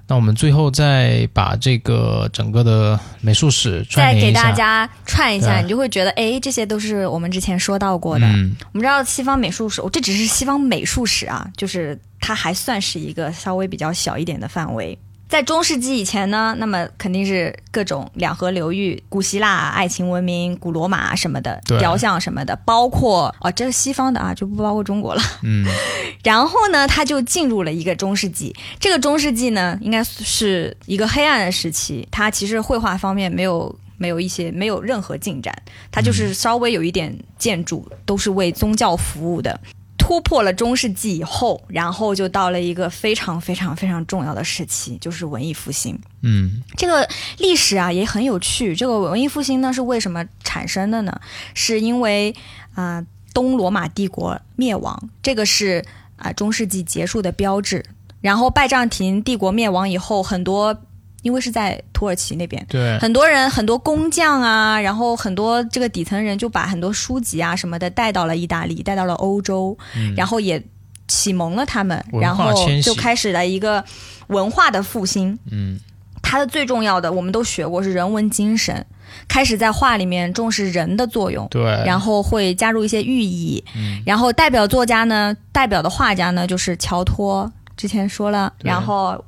[0.07, 8.27] 那我们最后再把这个整个的美术史串再给大家串一下，你就会觉得，哎，这些都是我们之前说到过的。
[8.27, 14.95] 嗯我们知道西方美术史，哦这只是西方美术史啊，就是它还算是一个稍微比较小一点的范围。
[15.27, 25.21] 在中世纪以前呢，那么肯定是各种两河流域、古希腊、爱情文明、古罗马什么的雕像什么的，包括哦，这是西方的啊，就不包括中国了。
[25.43, 25.65] 嗯
[26.23, 28.55] 然后呢，他就进入了一个中世纪。
[28.79, 32.07] 这个中世纪呢，应该是一个黑暗的时期。
[32.11, 35.55] 它其实绘画方面没有没有一些没有任何进展，
[35.91, 39.59] 它就是稍微有一点建筑，都是为宗教服务的。
[40.05, 45.99] 突破了中世纪以后，然后就到了一个非常非常非常重要的时期，就是文艺复兴。
[46.21, 47.09] 嗯这个
[47.39, 48.75] 历史啊也很有趣。
[48.75, 51.19] 这个文艺复兴呢是为什么产生的呢？
[51.55, 52.35] 是因为
[52.75, 53.03] 啊、
[53.33, 55.83] 东罗马帝国灭亡，这个是
[56.17, 57.83] 啊、中世纪结束的标志。
[58.21, 60.79] 然后拜占庭帝国灭亡以后，很多
[61.25, 69.75] 因为是在土耳其那边，对，很多人很多工匠啊，然后很多这个底层人就把很多书籍啊什么的带到了意大利，带到了欧洲，
[70.15, 70.63] 然后也
[71.07, 72.53] 启蒙了他们，然后
[72.83, 73.83] 就开始了一个
[74.27, 75.37] 文化的复兴。
[75.49, 75.79] 嗯。
[76.27, 78.83] 它的最重要的，我们都学过是人文精神，
[79.27, 84.01] 开始在画里面重视人的作用，对，然后会加入一些寓意，嗯。
[84.03, 89.23] 然后代表作家呢，代表的画家呢就是乔托、之前说了，然后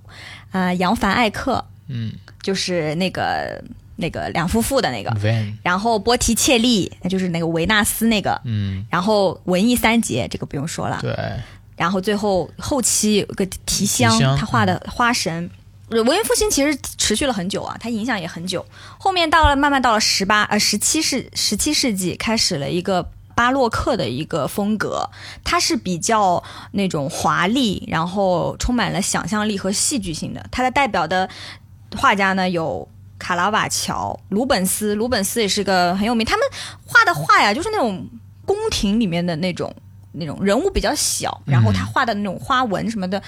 [0.52, 2.12] 呃扬凡艾克嗯。
[2.42, 3.62] 就是那个
[3.98, 5.12] 那个两夫妇的那个。
[5.62, 11.14] 然后波提切利那就是那个维纳斯那个，嗯，然后文艺三杰这个不用说了，对，
[11.76, 15.50] 然后最后后期有个提香，提香他画的花神。
[15.90, 18.66] 文艺复兴其实持续了很久啊，它影响也很久。
[18.98, 25.10] 后面到了慢慢到了十八呃十七世十七世纪，开始了一个巴洛克的一个风格，
[25.46, 30.46] 它是比较那种华丽，然后充满了想象力和戏剧性的。
[30.52, 31.30] 它的代表的
[31.96, 32.88] 画家呢有
[33.20, 36.26] 卡拉瓦乔、鲁本斯，鲁本斯也是个很有名。
[36.26, 36.46] 他们
[36.86, 38.06] 画的画呀，就是那种
[38.46, 39.74] 宫廷里面的那种
[40.14, 43.22] 那种人物比较小，然后他画的那种花纹什么的。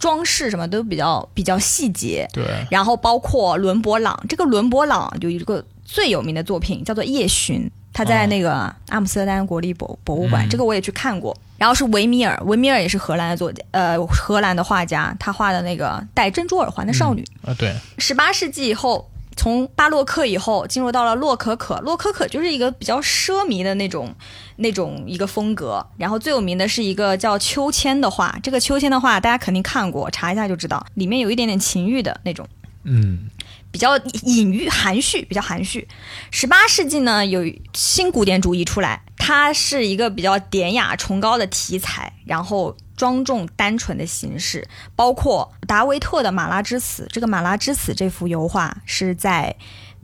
[0.00, 7.60] 装饰什么都比较比较细节，对，然后包括伦勃朗，这个伦勃朗有一个最有名的作品叫做《夜巡》，
[8.00, 11.36] 他在那个阿姆斯特丹国立博博物馆，嗯这个我也去看过。
[11.58, 17.22] 然后是维米尔，维米尔也是荷兰的作家，呃，荷兰的画家，他画的那个戴珍珠耳环的少女。
[17.42, 21.78] 啊对，十八世纪以后，从巴洛克以后，进入到了洛可可。
[21.80, 24.14] 洛可可就是一个比较奢靡的那种
[24.56, 25.86] 那种一个风格。
[25.98, 32.48] 然后最有名的是一个叫秋千的画，这个秋千的画大家肯定看过，查一下就知道，里面有一点点情欲的那种。
[32.84, 33.28] 嗯，
[33.70, 35.86] 比较隐喻、含蓄，比较含蓄。
[36.30, 37.42] 十八世纪呢，有
[37.72, 44.66] 新古典主义出来，它是一个比较典雅、崇高的题材，然后庄重、单纯的形式，
[44.96, 47.04] 包括达维特的《马拉之死》。
[47.10, 49.54] 这个《马拉之死》这幅油画是在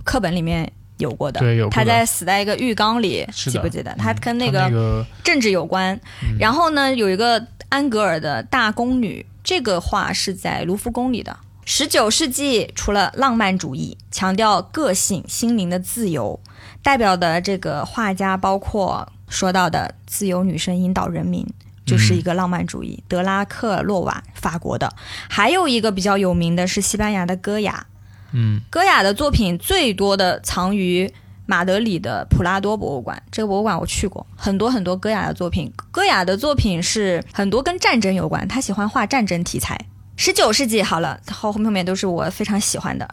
[0.05, 3.91] 课本里面有过的，对有过的他在死在一个浴缸里，记不记得？
[3.93, 5.99] 嗯他跟那个政治有关。
[6.23, 11.37] 嗯然后呢，有一个安格尔的大宫女，这个画是在卢浮宫里的。
[11.69, 16.41] 十九世纪除了浪漫主义，强调个性、心灵的自由，
[16.81, 21.45] 代表的这个画家包括说到的自由女神引导人民。
[21.85, 24.93] 就是一个浪漫主义，德拉克洛瓦，法国的，
[25.31, 27.87] 还有一个比较有名的是西班牙的戈雅，
[28.33, 31.09] 嗯戈雅的作品最多的藏于
[31.47, 35.73] 马德里的普拉多博物馆，这个博物馆我去过，很多很多戈雅的作品。
[35.93, 39.79] 戈雅的作品是很多跟战争有关，他喜欢画战争题材。
[40.17, 43.09] 十九世纪好了，后后面都是我非常喜欢的。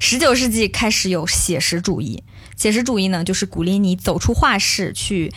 [0.00, 2.22] 十九世纪开始有写实主义，
[2.56, 5.32] 写实主义呢就是鼓励你走出画室去。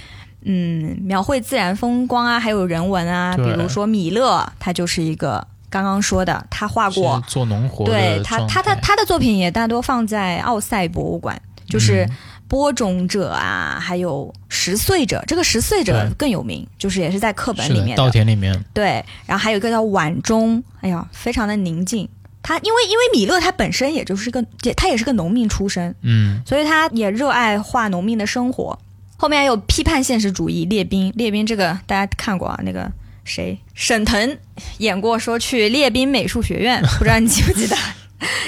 [0.49, 12.15] 嗯，描绘自然风光啊，还有人文啊，比如说米勒，他就是一个刚刚说的，他画过做农活对他，他他他的作品也大多放在奥赛博物馆，就是嗯
[12.47, 18.09] 播种者啊，还有拾穗者，这个拾穗者更有名，就是也是在课本里面的。
[18.11, 22.07] 田里面，对，然后还有一个叫晚钟，哎呀，非常的宁静。
[22.41, 28.79] 他因为因为米勒他本身也就是个，也他也是个农民出身，嗯所以他也热爱画农民的生活。
[29.17, 32.89] 后面还有批判现实主义，列兵，列兵这个大家看过啊，那个
[33.25, 34.37] 谁，沈腾
[34.77, 37.75] 演过，说去列兵美术学院， 不知道你记不记得？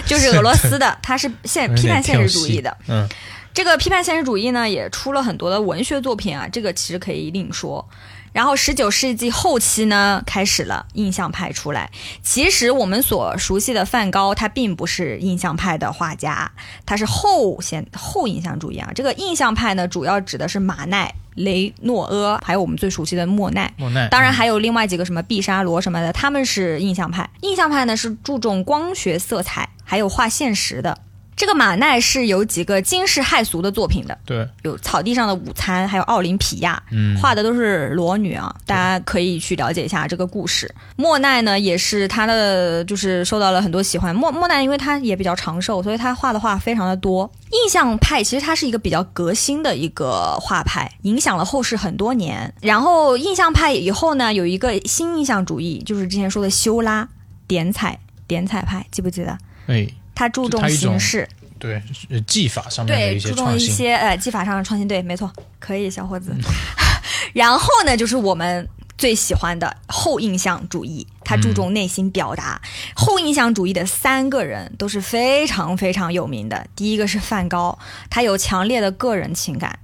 [0.05, 2.77] 就是俄罗斯的， 他是现批判现实主义的。
[2.88, 3.05] 嗯
[3.53, 7.88] 这个批判现实主义呢，也出了很多的文学作品啊，这个其实可以另说。
[8.31, 11.89] 然后十九世纪后期呢，开始了印象派出来。
[12.21, 16.51] 其实我们所熟悉的梵高，他并不是印象派的画家，
[16.85, 18.91] 他是后现后印象主义啊。
[18.93, 23.73] 这个印象派呢，主要指的是马奈、雷诺阿，还有我们最熟悉的莫奈。
[23.77, 27.27] 莫奈，当然还有另外几个什么毕沙罗什么的，他们是印象派。
[27.41, 30.99] 印象派呢是注重光学色彩，还有画现实的。
[31.39, 40.69] 这个马奈是有几个惊世骇俗的作品的，对，有草地上的午餐，还有奥林匹亚，嗯，画的都是裸女啊，大家可以去了解一下这个故事。
[40.97, 44.13] 莫奈呢，也是他的就是受到了很多喜欢。
[44.13, 47.31] 莫莫奈因为他也比较长寿，所以他画的画非常的多。
[47.51, 52.53] 印象派其实它是一个比较革新的一个画派，影响了后世很多年。
[52.61, 57.07] 然后印象派以后呢，有一个新印象主义，就是之前说的修拉
[57.47, 57.97] 点彩
[58.27, 59.37] 点彩派，记不记得？
[59.67, 59.87] 哎，
[60.19, 61.25] 他注重形式，
[61.57, 66.35] 对，呃技法上面的对，一些注重一，些呃技法上的创新，对，没错，可以，小伙子。
[67.31, 68.67] 然后呢，就是我们
[68.97, 72.61] 最喜欢的后印象主义，它注重内心表达。
[72.93, 76.67] 后印象主义的三个人都是非常非常有名的。
[76.75, 77.79] 第一个是梵高，
[78.09, 79.79] 他有强烈的个人情感，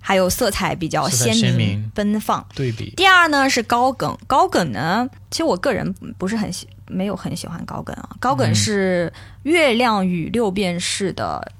[0.00, 2.46] 还有色彩比较鲜鲜明奔放。
[2.54, 8.08] 对比，第二呢是高梗，高梗呢，其实我个人不是很喜，没有很喜欢高梗啊。
[8.20, 9.12] 高梗嗯是
[9.42, 11.52] 月亮与六便士的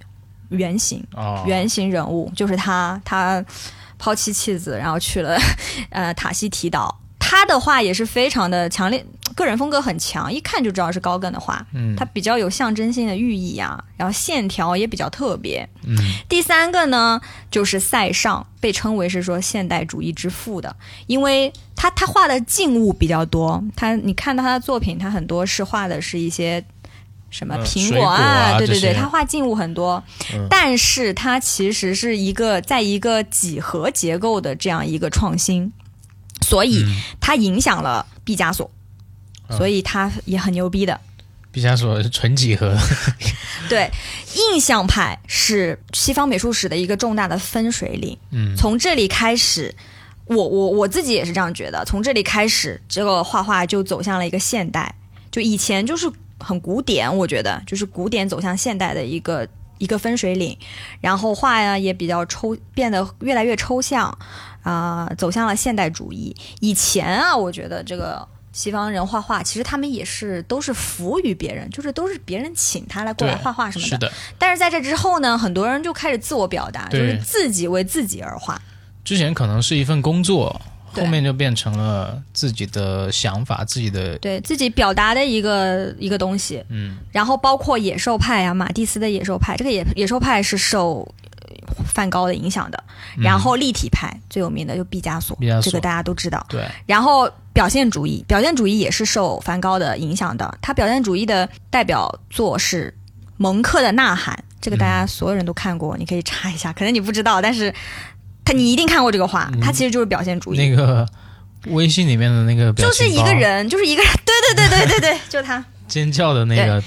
[0.51, 3.45] 原型，哦，原型人物，就是他，他
[3.99, 5.37] 抛弃妻子，然后去了
[5.91, 7.01] 呃塔西提岛。
[7.27, 11.67] 他的话也是非常的强烈，个人风格很强，一看就知道是高更的画。
[11.73, 15.67] 嗯，它比较有象征性的寓意啊，然后线条也比较特别。
[15.85, 15.97] 嗯
[16.29, 17.19] 第三个呢，
[17.51, 20.77] 就是塞尚，被称为是说现代主义之父的，
[21.07, 21.51] 因为
[21.85, 23.62] 他他画的静物比较多。
[23.77, 26.65] 他你看到他的作品，他很多是画的是一些
[27.28, 30.02] 什么呃苹水果啊对对对，他画静物很多，
[30.32, 35.70] 嗯但是他其实是一个在一个几何结构的这样一个创新，
[36.40, 38.70] 所以嗯他影响了毕加索，
[39.48, 40.98] 啊所以他也很牛逼的。
[41.52, 42.74] 毕加索是纯几何，
[43.69, 43.89] 对，
[44.35, 48.16] 印象派是西方美术史的一个重大的分水岭。
[48.31, 49.73] 嗯从这里开始，
[50.27, 51.85] 我我我自己也是这样觉得。
[51.85, 54.95] 从这里开始，这个画画就走向了一个现代。
[55.31, 59.47] 就以前就是很古典，我觉得就是古典走向现代的一个
[59.79, 60.57] 一个分水岭。
[61.01, 64.17] 然后画呀也比较抽，变得越来越抽象，
[64.63, 66.35] 啊、走向了现代主义。
[66.61, 68.29] 以前啊，我觉得这个。
[68.55, 73.89] 西方人画画，其实他们也是都是服务于别人，就是都是别人请他来过来画画什么的。
[73.89, 78.63] 是的，但是在这之后呢，很多人就开始自我表达，就是自己为自己而画。
[79.05, 80.61] 之前可能是一份工作，
[80.93, 86.97] 后面就变成了自己的想法，自己的对自己表达的一个一个东西，嗯。
[87.13, 91.07] 然后包括野兽派啊，马蒂斯的野兽派，这个野野兽派是受
[91.41, 92.83] 呃梵高的影响的，
[93.17, 95.63] 然后立体派最有名的就毕加索，嗯毕加索。
[95.63, 96.45] 这个大家都知道。
[96.49, 102.97] 对，然后表现主义，表现主义也是受梵高的影响的，他表现主义的代表作是
[103.37, 107.75] 蒙克的《呐喊》，这个大家所有人都看过，你可以查一下，可能你不知道，但是
[108.45, 110.59] 他你一定看过这个画，嗯他其实就是表现主义。
[110.59, 111.07] 那个
[111.69, 115.65] 微信里面的那个就是一个人，就是一个人，对对对对对对， 就他。
[115.87, 116.83] 尖叫的那个，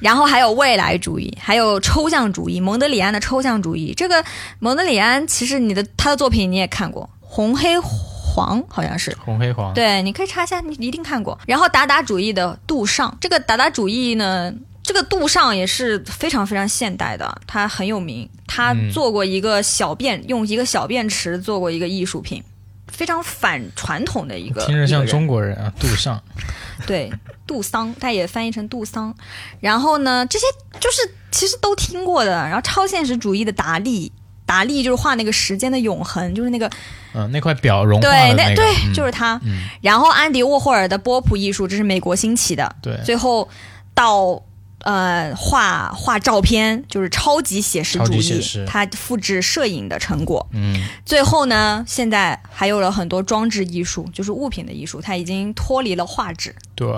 [0.00, 3.92] 然后还有未来主义，还有抽象主义，蒙德里安的抽象主义。
[3.94, 4.24] 这个
[4.58, 9.14] 蒙德里安其实你的他的作品你也看过，红黑黄好像是。
[9.24, 11.38] 红黑黄，对，你可以查一下，你一定看过。
[11.46, 14.52] 然后达达主义的杜尚，这个达达主义呢，
[14.90, 22.42] 这个杜尚也是非常非常现代的，他很有名，他嗯做过一个小便，用一个小便池做过一个艺术品，
[22.88, 24.66] 非常反传统的一个。
[24.66, 26.20] 听着像中国人啊，杜尚，
[26.88, 27.08] 对，
[27.46, 29.14] 杜桑，他也翻译成杜桑。
[29.60, 30.46] 然后呢，这些
[30.80, 32.32] 就是其实都听过的。
[32.32, 34.10] 然后超现实主义的达利，
[34.44, 36.68] 达利就是画那个时间的永恒，就是那个
[37.14, 39.40] 嗯，那块表融化对，那对，嗯就是他。
[39.44, 42.74] 嗯，然后安迪沃霍尔的波普艺术，这是美国兴起的。
[42.82, 43.48] 对，最后
[43.94, 44.42] 到
[44.80, 50.46] 呃画画照片，就是超级写实主义级写实，他复制摄影的成果。
[50.52, 56.54] 嗯，最后呢，现在还有了很多装置艺术，就是物品的艺术，它已经脱离了画质。
[56.74, 56.88] 对，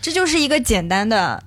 [0.00, 1.42] 这就是一个简单的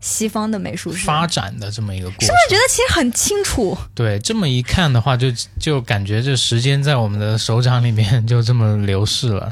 [0.00, 1.06] 西方的美术史。
[1.06, 3.76] 发展的这么一个过程，是不是觉得其实很清楚？
[3.94, 5.28] 对，这么一看的话就，
[5.58, 9.50] 就感觉这时间在我们的手掌里面就这么流逝了，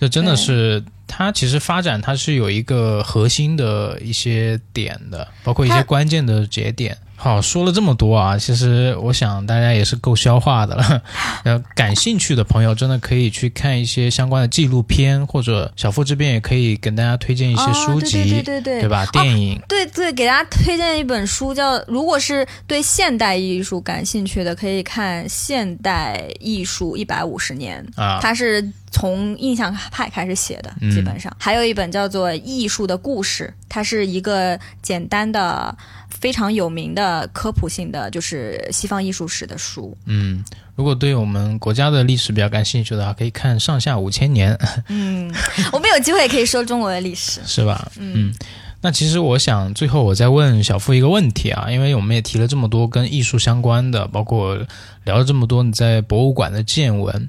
[0.00, 6.96] 就真的是它其实发展它是有一个核心的一些点的，包括一些关键的节点。
[7.20, 11.02] 好，说了这么多啊，其实我想大家也是够消化的了。
[11.42, 19.04] 呃，感兴趣的朋友真的可以去看一些相关的纪录片，或者小付这边也可以跟大家推荐一些书籍，哦、对对对对对吧？
[19.06, 31.34] 电影，对对，给大家推荐一本书，叫如果是对现代艺术感兴趣的，可以看《现代艺术一百五十年》啊它是从印象派开始写的，嗯基本上。
[31.36, 35.76] 还有一本叫做《艺术的故事》，它是一个简单的、
[36.20, 39.96] 非常有名的科普性的，就是西方艺术史的书。
[40.06, 44.54] 嗯，如果对我们国家的历史比较感兴趣的话，可以看《上下五千年》，
[44.88, 45.32] 嗯，
[45.72, 47.40] 我们有机会也可以说中国的历史。
[47.46, 47.90] 是吧？
[47.98, 48.32] 嗯。
[48.80, 54.56] 那其实我想最后我再问小付一个问题啊，因为我们也提了这么多跟艺术相关的，包括
[55.02, 57.28] 聊了这么多你在博物馆的见闻，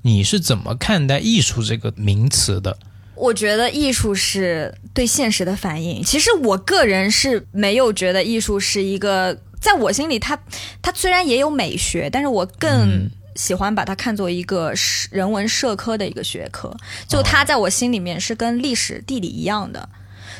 [0.00, 2.78] 你是怎么看待艺术这个名词的？
[3.16, 6.02] 我觉得艺术是对现实的反应。
[6.02, 10.38] 其实我个人是没有觉得艺术是一个，在我心里它，
[10.82, 16.74] 它虽然也有美学，但是我更嗯喜欢把它看作一个是人文社科的一个学科。
[17.08, 19.88] 就它在我心里面是跟历史、地理一样的，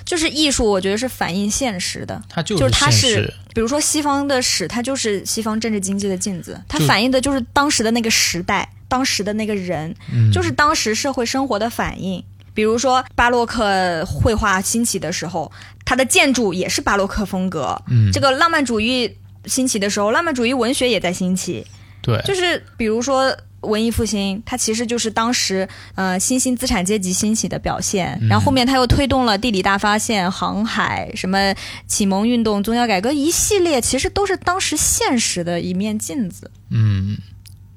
[0.04, 2.22] 就是艺术，我觉得是反映现实的。
[2.28, 12.22] 它就就是它是，比如说西方的史，它就是西方政治经济的镜子，它反映的就是当时的那个时代，当时的那个人，嗯，就是当时社会生活的反应。
[12.56, 15.52] 比如说巴洛克绘画兴起的时候，
[15.84, 17.80] 它的建筑也是巴洛克风格。
[17.88, 19.14] 嗯，这个浪漫主义
[19.44, 21.64] 兴起的时候，浪漫主义文学也在兴起。
[22.00, 28.16] 对，就是比如说文艺复兴，它其实就是当时呃新兴资产阶级兴起的表现。
[28.22, 31.54] 嗯然后后面它又推动了地理大发现、航海、什么
[31.86, 36.50] 启蒙运动、宗教改革一系列，其实都是当时现实的一面镜子。
[36.70, 37.18] 嗯，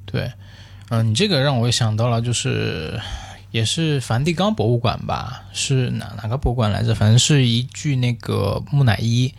[0.06, 0.32] 对，
[0.90, 3.00] 嗯、你这个让我想到了，就是
[3.52, 5.44] 也是梵蒂冈博物馆吧？
[5.54, 6.94] 是哪哪个博物馆来着？
[6.94, 9.34] 反正是一具那个木乃伊。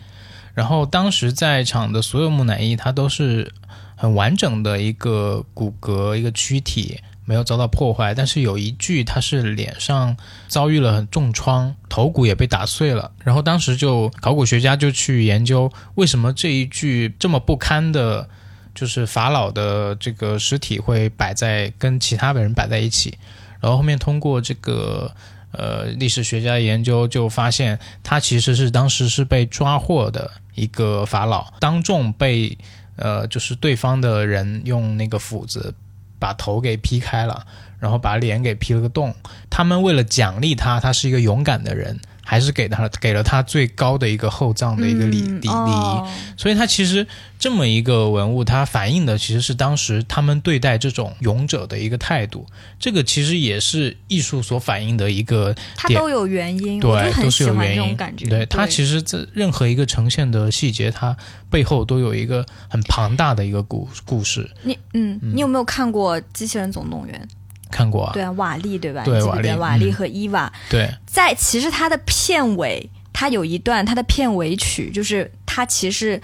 [0.53, 3.53] 然后当时在场的所有木乃伊，它都是
[3.95, 8.13] 很完整的一个骨骼、一个躯体，没有遭到破坏。
[8.13, 10.17] 但是有一具，它是脸上
[10.49, 13.11] 遭遇了重创，头骨也被打碎了。
[13.23, 18.27] 然后当时就考古学家就去研究，为什么这一具这么不堪的，
[18.75, 23.17] 就是法老的这个尸体会摆在跟其他的人摆在一起。
[23.61, 25.09] 然后后面通过这个
[25.51, 32.57] 呃历史学家研究，就发现他其实是当时是被抓获的一个法老，当众被
[32.95, 35.73] 呃就是对方的人用那个斧子
[36.19, 37.45] 把头给劈开了，
[37.79, 39.15] 然后把脸给劈了个洞。
[39.49, 41.99] 他们为了奖励他，他是一个勇敢的人。
[42.23, 47.05] 还是给他给了他最高的一个厚葬的一个礼礼礼仪，所以他其实
[47.39, 52.45] 这么一个文物，它反映的其实是当时他们对待这种勇者的一个态度。
[52.79, 57.97] 这个其实也是艺术所反映的一个，它都有原因，对，都是有原因。
[58.29, 61.15] 对，它其实这任何一个呈现的细节，它
[61.49, 64.49] 背后都有一个很庞大的一个故故事。
[64.63, 67.27] 你嗯，你有没有看过《机器人总动员》？
[67.71, 69.03] 看过啊，对啊，瓦力对吧？
[69.03, 70.51] 对，瓦力，瓦力和伊娃。
[70.69, 76.21] 对，在其实它的片尾，它有一段它的片尾曲，就是它其实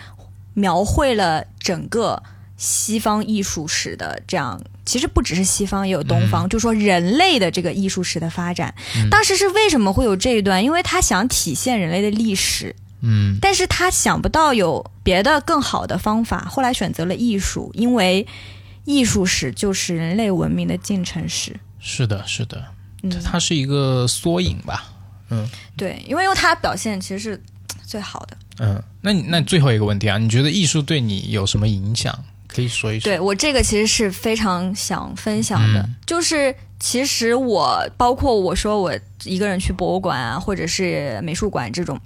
[0.54, 2.22] 描绘了整个
[2.58, 8.74] 西方艺术史的这样，其实不只是西方，也有东方，就说人类的这个艺术史的发展。
[9.10, 10.64] 当时是为什么会有这一段？
[10.64, 18.26] 因为他想体现人类的历史，嗯，但是他想不到有别的更好的方法，后来选择了艺术，因为。
[18.88, 21.54] 艺术史就是人类文明的进程史。
[21.78, 22.64] 是的，是的，
[23.22, 24.86] 它是一个缩影吧？
[25.30, 25.46] 嗯，
[25.76, 27.44] 对，因为用它表现其实是
[27.86, 28.38] 最好的。
[28.60, 32.18] 嗯，那你那最后一个问题啊，你觉得艺术对你有什么影响？
[32.48, 33.04] 可以说一说。
[33.04, 42.00] 对我这个其实是非常想分享的，就是其实我包括我说我一个人去博物馆啊，或者是美术馆这种。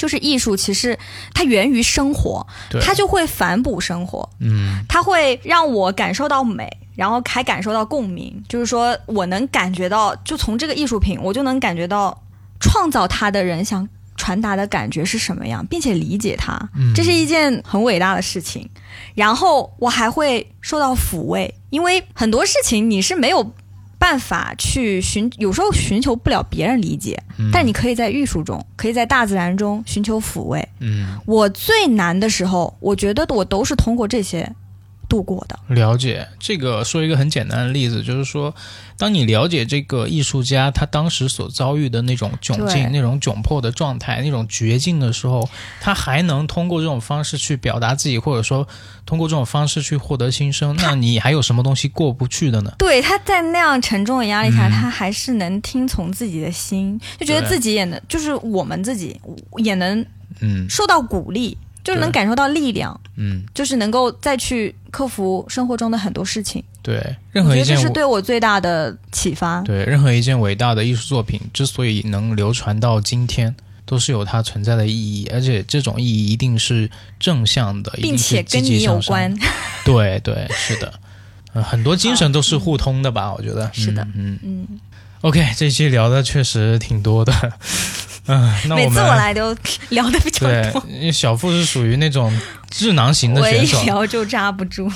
[0.00, 0.98] 就是艺术，其实
[1.34, 2.46] 它源于生活，
[2.80, 6.66] 它就会反哺生活，嗯，它会让我感受到美，
[6.96, 8.42] 然后还感受到共鸣。
[8.48, 12.18] 就是说我能感觉到，就从这个艺术品，我就能感觉到
[12.58, 13.86] 创造它的人想
[14.16, 16.58] 传达的感觉是什么样，并且理解它，
[16.94, 18.66] 这是一件很伟大的事情。
[19.14, 23.52] 然后我还会受到抚慰，因为很多事情你是没有。
[24.00, 27.22] 办法去寻，有时候寻求不了别人理解，
[27.52, 30.66] 但你可以在艺术中，可以在大自然中寻求抚慰。
[30.80, 34.50] 嗯，我最难的时候，我觉得我都是通过这些。
[35.10, 35.58] 度过的。
[35.66, 38.54] 了解这个，说一个很简单的例子，就是说，
[38.96, 45.46] 当你了解这个艺术家他当时所遭遇的那种窘境、那种窘迫的状态、那种绝境的时候，
[45.80, 48.66] 他还能通过这种方式去表达自己，或者说
[49.04, 52.72] 通过这种方式去获得新生，那你还有什么东西过不去的呢？
[52.78, 59.20] 对，他在那样沉重的压力下，他还是能听从自己的心，就觉得自己也能，就是我们自己
[59.56, 60.06] 也能，
[60.40, 61.58] 嗯，受到鼓励。
[61.82, 66.64] 就是能感受到力量，嗯，就是能够再去克服生活中的很多事情。
[66.82, 69.60] 对，任何一件这是对我最大的启发。
[69.60, 79.30] 对，任何一件伟大的艺术作品之所以能流传到今天，都是有它存在的意义，而且这种意义一定是正向的，并且跟你有关。
[79.84, 80.94] 对对，是的，
[81.62, 83.34] 很多精神都是互通的吧？
[83.34, 84.66] 我觉得是的，嗯嗯。
[85.20, 87.52] OK，这期聊的确实挺多的。
[88.26, 89.54] 嗯， 每次我来都
[89.90, 90.50] 聊的比较多。
[90.50, 92.32] 对，因为小付是属于那种
[92.70, 94.90] 智囊型的选手，我一聊就扎不住。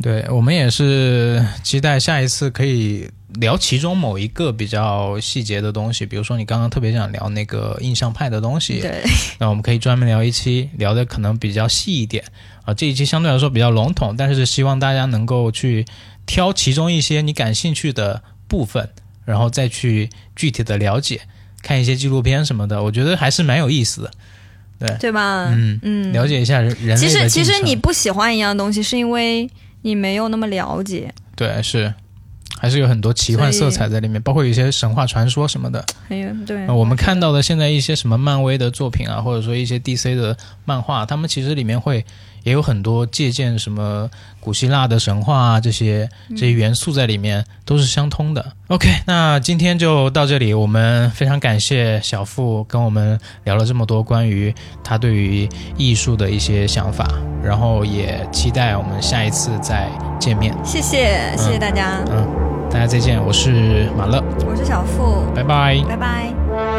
[0.00, 9.02] 对我们也是期待下一次可以聊其中某一个比较细节的东西，比如说你刚刚特别想聊那个印象派的东西，对，
[9.38, 12.24] 那我们可以专门聊一期，聊的可能比较细一点
[12.64, 12.72] 啊。
[12.72, 15.84] 这一期相对来说比较笼统，但是希望大家能够去
[16.26, 18.88] 挑其中一些你感兴趣的部分，
[19.26, 21.20] 然后再去具体的了解。
[21.62, 24.10] 看一些纪录片什么的，我觉得还是蛮有意思的，
[24.78, 25.46] 对对吧？
[25.50, 29.48] 嗯嗯，了解一下人人其实其实你不喜欢一样东西，是因为
[29.82, 31.14] 你没有那么了解。
[31.36, 31.94] 对，是
[32.58, 35.84] 还是有很多奇幻色彩在里面，包括有一些神话传说什么的。
[36.08, 42.04] 还有对，我们看到的现在一些什么漫威的作品啊，或者说一些 DC 的漫画，他们其实里面会。
[42.44, 44.10] 也有很多借鉴什么
[44.40, 48.52] 古希腊的神话啊，这些这些元素在里面都是相通的。
[48.68, 57.06] OK，那今天就到这里，我们非常感谢小付跟我们聊了这么多关于他对于艺术的一些想法，
[57.42, 59.88] 然后也期待我们下一次再
[60.18, 60.54] 见面。
[60.64, 61.98] 谢谢，谢谢大家。
[62.10, 62.26] 嗯，
[62.70, 66.71] 大家再见，我是马乐，我是小付，拜拜，拜拜。